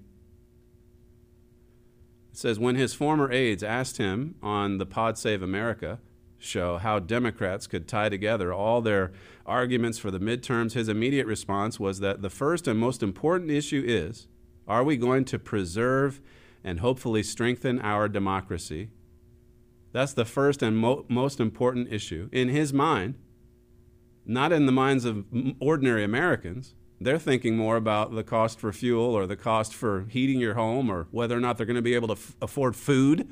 It 2.32 2.38
says 2.40 2.58
when 2.58 2.74
his 2.74 2.96
former 2.96 3.32
aides 3.32 3.62
asked 3.62 3.98
him 3.98 4.34
on 4.42 4.80
the 4.80 4.88
Pod 4.88 5.20
Save 5.20 5.44
America 5.44 6.00
show 6.40 6.80
how 6.80 6.98
Democrats 6.98 7.68
could 7.68 7.88
tie 7.88 8.10
together 8.10 8.52
all 8.52 8.82
their 8.82 9.12
arguments 9.46 10.00
for 10.00 10.10
the 10.10 10.18
midterms, 10.18 10.74
his 10.74 10.90
immediate 10.90 11.28
response 11.28 11.80
was 11.80 12.00
that 12.00 12.24
the 12.24 12.32
first 12.32 12.68
and 12.68 12.80
most 12.80 13.04
important 13.04 13.52
issue 13.52 13.84
is 13.86 14.28
are 14.68 14.84
we 14.84 14.98
going 14.98 15.26
to 15.26 15.38
preserve 15.38 16.22
and 16.64 16.80
hopefully 16.80 17.22
strengthen 17.22 17.80
our 17.82 18.10
democracy? 18.10 18.90
That's 19.92 20.14
the 20.14 20.26
first 20.26 20.64
and 20.64 20.76
mo- 20.76 21.06
most 21.08 21.40
important 21.40 21.94
issue. 21.94 22.30
In 22.32 22.50
his 22.50 22.74
mind, 22.74 23.14
not 24.26 24.52
in 24.52 24.66
the 24.66 24.72
minds 24.72 25.06
of 25.06 25.26
ordinary 25.60 26.04
Americans. 26.04 26.74
They're 27.00 27.20
thinking 27.20 27.58
more 27.58 27.76
about 27.76 28.16
the 28.16 28.24
cost 28.24 28.60
for 28.60 28.72
fuel 28.72 29.14
or 29.14 29.28
the 29.28 29.36
cost 29.36 29.74
for 29.74 30.06
heating 30.10 30.40
your 30.40 30.56
home 30.56 30.90
or 30.90 31.08
whether 31.12 31.38
or 31.38 31.40
not 31.40 31.58
they're 31.58 31.66
going 31.66 31.76
to 31.76 31.82
be 31.82 31.96
able 31.96 32.08
to 32.08 32.14
f- 32.14 32.36
afford 32.42 32.76
food. 32.76 33.32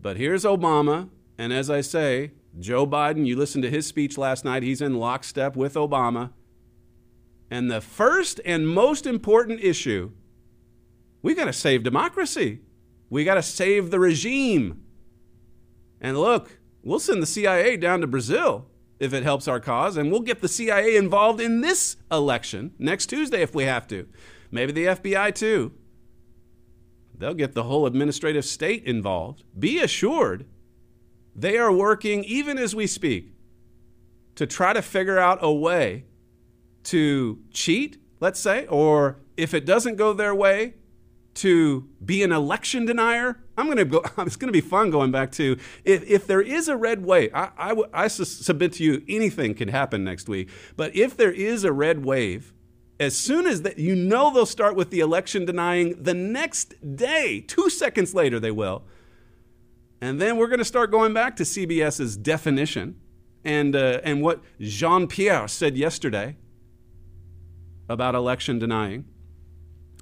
But 0.00 0.16
here's 0.16 0.44
Obama, 0.44 1.08
and 1.36 1.52
as 1.52 1.68
I 1.68 1.80
say, 1.80 2.32
Joe 2.58 2.86
Biden, 2.86 3.26
you 3.26 3.36
listened 3.36 3.64
to 3.64 3.70
his 3.70 3.86
speech 3.86 4.16
last 4.16 4.44
night, 4.44 4.62
he's 4.62 4.80
in 4.80 4.94
lockstep 4.94 5.56
with 5.56 5.74
Obama. 5.74 6.30
And 7.50 7.70
the 7.70 7.80
first 7.80 8.40
and 8.44 8.68
most 8.68 9.06
important 9.06 9.60
issue 9.60 10.12
we 11.26 11.34
got 11.34 11.46
to 11.46 11.52
save 11.52 11.82
democracy. 11.82 12.60
We 13.10 13.24
got 13.24 13.34
to 13.34 13.42
save 13.42 13.90
the 13.90 13.98
regime. 13.98 14.84
And 16.00 16.16
look, 16.16 16.60
we'll 16.84 17.00
send 17.00 17.20
the 17.20 17.26
CIA 17.26 17.76
down 17.76 18.00
to 18.00 18.06
Brazil 18.06 18.68
if 18.98 19.12
it 19.12 19.22
helps 19.22 19.48
our 19.48 19.60
cause. 19.60 19.96
And 19.96 20.10
we'll 20.10 20.20
get 20.20 20.40
the 20.40 20.48
CIA 20.48 20.96
involved 20.96 21.40
in 21.40 21.60
this 21.60 21.96
election 22.10 22.72
next 22.78 23.06
Tuesday 23.06 23.42
if 23.42 23.54
we 23.54 23.64
have 23.64 23.86
to. 23.88 24.08
Maybe 24.50 24.72
the 24.72 24.86
FBI 24.86 25.34
too. 25.34 25.72
They'll 27.18 27.34
get 27.34 27.54
the 27.54 27.64
whole 27.64 27.86
administrative 27.86 28.44
state 28.44 28.84
involved. 28.84 29.42
Be 29.58 29.80
assured 29.80 30.46
they 31.34 31.58
are 31.58 31.72
working, 31.72 32.24
even 32.24 32.58
as 32.58 32.74
we 32.74 32.86
speak, 32.86 33.34
to 34.36 34.46
try 34.46 34.72
to 34.72 34.82
figure 34.82 35.18
out 35.18 35.38
a 35.40 35.52
way 35.52 36.04
to 36.84 37.40
cheat, 37.52 37.98
let's 38.20 38.40
say, 38.40 38.66
or 38.66 39.18
if 39.36 39.52
it 39.52 39.66
doesn't 39.66 39.96
go 39.96 40.12
their 40.12 40.34
way, 40.34 40.74
to 41.36 41.88
be 42.04 42.22
an 42.22 42.32
election 42.32 42.86
denier. 42.86 43.38
I'm 43.56 43.66
going 43.66 43.78
to 43.78 43.84
go. 43.84 44.02
It's 44.18 44.36
going 44.36 44.48
to 44.48 44.52
be 44.52 44.60
fun 44.60 44.90
going 44.90 45.10
back 45.10 45.32
to 45.32 45.58
if, 45.84 46.02
if 46.08 46.26
there 46.26 46.42
is 46.42 46.68
a 46.68 46.76
red 46.76 47.04
wave. 47.04 47.30
I, 47.34 47.74
I, 47.92 48.08
submit 48.08 48.72
to 48.74 48.84
you 48.84 49.02
anything 49.08 49.54
can 49.54 49.68
happen 49.68 50.04
next 50.04 50.28
week. 50.28 50.50
But 50.76 50.94
if 50.96 51.16
there 51.16 51.32
is 51.32 51.64
a 51.64 51.72
red 51.72 52.04
wave, 52.04 52.52
as 52.98 53.16
soon 53.16 53.46
as 53.46 53.62
that, 53.62 53.78
you 53.78 53.94
know 53.94 54.32
they'll 54.32 54.46
start 54.46 54.74
with 54.74 54.90
the 54.90 55.00
election 55.00 55.44
denying 55.44 56.02
the 56.02 56.14
next 56.14 56.74
day. 56.96 57.44
Two 57.46 57.70
seconds 57.70 58.14
later, 58.14 58.40
they 58.40 58.50
will. 58.50 58.84
And 60.00 60.20
then 60.20 60.36
we're 60.36 60.48
going 60.48 60.58
to 60.58 60.64
start 60.64 60.90
going 60.90 61.14
back 61.14 61.36
to 61.36 61.42
CBS's 61.42 62.16
definition 62.16 63.00
and, 63.44 63.74
uh, 63.76 64.00
and 64.02 64.22
what 64.22 64.42
Jean 64.60 65.06
Pierre 65.06 65.48
said 65.48 65.76
yesterday 65.76 66.36
about 67.88 68.14
election 68.14 68.58
denying. 68.58 69.04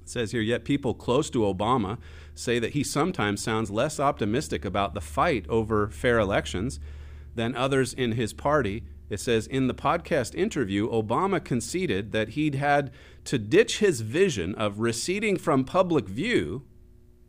It 0.05 0.09
says 0.09 0.31
here, 0.31 0.41
yet 0.41 0.65
people 0.65 0.93
close 0.93 1.31
to 1.31 1.39
Obama 1.39 1.97
say 2.35 2.59
that 2.59 2.73
he 2.73 2.83
sometimes 2.83 3.41
sounds 3.41 3.71
less 3.71 3.99
optimistic 3.99 4.63
about 4.63 4.93
the 4.93 5.01
fight 5.01 5.47
over 5.49 5.89
fair 5.89 6.19
elections 6.19 6.79
than 7.33 7.55
others 7.55 7.91
in 7.91 8.11
his 8.11 8.31
party. 8.31 8.83
It 9.09 9.19
says 9.19 9.47
in 9.47 9.65
the 9.65 9.73
podcast 9.73 10.35
interview, 10.35 10.87
Obama 10.91 11.43
conceded 11.43 12.11
that 12.11 12.29
he'd 12.29 12.53
had 12.53 12.91
to 13.23 13.39
ditch 13.39 13.79
his 13.79 14.01
vision 14.01 14.53
of 14.53 14.79
receding 14.79 15.37
from 15.37 15.63
public 15.63 16.07
view. 16.07 16.67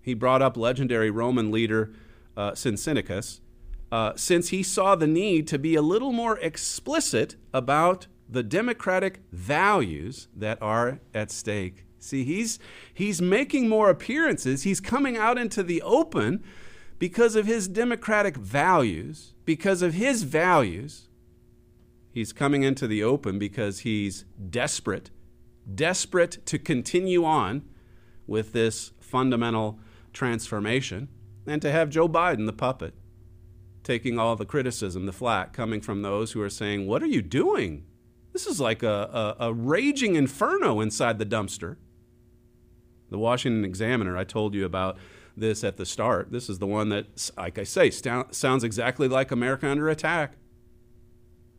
He 0.02 0.12
brought 0.12 0.42
up 0.42 0.58
legendary 0.58 1.10
Roman 1.10 1.50
leader 1.50 1.94
uh, 2.36 2.54
Cincinnatus, 2.54 3.40
uh, 3.90 4.12
since 4.16 4.50
he 4.50 4.62
saw 4.62 4.94
the 4.94 5.06
need 5.06 5.48
to 5.48 5.58
be 5.58 5.76
a 5.76 5.82
little 5.82 6.12
more 6.12 6.38
explicit 6.40 7.36
about 7.54 8.06
the 8.28 8.42
democratic 8.42 9.20
values 9.32 10.28
that 10.36 10.60
are 10.60 11.00
at 11.14 11.30
stake. 11.30 11.85
See, 12.06 12.24
he's, 12.24 12.58
he's 12.94 13.20
making 13.20 13.68
more 13.68 13.90
appearances. 13.90 14.62
He's 14.62 14.80
coming 14.80 15.16
out 15.16 15.38
into 15.38 15.62
the 15.62 15.82
open 15.82 16.44
because 16.98 17.36
of 17.36 17.46
his 17.46 17.68
democratic 17.68 18.36
values, 18.36 19.34
because 19.44 19.82
of 19.82 19.94
his 19.94 20.22
values. 20.22 21.08
He's 22.10 22.32
coming 22.32 22.62
into 22.62 22.86
the 22.86 23.02
open 23.02 23.38
because 23.38 23.80
he's 23.80 24.24
desperate, 24.48 25.10
desperate 25.72 26.44
to 26.46 26.58
continue 26.58 27.24
on 27.24 27.68
with 28.26 28.52
this 28.52 28.92
fundamental 29.00 29.78
transformation 30.12 31.08
and 31.46 31.60
to 31.60 31.70
have 31.70 31.90
Joe 31.90 32.08
Biden, 32.08 32.46
the 32.46 32.52
puppet, 32.52 32.94
taking 33.84 34.18
all 34.18 34.34
the 34.34 34.46
criticism, 34.46 35.06
the 35.06 35.12
flack 35.12 35.52
coming 35.52 35.80
from 35.80 36.02
those 36.02 36.32
who 36.32 36.40
are 36.40 36.50
saying, 36.50 36.86
What 36.86 37.02
are 37.02 37.06
you 37.06 37.22
doing? 37.22 37.84
This 38.32 38.46
is 38.46 38.60
like 38.60 38.82
a, 38.82 39.36
a, 39.38 39.46
a 39.46 39.52
raging 39.54 40.16
inferno 40.16 40.80
inside 40.80 41.18
the 41.18 41.26
dumpster. 41.26 41.76
The 43.10 43.18
Washington 43.18 43.64
Examiner, 43.64 44.16
I 44.16 44.24
told 44.24 44.54
you 44.54 44.64
about 44.64 44.98
this 45.36 45.62
at 45.62 45.76
the 45.76 45.86
start. 45.86 46.32
This 46.32 46.48
is 46.48 46.58
the 46.58 46.66
one 46.66 46.88
that, 46.88 47.30
like 47.36 47.58
I 47.58 47.64
say, 47.64 47.90
st- 47.90 48.34
sounds 48.34 48.64
exactly 48.64 49.06
like 49.06 49.30
America 49.30 49.68
Under 49.70 49.88
Attack. 49.88 50.32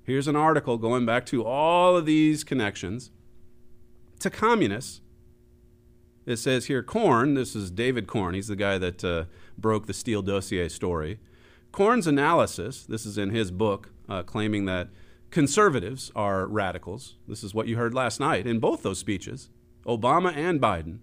Here's 0.04 0.28
an 0.28 0.36
article 0.36 0.78
going 0.78 1.06
back 1.06 1.26
to 1.28 1.46
all 1.46 1.96
of 1.98 2.06
these 2.06 2.44
connections 2.44 3.12
to 4.20 4.30
communists. 4.30 5.02
It 6.26 6.38
says 6.38 6.66
here, 6.66 6.84
Corn, 6.84 7.36
this 7.36 7.56
is 7.56 7.72
David 7.72 8.08
Corn, 8.08 8.34
he's 8.34 8.48
the 8.48 8.56
guy 8.56 8.78
that 8.78 9.04
uh, 9.04 9.26
broke 9.58 9.86
the 9.86 9.94
Steele 9.94 10.22
dossier 10.22 10.70
story. 10.70 11.20
Corn's 11.72 12.08
analysis, 12.08 12.86
this 12.86 13.06
is 13.06 13.18
in 13.18 13.30
his 13.30 13.52
book, 13.52 13.92
uh, 14.10 14.24
claiming 14.24 14.66
that 14.66 14.90
conservatives 15.30 16.12
are 16.16 16.48
radicals. 16.48 17.16
This 17.28 17.44
is 17.44 17.54
what 17.54 17.68
you 17.68 17.78
heard 17.78 17.94
last 17.94 18.20
night 18.20 18.48
in 18.48 18.60
both 18.60 18.84
those 18.84 19.00
speeches, 19.00 19.50
Obama 19.86 20.36
and 20.36 20.60
Biden. 20.60 21.00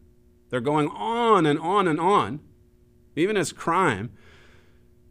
They're 0.54 0.60
going 0.60 0.86
on 0.86 1.46
and 1.46 1.58
on 1.58 1.88
and 1.88 1.98
on, 1.98 2.38
even 3.16 3.36
as 3.36 3.52
crime. 3.52 4.12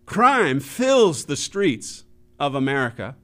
Crime 0.06 0.62
fills 0.62 1.26
the 1.26 1.36
streets 1.36 2.06
of 2.40 2.56
America. 2.56 3.18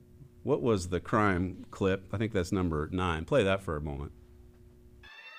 What 0.44 0.62
was 0.62 0.90
the 0.90 1.00
crime 1.00 1.66
clip? 1.72 2.10
I 2.12 2.18
think 2.18 2.34
that's 2.34 2.52
number 2.52 2.90
nine. 2.92 3.24
Play 3.24 3.46
that 3.46 3.62
for 3.62 3.78
a 3.78 3.82
moment. 3.82 4.12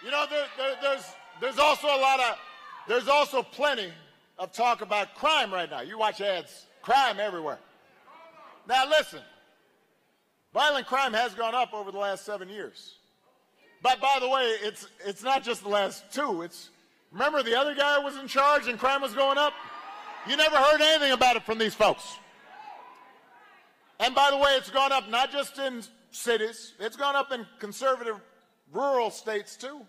You 0.02 0.10
know, 0.10 0.24
there, 0.30 0.46
there, 0.56 0.74
there's, 0.80 1.04
there's 1.38 1.58
also 1.58 1.86
a 1.86 2.00
lot 2.00 2.18
of, 2.18 2.38
there's 2.88 3.08
also 3.08 3.42
plenty 3.42 3.92
of 4.38 4.50
talk 4.50 4.80
about 4.80 5.14
crime 5.14 5.52
right 5.52 5.70
now. 5.70 5.82
You 5.82 5.98
watch 5.98 6.22
ads, 6.22 6.64
crime 6.80 7.20
everywhere. 7.20 7.58
Now 8.66 8.88
listen, 8.88 9.20
violent 10.54 10.86
crime 10.86 11.12
has 11.12 11.34
gone 11.34 11.54
up 11.54 11.74
over 11.74 11.92
the 11.92 11.98
last 11.98 12.24
seven 12.24 12.48
years. 12.48 12.99
But 13.82 14.00
by 14.00 14.18
the 14.20 14.28
way, 14.28 14.42
it's, 14.62 14.88
it's 15.06 15.22
not 15.22 15.42
just 15.42 15.62
the 15.62 15.68
last 15.68 16.12
two. 16.12 16.42
It's, 16.42 16.70
remember 17.12 17.42
the 17.42 17.58
other 17.58 17.74
guy 17.74 17.98
was 17.98 18.16
in 18.16 18.26
charge 18.28 18.66
and 18.66 18.78
crime 18.78 19.00
was 19.00 19.14
going 19.14 19.38
up? 19.38 19.54
You 20.28 20.36
never 20.36 20.56
heard 20.56 20.80
anything 20.80 21.12
about 21.12 21.36
it 21.36 21.44
from 21.44 21.58
these 21.58 21.74
folks. 21.74 22.18
And 23.98 24.14
by 24.14 24.30
the 24.30 24.36
way, 24.36 24.52
it's 24.56 24.70
gone 24.70 24.92
up 24.92 25.08
not 25.08 25.30
just 25.30 25.58
in 25.58 25.82
cities, 26.10 26.74
it's 26.78 26.96
gone 26.96 27.16
up 27.16 27.32
in 27.32 27.46
conservative 27.58 28.16
rural 28.72 29.10
states 29.10 29.56
too. 29.56 29.80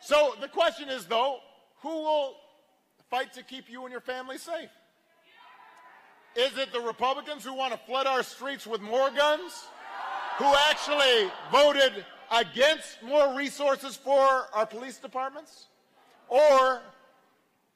So 0.00 0.34
the 0.40 0.48
question 0.48 0.88
is, 0.88 1.06
though, 1.06 1.38
who 1.82 1.88
will 1.88 2.36
fight 3.10 3.32
to 3.34 3.42
keep 3.42 3.68
you 3.68 3.82
and 3.82 3.92
your 3.92 4.00
family 4.00 4.38
safe? 4.38 4.70
Is 6.36 6.56
it 6.56 6.72
the 6.72 6.80
Republicans 6.80 7.44
who 7.44 7.52
want 7.54 7.72
to 7.72 7.78
flood 7.86 8.06
our 8.06 8.22
streets 8.22 8.66
with 8.66 8.80
more 8.80 9.10
guns? 9.10 9.66
Who 10.38 10.54
actually 10.70 11.32
voted 11.50 12.04
against 12.30 13.02
more 13.02 13.34
resources 13.36 13.96
for 13.96 14.46
our 14.52 14.66
police 14.66 14.98
departments? 14.98 15.66
Or 16.28 16.80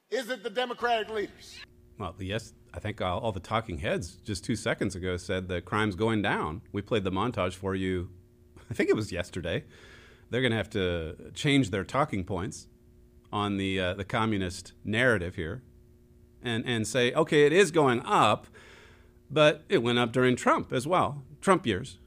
is 0.09 0.29
it 0.29 0.43
the 0.43 0.49
Democratic 0.49 1.09
leaders? 1.09 1.59
Well, 1.99 2.15
yes, 2.19 2.53
I 2.73 2.79
think 2.79 3.01
all, 3.01 3.19
all, 3.19 3.33
the 3.33 3.41
talking 3.41 3.79
heads 3.79 4.15
just 4.23 4.45
two 4.45 4.55
seconds 4.55 4.95
ago 4.95 5.17
said 5.17 5.49
the 5.49 5.59
crime's 5.59 5.95
going 5.95 6.21
down. 6.21 6.61
We 6.71 6.81
played 6.81 7.03
the 7.03 7.11
montage 7.11 7.53
for 7.53 7.75
you, 7.75 8.09
I 8.71 8.73
think 8.73 8.89
it 8.89 8.95
was 8.95 9.11
yesterday. 9.11 9.65
They're 10.29 10.41
going 10.41 10.51
to 10.51 10.57
have 10.57 10.69
to 10.69 11.31
change 11.33 11.69
their 11.69 11.83
talking 11.83 12.23
points 12.23 12.67
on 13.31 13.57
the, 13.57 13.77
uh, 13.79 13.93
the 13.95 14.05
communist 14.05 14.71
narrative 14.85 15.35
here 15.35 15.63
and, 16.41 16.65
and 16.65 16.87
say, 16.87 17.11
okay, 17.11 17.45
it 17.45 17.51
is 17.51 17.71
going 17.71 18.01
up, 18.05 18.47
but 19.29 19.63
it 19.67 19.83
went 19.83 19.99
up 19.99 20.13
during 20.13 20.37
Trump 20.37 20.71
as 20.71 20.87
well, 20.87 21.23
Trump 21.41 21.67
years. 21.67 21.97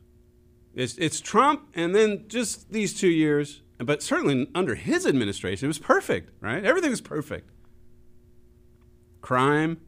It's, 0.77 0.97
it's 0.99 1.21
Trump 1.21 1.69
and 1.75 1.95
then 1.95 2.27
just 2.29 2.71
these 2.71 2.93
two 2.93 3.09
years, 3.09 3.63
but 3.79 4.03
certainly 4.03 4.49
under 4.55 4.75
his 4.75 5.07
administration, 5.07 5.67
it 5.67 5.69
was 5.69 5.79
perfect, 5.79 6.31
right? 6.41 6.63
Everything 6.63 6.91
was 6.91 7.01
perfect. 7.01 7.51
Crime, 9.23 9.81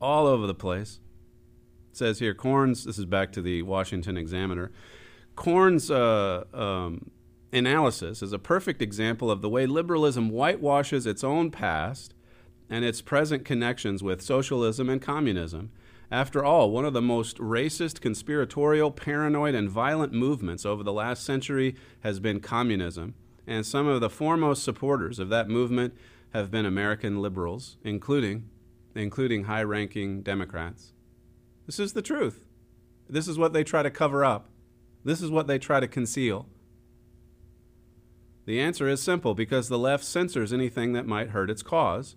all 0.00 0.26
over 0.26 0.46
the 0.46 0.54
place. 0.54 1.00
It 1.90 1.96
says 1.96 2.18
here, 2.18 2.34
Corn's, 2.34 2.84
this 2.84 2.98
is 2.98 3.06
back 3.06 3.32
to 3.32 3.42
the 3.42 3.62
Washington 3.62 4.18
Examiner, 4.18 4.70
Corn's 5.36 5.90
uh, 5.90 6.44
um, 6.52 7.10
analysis 7.52 8.22
is 8.22 8.32
a 8.32 8.38
perfect 8.38 8.82
example 8.82 9.30
of 9.30 9.40
the 9.40 9.48
way 9.48 9.66
liberalism 9.66 10.30
whitewashes 10.30 11.06
its 11.06 11.24
own 11.24 11.50
past 11.50 12.14
and 12.68 12.84
its 12.84 13.00
present 13.00 13.44
connections 13.44 14.02
with 14.02 14.20
socialism 14.20 14.90
and 14.90 15.00
communism. 15.00 15.70
After 16.10 16.44
all, 16.44 16.70
one 16.70 16.84
of 16.84 16.92
the 16.92 17.02
most 17.02 17.36
racist, 17.38 18.00
conspiratorial, 18.00 18.92
paranoid, 18.92 19.54
and 19.54 19.68
violent 19.68 20.12
movements 20.12 20.64
over 20.64 20.84
the 20.84 20.92
last 20.92 21.24
century 21.24 21.74
has 22.00 22.20
been 22.20 22.40
communism, 22.40 23.14
and 23.46 23.66
some 23.66 23.88
of 23.88 24.00
the 24.00 24.10
foremost 24.10 24.62
supporters 24.62 25.18
of 25.18 25.28
that 25.30 25.48
movement 25.48 25.94
have 26.30 26.50
been 26.50 26.66
American 26.66 27.20
liberals, 27.20 27.76
including 27.82 28.48
including 28.94 29.44
high 29.44 29.62
ranking 29.62 30.22
Democrats. 30.22 30.92
This 31.66 31.78
is 31.78 31.92
the 31.92 32.02
truth. 32.02 32.46
This 33.08 33.28
is 33.28 33.38
what 33.38 33.52
they 33.52 33.62
try 33.62 33.82
to 33.82 33.90
cover 33.90 34.24
up. 34.24 34.48
This 35.04 35.20
is 35.20 35.30
what 35.30 35.46
they 35.46 35.58
try 35.58 35.80
to 35.80 35.88
conceal. 35.88 36.48
The 38.46 38.60
answer 38.60 38.88
is 38.88 39.02
simple 39.02 39.34
because 39.34 39.68
the 39.68 39.78
left 39.78 40.04
censors 40.04 40.52
anything 40.52 40.92
that 40.92 41.06
might 41.06 41.30
hurt 41.30 41.50
its 41.50 41.62
cause. 41.62 42.16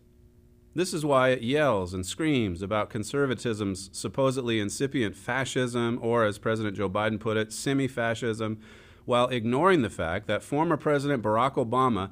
This 0.80 0.94
is 0.94 1.04
why 1.04 1.32
it 1.32 1.42
yells 1.42 1.94
and 1.94 2.06
screams 2.06 2.62
about 2.62 2.90
conservatism's 2.90 3.90
supposedly 3.92 4.62
incipient 4.62 5.14
fascism, 5.14 6.00
or 6.02 6.24
as 6.24 6.38
President 6.38 6.78
Joe 6.78 6.90
Biden 6.90 7.20
put 7.20 7.36
it, 7.36 7.52
semi 7.52 7.86
fascism, 7.86 8.62
while 9.04 9.28
ignoring 9.28 9.82
the 9.82 9.90
fact 9.90 10.26
that 10.28 10.42
former 10.42 10.78
President 10.78 11.22
Barack 11.22 11.56
Obama 11.56 12.12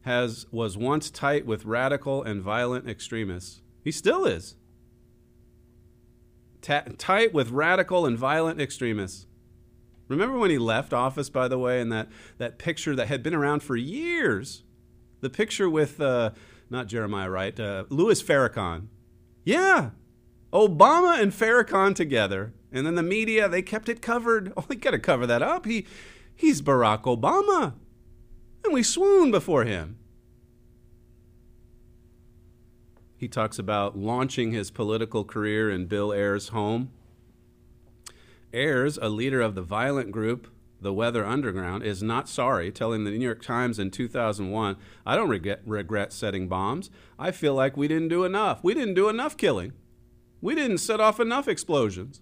has, 0.00 0.46
was 0.50 0.76
once 0.76 1.10
tight 1.10 1.46
with 1.46 1.64
radical 1.64 2.24
and 2.24 2.42
violent 2.42 2.88
extremists. 2.88 3.62
He 3.84 3.92
still 3.92 4.26
is. 4.26 4.56
Ta- 6.60 6.86
tight 6.98 7.32
with 7.32 7.50
radical 7.50 8.04
and 8.04 8.18
violent 8.18 8.60
extremists. 8.60 9.28
Remember 10.08 10.36
when 10.38 10.50
he 10.50 10.58
left 10.58 10.92
office, 10.92 11.30
by 11.30 11.46
the 11.46 11.56
way, 11.56 11.80
and 11.80 11.92
that, 11.92 12.08
that 12.38 12.58
picture 12.58 12.96
that 12.96 13.06
had 13.06 13.22
been 13.22 13.32
around 13.32 13.62
for 13.62 13.76
years? 13.76 14.64
The 15.20 15.30
picture 15.30 15.70
with, 15.70 16.00
uh, 16.00 16.30
not 16.70 16.86
Jeremiah 16.86 17.30
Wright, 17.30 17.58
uh, 17.58 17.84
Louis 17.88 18.22
Farrakhan. 18.22 18.88
Yeah, 19.44 19.90
Obama 20.52 21.20
and 21.20 21.32
Farrakhan 21.32 21.94
together. 21.94 22.52
And 22.70 22.86
then 22.86 22.94
the 22.94 23.02
media, 23.02 23.48
they 23.48 23.62
kept 23.62 23.88
it 23.88 24.02
covered. 24.02 24.52
Oh, 24.56 24.64
they 24.68 24.76
got 24.76 24.90
to 24.90 24.98
cover 24.98 25.26
that 25.26 25.42
up. 25.42 25.66
He, 25.66 25.86
he's 26.34 26.60
Barack 26.60 27.02
Obama. 27.02 27.74
And 28.64 28.74
we 28.74 28.82
swoon 28.82 29.30
before 29.30 29.64
him. 29.64 29.98
He 33.16 33.28
talks 33.28 33.58
about 33.58 33.98
launching 33.98 34.52
his 34.52 34.70
political 34.70 35.24
career 35.24 35.70
in 35.70 35.86
Bill 35.86 36.12
Ayers' 36.12 36.48
home. 36.48 36.90
Ayers, 38.52 38.96
a 38.98 39.08
leader 39.08 39.40
of 39.40 39.54
the 39.54 39.62
violent 39.62 40.12
group 40.12 40.46
the 40.80 40.92
Weather 40.92 41.24
Underground, 41.24 41.82
is 41.82 42.02
not 42.02 42.28
sorry, 42.28 42.70
telling 42.70 43.04
the 43.04 43.10
New 43.10 43.24
York 43.24 43.42
Times 43.42 43.78
in 43.78 43.90
2001, 43.90 44.76
I 45.04 45.16
don't 45.16 45.28
regret, 45.28 45.60
regret 45.66 46.12
setting 46.12 46.48
bombs. 46.48 46.90
I 47.18 47.30
feel 47.30 47.54
like 47.54 47.76
we 47.76 47.88
didn't 47.88 48.08
do 48.08 48.24
enough. 48.24 48.62
We 48.62 48.74
didn't 48.74 48.94
do 48.94 49.08
enough 49.08 49.36
killing. 49.36 49.72
We 50.40 50.54
didn't 50.54 50.78
set 50.78 51.00
off 51.00 51.18
enough 51.18 51.48
explosions. 51.48 52.20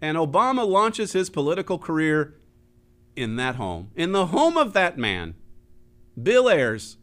And 0.00 0.18
Obama 0.18 0.66
launches 0.66 1.12
his 1.12 1.30
political 1.30 1.78
career 1.78 2.34
in 3.14 3.36
that 3.36 3.56
home, 3.56 3.90
in 3.96 4.12
the 4.12 4.26
home 4.26 4.58
of 4.58 4.74
that 4.74 4.98
man. 4.98 5.34
Bill 6.22 6.48
Ayers. 6.50 6.98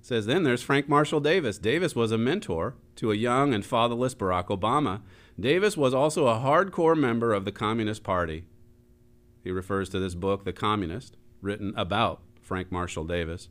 Says 0.00 0.24
then 0.24 0.42
there's 0.42 0.62
Frank 0.62 0.88
Marshall 0.88 1.20
Davis. 1.20 1.58
Davis 1.58 1.94
was 1.94 2.10
a 2.10 2.18
mentor 2.18 2.74
to 2.96 3.12
a 3.12 3.16
young 3.16 3.52
and 3.52 3.64
fatherless 3.64 4.14
Barack 4.14 4.46
Obama. 4.46 5.02
Davis 5.38 5.76
was 5.76 5.92
also 5.92 6.26
a 6.26 6.38
hardcore 6.38 6.96
member 6.96 7.34
of 7.34 7.44
the 7.44 7.52
Communist 7.52 8.02
Party. 8.02 8.44
He 9.42 9.50
refers 9.50 9.88
to 9.90 9.98
this 9.98 10.14
book, 10.14 10.44
The 10.44 10.52
Communist, 10.52 11.16
written 11.40 11.72
about 11.76 12.20
Frank 12.40 12.70
Marshall 12.70 13.04
Davis. 13.04 13.48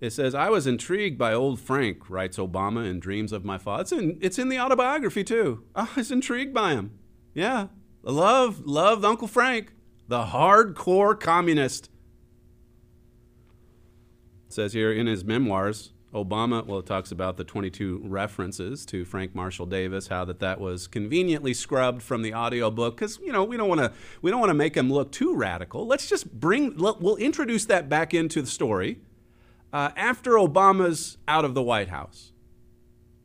It 0.00 0.10
says, 0.10 0.34
I 0.34 0.50
was 0.50 0.66
intrigued 0.66 1.16
by 1.16 1.32
old 1.32 1.58
Frank, 1.58 2.10
writes 2.10 2.36
Obama 2.36 2.88
in 2.88 3.00
Dreams 3.00 3.32
of 3.32 3.44
My 3.44 3.56
Father. 3.56 3.82
It's 3.82 3.92
in, 3.92 4.18
it's 4.20 4.38
in 4.38 4.50
the 4.50 4.60
autobiography, 4.60 5.24
too. 5.24 5.64
I 5.74 5.88
was 5.96 6.10
intrigued 6.10 6.52
by 6.52 6.72
him. 6.72 6.98
Yeah. 7.32 7.68
Love, 8.02 8.66
loved 8.66 9.04
Uncle 9.04 9.26
Frank, 9.26 9.72
the 10.06 10.26
hardcore 10.26 11.18
communist. 11.18 11.88
It 14.46 14.52
says 14.52 14.74
here 14.74 14.92
in 14.92 15.06
his 15.06 15.24
memoirs, 15.24 15.92
Obama, 16.14 16.64
well, 16.64 16.78
it 16.78 16.86
talks 16.86 17.10
about 17.10 17.36
the 17.36 17.44
22 17.44 18.00
references 18.04 18.86
to 18.86 19.04
Frank 19.04 19.34
Marshall 19.34 19.66
Davis, 19.66 20.06
how 20.06 20.24
that 20.24 20.38
that 20.38 20.60
was 20.60 20.86
conveniently 20.86 21.52
scrubbed 21.52 22.02
from 22.02 22.22
the 22.22 22.32
audio 22.32 22.70
book 22.70 22.96
because 22.96 23.18
you 23.18 23.32
know 23.32 23.44
we 23.44 23.56
don't 23.56 23.68
want 23.68 23.80
to 23.80 23.92
we 24.22 24.30
don't 24.30 24.40
want 24.40 24.50
to 24.50 24.54
make 24.54 24.76
him 24.76 24.90
look 24.90 25.10
too 25.10 25.34
radical. 25.34 25.86
Let's 25.86 26.08
just 26.08 26.32
bring 26.32 26.76
we'll 26.76 27.16
introduce 27.16 27.64
that 27.66 27.88
back 27.88 28.14
into 28.14 28.40
the 28.40 28.48
story 28.48 29.00
uh, 29.72 29.90
after 29.96 30.32
Obama's 30.32 31.18
out 31.26 31.44
of 31.44 31.54
the 31.54 31.62
White 31.62 31.88
House. 31.88 32.32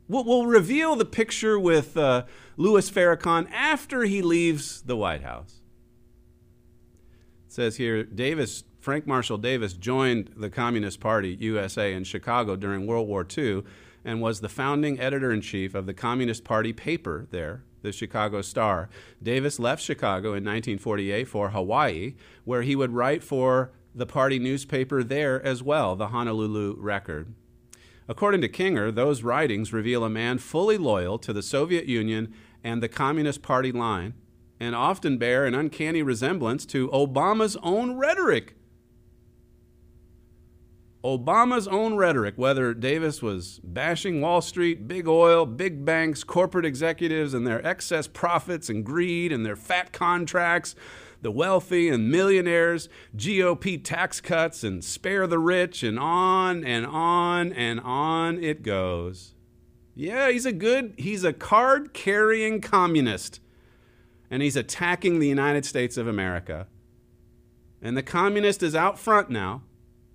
We'll, 0.07 0.25
we'll 0.25 0.47
reveal 0.47 0.95
the 0.95 1.05
picture 1.05 1.57
with 1.59 1.95
uh, 1.95 2.25
Louis 2.57 2.89
Farrakhan 2.89 3.49
after 3.51 4.03
he 4.03 4.21
leaves 4.21 4.81
the 4.81 4.97
White 4.97 5.23
House. 5.23 5.61
It 7.47 7.53
says 7.53 7.77
here 7.77 8.03
Davis 8.03 8.63
Frank 8.81 9.05
Marshall 9.05 9.37
Davis 9.37 9.73
joined 9.73 10.31
the 10.35 10.49
Communist 10.49 10.99
Party 10.99 11.37
USA 11.39 11.93
in 11.93 12.03
Chicago 12.03 12.55
during 12.55 12.87
World 12.87 13.07
War 13.07 13.23
II 13.37 13.61
and 14.03 14.19
was 14.19 14.41
the 14.41 14.49
founding 14.49 14.99
editor 14.99 15.31
in 15.31 15.41
chief 15.41 15.75
of 15.75 15.85
the 15.85 15.93
Communist 15.93 16.43
Party 16.43 16.73
paper 16.73 17.27
there, 17.29 17.63
the 17.83 17.91
Chicago 17.91 18.41
Star. 18.41 18.89
Davis 19.21 19.59
left 19.59 19.83
Chicago 19.83 20.29
in 20.29 20.43
1948 20.43 21.25
for 21.25 21.51
Hawaii, 21.51 22.15
where 22.43 22.63
he 22.63 22.75
would 22.75 22.91
write 22.91 23.23
for 23.23 23.71
the 23.93 24.07
party 24.07 24.39
newspaper 24.39 25.03
there 25.03 25.39
as 25.45 25.61
well, 25.61 25.95
the 25.95 26.07
Honolulu 26.07 26.75
Record. 26.79 27.35
According 28.07 28.41
to 28.41 28.49
Kengor, 28.49 28.95
those 28.95 29.21
writings 29.21 29.71
reveal 29.71 30.03
a 30.03 30.09
man 30.09 30.39
fully 30.39 30.79
loyal 30.79 31.19
to 31.19 31.31
the 31.31 31.43
Soviet 31.43 31.85
Union 31.85 32.33
and 32.63 32.81
the 32.81 32.89
Communist 32.89 33.43
Party 33.43 33.71
line, 33.71 34.15
and 34.59 34.73
often 34.73 35.19
bear 35.19 35.45
an 35.45 35.53
uncanny 35.53 36.01
resemblance 36.01 36.65
to 36.65 36.89
Obama's 36.89 37.55
own 37.61 37.95
rhetoric 37.95 38.55
Obama's 41.03 41.67
own 41.67 41.95
rhetoric, 41.95 42.35
whether 42.37 42.75
Davis 42.75 43.23
was 43.23 43.59
bashing 43.63 44.21
Wall 44.21 44.39
Street, 44.39 44.87
big 44.87 45.07
oil, 45.07 45.47
big 45.47 45.83
banks, 45.83 46.23
corporate 46.23 46.65
executives, 46.65 47.33
and 47.33 47.45
their 47.45 47.65
excess 47.65 48.07
profits 48.07 48.69
and 48.69 48.85
greed 48.85 49.31
and 49.31 49.43
their 49.43 49.55
fat 49.55 49.93
contracts, 49.93 50.75
the 51.21 51.31
wealthy 51.31 51.89
and 51.89 52.11
millionaires, 52.11 52.87
GOP 53.15 53.83
tax 53.83 54.21
cuts 54.21 54.63
and 54.63 54.83
spare 54.83 55.25
the 55.25 55.39
rich, 55.39 55.81
and 55.81 55.97
on 55.97 56.63
and 56.63 56.85
on 56.85 57.51
and 57.53 57.79
on 57.79 58.43
it 58.43 58.61
goes. 58.61 59.33
Yeah, 59.95 60.29
he's 60.29 60.45
a 60.45 60.51
good, 60.51 60.93
he's 60.97 61.23
a 61.23 61.33
card 61.33 61.93
carrying 61.93 62.61
communist, 62.61 63.39
and 64.29 64.43
he's 64.43 64.55
attacking 64.55 65.17
the 65.17 65.27
United 65.27 65.65
States 65.65 65.97
of 65.97 66.07
America. 66.07 66.67
And 67.81 67.97
the 67.97 68.03
communist 68.03 68.61
is 68.61 68.75
out 68.75 68.99
front 68.99 69.31
now 69.31 69.63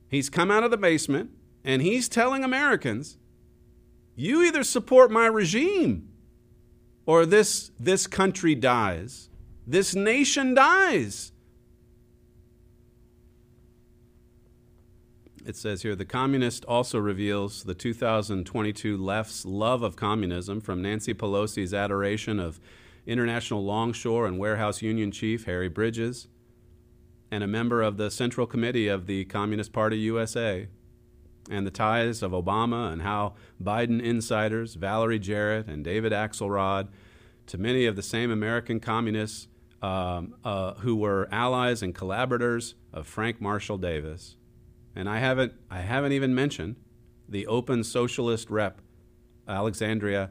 He's 0.09 0.31
come 0.31 0.51
out 0.51 0.65
of 0.65 0.71
the 0.71 0.77
basement 0.77 1.31
and 1.65 1.83
he's 1.83 2.09
telling 2.09 2.45
Americans, 2.45 3.19
you 4.15 4.43
either 4.43 4.63
support 4.63 5.11
my 5.11 5.27
regime 5.27 6.09
or 7.05 7.27
this, 7.27 7.71
this 7.79 8.07
country 8.07 8.55
dies. 8.55 9.29
This 9.67 9.95
nation 9.95 10.55
dies. 10.55 11.33
It 15.45 15.57
says 15.57 15.83
here 15.83 15.95
the 15.95 16.05
communist 16.05 16.65
also 16.65 16.99
reveals 16.99 17.65
the 17.65 17.75
2022 17.75 18.97
left's 18.97 19.45
love 19.45 19.83
of 19.83 19.95
communism 19.95 20.61
from 20.61 20.83
Nancy 20.83 21.15
Pelosi's 21.15 21.73
adoration 21.73 22.41
of 22.41 22.59
International 23.07 23.65
Longshore 23.65 24.27
and 24.27 24.39
Warehouse 24.39 24.83
Union 24.83 25.13
Chief 25.13 25.45
Harry 25.45 25.69
Bridges 25.69 26.27
and 27.31 27.43
a 27.43 27.47
member 27.47 27.83
of 27.83 27.97
the 27.97 28.11
Central 28.11 28.47
Committee 28.47 28.89
of 28.89 29.07
the 29.07 29.25
Communist 29.25 29.73
Party 29.73 29.99
USA, 29.99 30.69
and 31.51 31.67
the 31.67 31.71
ties 31.71 32.23
of 32.23 32.33
Obama 32.33 32.93
and 32.93 33.03
how 33.03 33.35
Biden 33.63 34.03
insiders, 34.03 34.75
Valerie 34.75 35.19
Jarrett 35.19 35.67
and 35.67 35.85
David 35.85 36.13
Axelrod, 36.13 36.89
to 37.47 37.59
many 37.59 37.87
of 37.87 37.97
the 37.97 38.03
same 38.03 38.31
American 38.31 38.81
communists 38.81 39.49
um, 39.83 40.35
uh, 40.45 40.75
who 40.75 40.97
were 40.97 41.29
allies 41.31 41.83
and 41.83 41.95
collaborators 41.95 42.75
of 42.93 43.07
Frank 43.07 43.41
Marshall 43.41 43.79
Davis. 43.79 44.37
And 44.95 45.09
I 45.09 45.19
haven't, 45.19 45.53
I 45.71 45.81
haven't 45.81 46.13
even 46.13 46.35
mentioned 46.35 46.77
the 47.29 47.47
open 47.47 47.85
socialist 47.85 48.51
rep, 48.51 48.81
Alexandria 49.47 50.31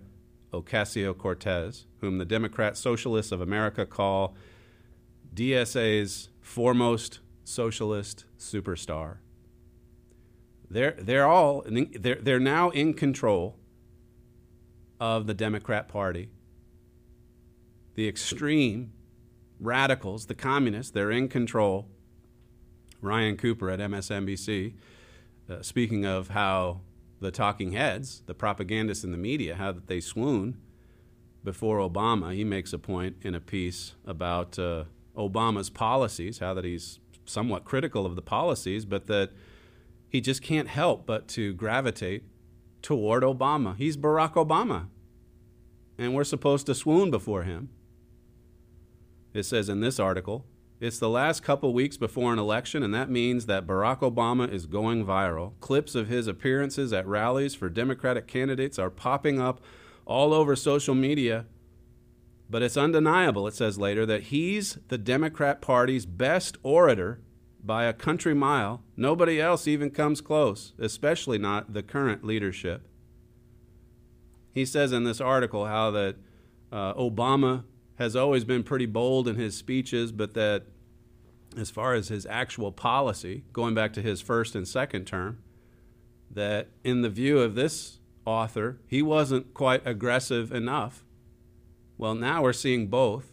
Ocasio 0.53 1.17
Cortez, 1.17 1.85
whom 2.01 2.17
the 2.17 2.25
Democrat 2.25 2.75
Socialists 2.77 3.31
of 3.31 3.41
America 3.41 3.85
call 3.85 4.35
DSA's 5.35 6.29
foremost 6.41 7.19
socialist 7.43 8.25
superstar. 8.39 9.17
They're, 10.69 10.95
they're 10.97 11.27
all 11.27 11.63
they're, 11.67 12.15
they're 12.15 12.39
now 12.39 12.69
in 12.69 12.93
control 12.93 13.57
of 14.99 15.27
the 15.27 15.33
Democrat 15.33 15.87
Party. 15.87 16.29
The 17.95 18.07
extreme 18.07 18.93
radicals, 19.59 20.25
the 20.25 20.35
communists, 20.35 20.91
they're 20.91 21.11
in 21.11 21.27
control. 21.27 21.87
Ryan 23.01 23.37
Cooper 23.37 23.69
at 23.69 23.79
MSNBC, 23.79 24.73
uh, 25.49 25.61
speaking 25.61 26.05
of 26.05 26.29
how 26.29 26.81
the 27.19 27.29
talking 27.29 27.73
heads, 27.73 28.23
the 28.25 28.33
propagandists 28.33 29.03
in 29.03 29.11
the 29.11 29.17
media, 29.17 29.55
how 29.55 29.71
that 29.71 29.87
they 29.87 29.99
swoon 29.99 30.57
before 31.43 31.77
Obama, 31.77 32.33
he 32.33 32.43
makes 32.43 32.73
a 32.73 32.79
point 32.79 33.17
in 33.21 33.35
a 33.35 33.39
piece 33.39 33.93
about 34.05 34.57
uh, 34.57 34.85
Obama's 35.15 35.69
policies, 35.69 36.39
how 36.39 36.53
that 36.53 36.65
he's 36.65 36.99
somewhat 37.25 37.65
critical 37.65 38.05
of 38.05 38.15
the 38.15 38.21
policies, 38.21 38.85
but 38.85 39.07
that 39.07 39.31
he 40.09 40.21
just 40.21 40.41
can't 40.41 40.67
help 40.67 41.05
but 41.05 41.27
to 41.29 41.53
gravitate 41.53 42.23
toward 42.81 43.23
Obama. 43.23 43.75
He's 43.77 43.97
Barack 43.97 44.33
Obama, 44.33 44.87
and 45.97 46.13
we're 46.13 46.23
supposed 46.23 46.65
to 46.67 46.75
swoon 46.75 47.11
before 47.11 47.43
him. 47.43 47.69
It 49.33 49.43
says 49.43 49.67
in 49.67 49.81
this 49.81 49.99
article, 49.99 50.45
it's 50.79 50.99
the 50.99 51.09
last 51.09 51.41
couple 51.41 51.73
weeks 51.73 51.97
before 51.97 52.33
an 52.33 52.39
election, 52.39 52.83
and 52.83 52.93
that 52.93 53.09
means 53.09 53.45
that 53.45 53.65
Barack 53.65 53.99
Obama 53.99 54.51
is 54.51 54.65
going 54.65 55.05
viral. 55.05 55.53
Clips 55.61 55.95
of 55.95 56.09
his 56.09 56.27
appearances 56.27 56.93
at 56.93 57.07
rallies 57.07 57.55
for 57.55 57.69
Democratic 57.69 58.27
candidates 58.27 58.77
are 58.77 58.89
popping 58.89 59.39
up 59.39 59.61
all 60.05 60.33
over 60.33 60.55
social 60.55 60.93
media 60.93 61.45
but 62.49 62.61
it's 62.61 62.77
undeniable, 62.77 63.47
it 63.47 63.53
says 63.53 63.77
later, 63.77 64.05
that 64.05 64.23
he's 64.23 64.77
the 64.87 64.97
Democrat 64.97 65.61
Party's 65.61 66.05
best 66.05 66.57
orator 66.63 67.19
by 67.63 67.85
a 67.85 67.93
country 67.93 68.35
mile. 68.35 68.83
Nobody 68.95 69.41
else 69.41 69.67
even 69.67 69.89
comes 69.89 70.21
close, 70.21 70.73
especially 70.77 71.37
not 71.37 71.73
the 71.73 71.81
current 71.81 72.23
leadership. 72.23 72.87
He 74.51 74.65
says 74.65 74.91
in 74.91 75.03
this 75.03 75.19
article 75.19 75.65
how 75.65 75.91
that 75.91 76.15
uh, 76.71 76.93
Obama 76.93 77.63
has 77.95 78.15
always 78.15 78.43
been 78.43 78.63
pretty 78.63 78.85
bold 78.85 79.27
in 79.27 79.35
his 79.35 79.55
speeches, 79.55 80.11
but 80.11 80.33
that 80.35 80.63
as 81.57 81.69
far 81.69 81.93
as 81.93 82.09
his 82.09 82.25
actual 82.25 82.71
policy, 82.71 83.43
going 83.53 83.73
back 83.73 83.93
to 83.93 84.01
his 84.01 84.21
first 84.21 84.55
and 84.55 84.67
second 84.67 85.05
term, 85.05 85.39
that 86.29 86.67
in 86.83 87.01
the 87.01 87.09
view 87.09 87.39
of 87.39 87.55
this 87.55 87.99
author, 88.25 88.79
he 88.87 89.01
wasn't 89.01 89.53
quite 89.53 89.85
aggressive 89.85 90.51
enough 90.51 91.04
well, 91.97 92.15
now 92.15 92.43
we're 92.43 92.53
seeing 92.53 92.87
both. 92.87 93.31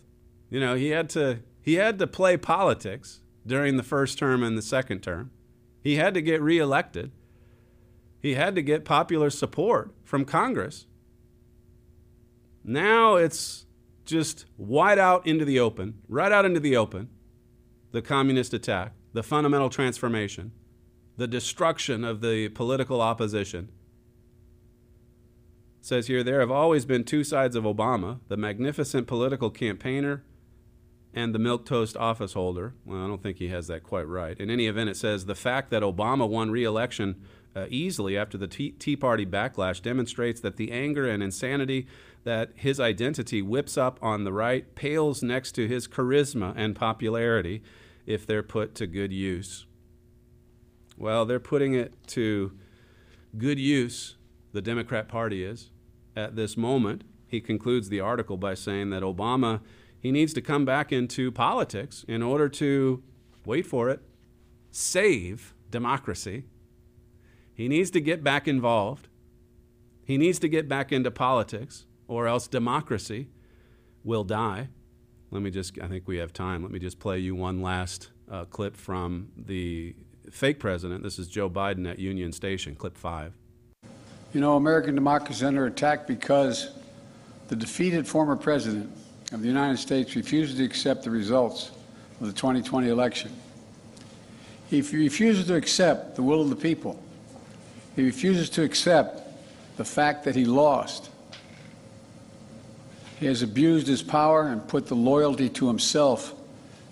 You 0.50 0.60
know, 0.60 0.74
he 0.74 0.88
had 0.88 1.08
to 1.10 1.40
he 1.60 1.74
had 1.74 1.98
to 1.98 2.06
play 2.06 2.36
politics 2.36 3.20
during 3.46 3.76
the 3.76 3.82
first 3.82 4.18
term 4.18 4.42
and 4.42 4.56
the 4.56 4.62
second 4.62 5.00
term. 5.00 5.30
He 5.82 5.96
had 5.96 6.14
to 6.14 6.22
get 6.22 6.40
reelected. 6.40 7.10
He 8.20 8.34
had 8.34 8.54
to 8.54 8.62
get 8.62 8.84
popular 8.84 9.30
support 9.30 9.94
from 10.04 10.24
Congress. 10.24 10.86
Now 12.64 13.16
it's 13.16 13.66
just 14.04 14.46
wide 14.56 14.98
out 14.98 15.26
into 15.26 15.44
the 15.44 15.58
open, 15.58 15.94
right 16.08 16.30
out 16.30 16.44
into 16.44 16.60
the 16.60 16.76
open, 16.76 17.08
the 17.90 18.02
communist 18.02 18.54
attack, 18.54 18.92
the 19.12 19.22
fundamental 19.22 19.70
transformation, 19.70 20.52
the 21.16 21.26
destruction 21.26 22.04
of 22.04 22.20
the 22.20 22.48
political 22.50 23.00
opposition 23.00 23.70
says 25.82 26.06
here 26.06 26.22
there 26.22 26.40
have 26.40 26.50
always 26.50 26.84
been 26.84 27.04
two 27.04 27.24
sides 27.24 27.56
of 27.56 27.64
Obama 27.64 28.20
the 28.28 28.36
magnificent 28.36 29.06
political 29.06 29.50
campaigner 29.50 30.22
and 31.12 31.34
the 31.34 31.38
milk 31.38 31.66
toast 31.66 31.96
office 31.96 32.32
holder. 32.32 32.74
Well, 32.86 33.04
I 33.04 33.06
don't 33.06 33.22
think 33.22 33.36
he 33.36 33.48
has 33.48 33.66
that 33.66 33.82
quite 33.82 34.08
right. 34.08 34.38
In 34.38 34.48
any 34.48 34.66
event, 34.66 34.88
it 34.88 34.96
says 34.96 35.26
the 35.26 35.34
fact 35.34 35.70
that 35.70 35.82
Obama 35.82 36.26
won 36.26 36.50
re-election 36.50 37.22
uh, 37.54 37.66
easily 37.68 38.16
after 38.16 38.38
the 38.38 38.48
tea 38.48 38.96
Party 38.96 39.26
backlash 39.26 39.82
demonstrates 39.82 40.40
that 40.40 40.56
the 40.56 40.72
anger 40.72 41.06
and 41.06 41.22
insanity 41.22 41.86
that 42.24 42.50
his 42.54 42.80
identity 42.80 43.42
whips 43.42 43.76
up 43.76 43.98
on 44.00 44.24
the 44.24 44.32
right 44.32 44.74
pales 44.74 45.22
next 45.22 45.52
to 45.52 45.68
his 45.68 45.86
charisma 45.86 46.54
and 46.56 46.74
popularity 46.74 47.62
if 48.06 48.26
they're 48.26 48.42
put 48.42 48.74
to 48.76 48.86
good 48.86 49.12
use. 49.12 49.66
Well, 50.96 51.26
they're 51.26 51.40
putting 51.40 51.74
it 51.74 51.94
to 52.08 52.52
good 53.36 53.58
use, 53.58 54.16
the 54.52 54.62
Democrat 54.62 55.08
Party 55.08 55.44
is, 55.44 55.70
at 56.16 56.36
this 56.36 56.56
moment. 56.56 57.04
He 57.26 57.40
concludes 57.40 57.88
the 57.88 58.00
article 58.00 58.36
by 58.36 58.54
saying 58.54 58.90
that 58.90 59.02
Obama 59.02 59.60
he 60.02 60.10
needs 60.10 60.34
to 60.34 60.40
come 60.40 60.64
back 60.64 60.90
into 60.90 61.30
politics 61.30 62.04
in 62.08 62.24
order 62.24 62.48
to 62.48 63.04
wait 63.46 63.64
for 63.64 63.88
it, 63.88 64.00
save 64.72 65.54
democracy. 65.70 66.42
He 67.54 67.68
needs 67.68 67.88
to 67.92 68.00
get 68.00 68.24
back 68.24 68.48
involved. 68.48 69.06
He 70.04 70.18
needs 70.18 70.40
to 70.40 70.48
get 70.48 70.68
back 70.68 70.90
into 70.90 71.12
politics, 71.12 71.86
or 72.08 72.26
else 72.26 72.48
democracy 72.48 73.28
will 74.02 74.24
die. 74.24 74.70
Let 75.30 75.42
me 75.42 75.50
just, 75.50 75.80
I 75.80 75.86
think 75.86 76.08
we 76.08 76.16
have 76.16 76.32
time. 76.32 76.62
Let 76.62 76.72
me 76.72 76.80
just 76.80 76.98
play 76.98 77.20
you 77.20 77.36
one 77.36 77.62
last 77.62 78.10
uh, 78.28 78.44
clip 78.46 78.76
from 78.76 79.28
the 79.36 79.94
fake 80.32 80.58
president. 80.58 81.04
This 81.04 81.16
is 81.16 81.28
Joe 81.28 81.48
Biden 81.48 81.88
at 81.88 82.00
Union 82.00 82.32
Station, 82.32 82.74
clip 82.74 82.98
five. 82.98 83.34
You 84.32 84.40
know, 84.40 84.56
American 84.56 84.94
democracy 84.94 85.34
is 85.34 85.42
under 85.42 85.66
attack 85.66 86.06
because 86.06 86.70
the 87.48 87.56
defeated 87.56 88.08
former 88.08 88.34
president 88.34 88.90
of 89.32 89.42
the 89.42 89.48
United 89.48 89.78
States 89.78 90.16
refuses 90.16 90.56
to 90.56 90.64
accept 90.64 91.04
the 91.04 91.10
results 91.10 91.70
of 92.20 92.26
the 92.26 92.32
2020 92.32 92.88
election. 92.88 93.30
He 94.70 94.80
refuses 94.80 95.46
to 95.48 95.54
accept 95.54 96.16
the 96.16 96.22
will 96.22 96.40
of 96.40 96.48
the 96.48 96.56
people. 96.56 97.02
He 97.94 98.04
refuses 98.04 98.48
to 98.50 98.62
accept 98.62 99.20
the 99.76 99.84
fact 99.84 100.24
that 100.24 100.34
he 100.34 100.46
lost. 100.46 101.10
He 103.20 103.26
has 103.26 103.42
abused 103.42 103.86
his 103.86 104.02
power 104.02 104.48
and 104.48 104.66
put 104.66 104.86
the 104.86 104.96
loyalty 104.96 105.50
to 105.50 105.66
himself 105.66 106.32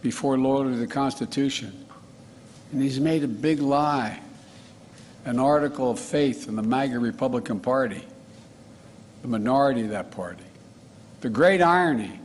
before 0.02 0.36
loyalty 0.38 0.72
to 0.72 0.76
the 0.76 0.86
Constitution. 0.86 1.86
And 2.72 2.82
he's 2.82 3.00
made 3.00 3.24
a 3.24 3.28
big 3.28 3.60
lie, 3.60 4.20
an 5.24 5.38
article 5.38 5.90
of 5.90 5.98
faith 5.98 6.48
in 6.48 6.56
the 6.56 6.62
MAGA 6.62 6.98
Republican 6.98 7.60
Party, 7.60 8.02
the 9.22 9.28
minority 9.28 9.82
of 9.82 9.90
that 9.90 10.10
party. 10.10 10.44
The 11.20 11.28
great 11.28 11.60
irony 11.60 12.18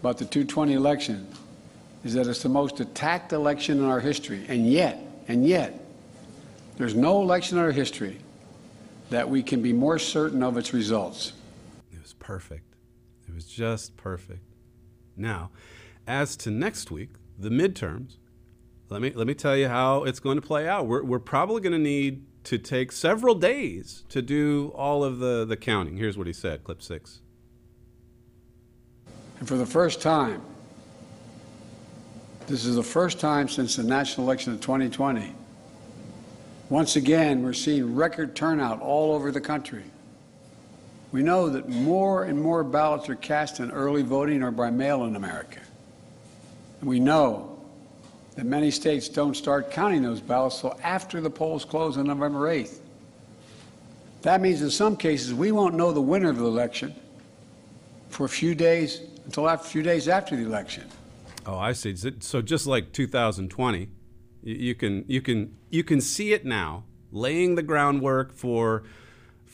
about 0.00 0.18
the 0.18 0.24
220 0.24 0.72
election 0.72 1.28
is 2.04 2.14
that 2.14 2.26
it's 2.26 2.42
the 2.42 2.48
most 2.48 2.80
attacked 2.80 3.32
election 3.32 3.78
in 3.78 3.84
our 3.84 4.00
history. 4.00 4.44
And 4.48 4.70
yet, 4.70 4.98
and 5.28 5.46
yet, 5.46 5.80
there's 6.76 6.94
no 6.94 7.22
election 7.22 7.58
in 7.58 7.64
our 7.64 7.72
history 7.72 8.18
that 9.10 9.28
we 9.28 9.42
can 9.42 9.62
be 9.62 9.72
more 9.72 9.98
certain 9.98 10.42
of 10.42 10.56
its 10.56 10.74
results. 10.74 11.32
It 11.92 12.02
was 12.02 12.12
perfect. 12.14 12.74
It 13.28 13.34
was 13.34 13.46
just 13.46 13.96
perfect. 13.96 14.42
Now, 15.16 15.50
as 16.06 16.36
to 16.38 16.50
next 16.50 16.90
week, 16.90 17.10
the 17.38 17.48
midterms, 17.48 18.16
let 18.88 19.02
me, 19.02 19.10
let 19.10 19.26
me 19.26 19.34
tell 19.34 19.56
you 19.56 19.68
how 19.68 20.04
it's 20.04 20.20
going 20.20 20.36
to 20.36 20.46
play 20.46 20.68
out. 20.68 20.86
We're, 20.86 21.02
we're 21.02 21.18
probably 21.18 21.60
going 21.60 21.72
to 21.72 21.78
need 21.78 22.24
to 22.44 22.58
take 22.58 22.92
several 22.92 23.34
days 23.34 24.04
to 24.08 24.22
do 24.22 24.72
all 24.76 25.02
of 25.02 25.18
the, 25.18 25.44
the 25.44 25.56
counting. 25.56 25.96
Here's 25.96 26.16
what 26.16 26.28
he 26.28 26.32
said, 26.32 26.62
clip 26.62 26.80
six. 26.80 27.20
And 29.38 29.48
for 29.48 29.56
the 29.56 29.66
first 29.66 30.00
time, 30.00 30.40
this 32.46 32.64
is 32.64 32.76
the 32.76 32.82
first 32.82 33.18
time 33.18 33.48
since 33.48 33.74
the 33.74 33.82
national 33.82 34.26
election 34.26 34.52
of 34.52 34.60
2020. 34.60 35.34
Once 36.68 36.94
again, 36.94 37.42
we're 37.42 37.52
seeing 37.52 37.96
record 37.96 38.36
turnout 38.36 38.80
all 38.80 39.12
over 39.12 39.32
the 39.32 39.40
country. 39.40 39.84
We 41.10 41.22
know 41.22 41.48
that 41.48 41.68
more 41.68 42.24
and 42.24 42.40
more 42.40 42.62
ballots 42.62 43.08
are 43.08 43.16
cast 43.16 43.58
in 43.58 43.72
early 43.72 44.02
voting 44.02 44.42
or 44.42 44.52
by 44.52 44.70
mail 44.70 45.04
in 45.04 45.16
America. 45.16 45.60
And 46.80 46.88
we 46.88 47.00
know 47.00 47.55
that 48.36 48.44
many 48.44 48.70
states 48.70 49.08
don't 49.08 49.34
start 49.34 49.70
counting 49.70 50.02
those 50.02 50.20
ballots 50.20 50.62
until 50.62 50.78
after 50.82 51.20
the 51.20 51.30
polls 51.30 51.64
close 51.64 51.96
on 51.96 52.06
November 52.06 52.40
8th. 52.40 52.78
That 54.22 54.40
means 54.40 54.62
in 54.62 54.70
some 54.70 54.96
cases 54.96 55.32
we 55.32 55.52
won't 55.52 55.74
know 55.74 55.92
the 55.92 56.00
winner 56.00 56.30
of 56.30 56.36
the 56.36 56.44
election 56.44 56.94
for 58.08 58.26
a 58.26 58.28
few 58.28 58.54
days 58.54 59.00
until 59.24 59.48
a 59.48 59.56
few 59.56 59.82
days 59.82 60.06
after 60.08 60.36
the 60.36 60.44
election. 60.44 60.84
Oh, 61.46 61.56
I 61.56 61.72
see. 61.72 61.96
So 62.20 62.42
just 62.42 62.66
like 62.66 62.92
2020, 62.92 63.88
you 64.42 64.74
can 64.74 65.04
you 65.08 65.22
can 65.22 65.56
you 65.70 65.84
can 65.84 66.00
see 66.00 66.32
it 66.32 66.44
now, 66.44 66.84
laying 67.10 67.54
the 67.54 67.62
groundwork 67.62 68.32
for 68.32 68.82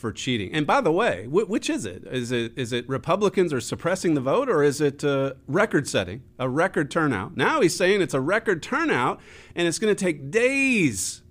for 0.03 0.11
cheating. 0.11 0.51
And 0.53 0.67
by 0.67 0.81
the 0.81 0.91
way, 0.91 1.27
which 1.27 1.69
is 1.69 1.85
it? 1.85 2.03
Is 2.11 2.29
it 2.29 2.51
is 2.57 2.73
it 2.73 2.89
Republicans 2.89 3.53
are 3.53 3.61
suppressing 3.61 4.15
the 4.15 4.19
vote, 4.19 4.49
or 4.49 4.61
is 4.61 4.81
it 4.81 5.01
uh, 5.01 5.35
record 5.47 5.87
setting, 5.87 6.23
a 6.37 6.49
record 6.49 6.91
turnout? 6.91 7.37
Now 7.37 7.61
he's 7.61 7.73
saying 7.73 8.01
it's 8.01 8.13
a 8.13 8.19
record 8.19 8.61
turnout, 8.61 9.21
and 9.55 9.65
it's 9.65 9.79
going 9.79 9.95
to 9.95 10.05
take 10.05 10.29
days. 10.29 11.21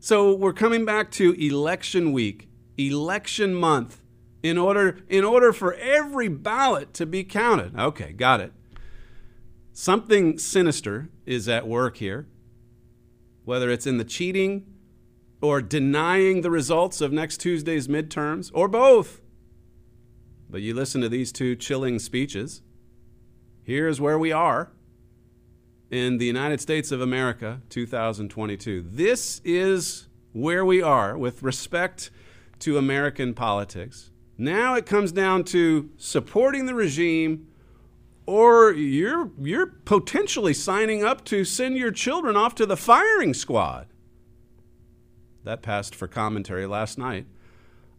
So 0.00 0.34
we're 0.34 0.54
coming 0.54 0.86
back 0.86 1.10
to 1.10 1.32
election 1.34 2.10
week, 2.10 2.48
election 2.78 3.52
month 3.52 4.00
in 4.42 4.56
order 4.56 5.00
in 5.10 5.24
order 5.24 5.52
for 5.52 5.74
every 5.74 6.28
ballot 6.28 6.94
to 6.94 7.04
be 7.04 7.24
counted. 7.24 7.78
Okay, 7.78 8.12
got 8.12 8.40
it. 8.40 8.54
Something 9.74 10.38
sinister 10.38 11.10
is 11.26 11.50
at 11.50 11.68
work 11.68 11.98
here. 11.98 12.28
Whether 13.44 13.68
it's 13.68 13.86
in 13.86 13.98
the 13.98 14.04
cheating 14.04 14.71
or 15.42 15.60
denying 15.60 16.40
the 16.40 16.50
results 16.50 17.00
of 17.00 17.12
next 17.12 17.38
Tuesday's 17.38 17.88
midterms 17.88 18.50
or 18.54 18.68
both. 18.68 19.20
But 20.48 20.62
you 20.62 20.72
listen 20.72 21.00
to 21.00 21.08
these 21.08 21.32
two 21.32 21.56
chilling 21.56 21.98
speeches. 21.98 22.62
Here's 23.64 24.00
where 24.00 24.18
we 24.18 24.32
are 24.32 24.70
in 25.90 26.18
the 26.18 26.26
United 26.26 26.60
States 26.60 26.90
of 26.90 27.00
America 27.00 27.60
2022. 27.68 28.86
This 28.88 29.40
is 29.44 30.08
where 30.32 30.64
we 30.64 30.80
are 30.80 31.18
with 31.18 31.42
respect 31.42 32.10
to 32.60 32.78
American 32.78 33.34
politics. 33.34 34.10
Now 34.38 34.74
it 34.74 34.86
comes 34.86 35.12
down 35.12 35.44
to 35.44 35.90
supporting 35.96 36.66
the 36.66 36.74
regime 36.74 37.48
or 38.24 38.72
you're 38.72 39.30
you're 39.40 39.66
potentially 39.66 40.54
signing 40.54 41.04
up 41.04 41.24
to 41.26 41.44
send 41.44 41.76
your 41.76 41.90
children 41.90 42.36
off 42.36 42.54
to 42.54 42.66
the 42.66 42.76
firing 42.76 43.34
squad. 43.34 43.91
That 45.44 45.62
passed 45.62 45.94
for 45.94 46.06
commentary 46.06 46.66
last 46.66 46.98
night 46.98 47.26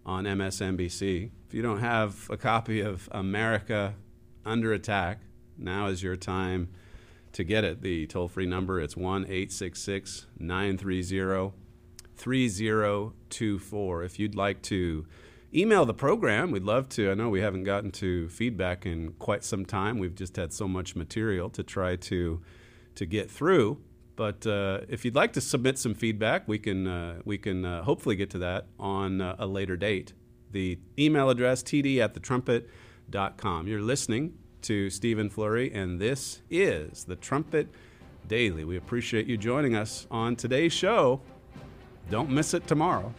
on 0.05 0.25
MSNBC. 0.25 1.31
If 1.47 1.53
you 1.53 1.61
don't 1.61 1.79
have 1.79 2.29
a 2.29 2.37
copy 2.37 2.81
of 2.81 3.09
America 3.11 3.95
Under 4.45 4.73
Attack, 4.73 5.19
now 5.57 5.87
is 5.87 6.03
your 6.03 6.15
time 6.15 6.69
to 7.33 7.43
get 7.43 7.63
it. 7.63 7.81
The 7.81 8.07
toll 8.07 8.27
free 8.27 8.45
number 8.45 8.79
it's 8.79 8.95
1 8.95 9.23
866 9.23 10.27
930 10.39 11.53
3024. 12.15 14.03
If 14.03 14.19
you'd 14.19 14.35
like 14.35 14.61
to 14.63 15.05
email 15.55 15.85
the 15.85 15.93
program. 15.93 16.51
We'd 16.51 16.63
love 16.63 16.89
to. 16.89 17.11
I 17.11 17.13
know 17.13 17.29
we 17.29 17.41
haven't 17.41 17.63
gotten 17.63 17.91
to 17.91 18.27
feedback 18.29 18.85
in 18.85 19.13
quite 19.13 19.43
some 19.43 19.65
time. 19.65 19.99
We've 19.99 20.15
just 20.15 20.35
had 20.35 20.51
so 20.51 20.67
much 20.67 20.95
material 20.95 21.49
to 21.51 21.63
try 21.63 21.95
to 21.95 22.41
to 22.95 23.05
get 23.05 23.29
through. 23.29 23.79
But 24.15 24.45
uh, 24.45 24.81
if 24.89 25.05
you'd 25.05 25.15
like 25.15 25.33
to 25.33 25.41
submit 25.41 25.77
some 25.77 25.95
feedback, 25.95 26.47
we 26.47 26.59
can 26.59 26.87
uh, 26.87 27.21
we 27.25 27.37
can 27.37 27.65
uh, 27.65 27.83
hopefully 27.83 28.15
get 28.15 28.29
to 28.31 28.37
that 28.39 28.67
on 28.79 29.21
uh, 29.21 29.35
a 29.39 29.47
later 29.47 29.75
date. 29.75 30.13
The 30.51 30.77
email 30.99 31.29
address 31.29 31.63
td 31.63 31.97
at 31.97 32.13
thetrumpet.com. 32.13 33.67
You're 33.67 33.81
listening 33.81 34.37
to 34.61 34.89
Stephen 34.89 35.29
Flurry, 35.29 35.73
and 35.73 35.99
this 35.99 36.41
is 36.49 37.05
the 37.05 37.15
Trumpet 37.15 37.69
Daily. 38.27 38.63
We 38.63 38.77
appreciate 38.77 39.25
you 39.25 39.35
joining 39.35 39.75
us 39.75 40.07
on 40.11 40.35
today's 40.35 40.73
show. 40.73 41.21
Don't 42.09 42.29
miss 42.29 42.53
it 42.53 42.67
tomorrow. 42.67 43.13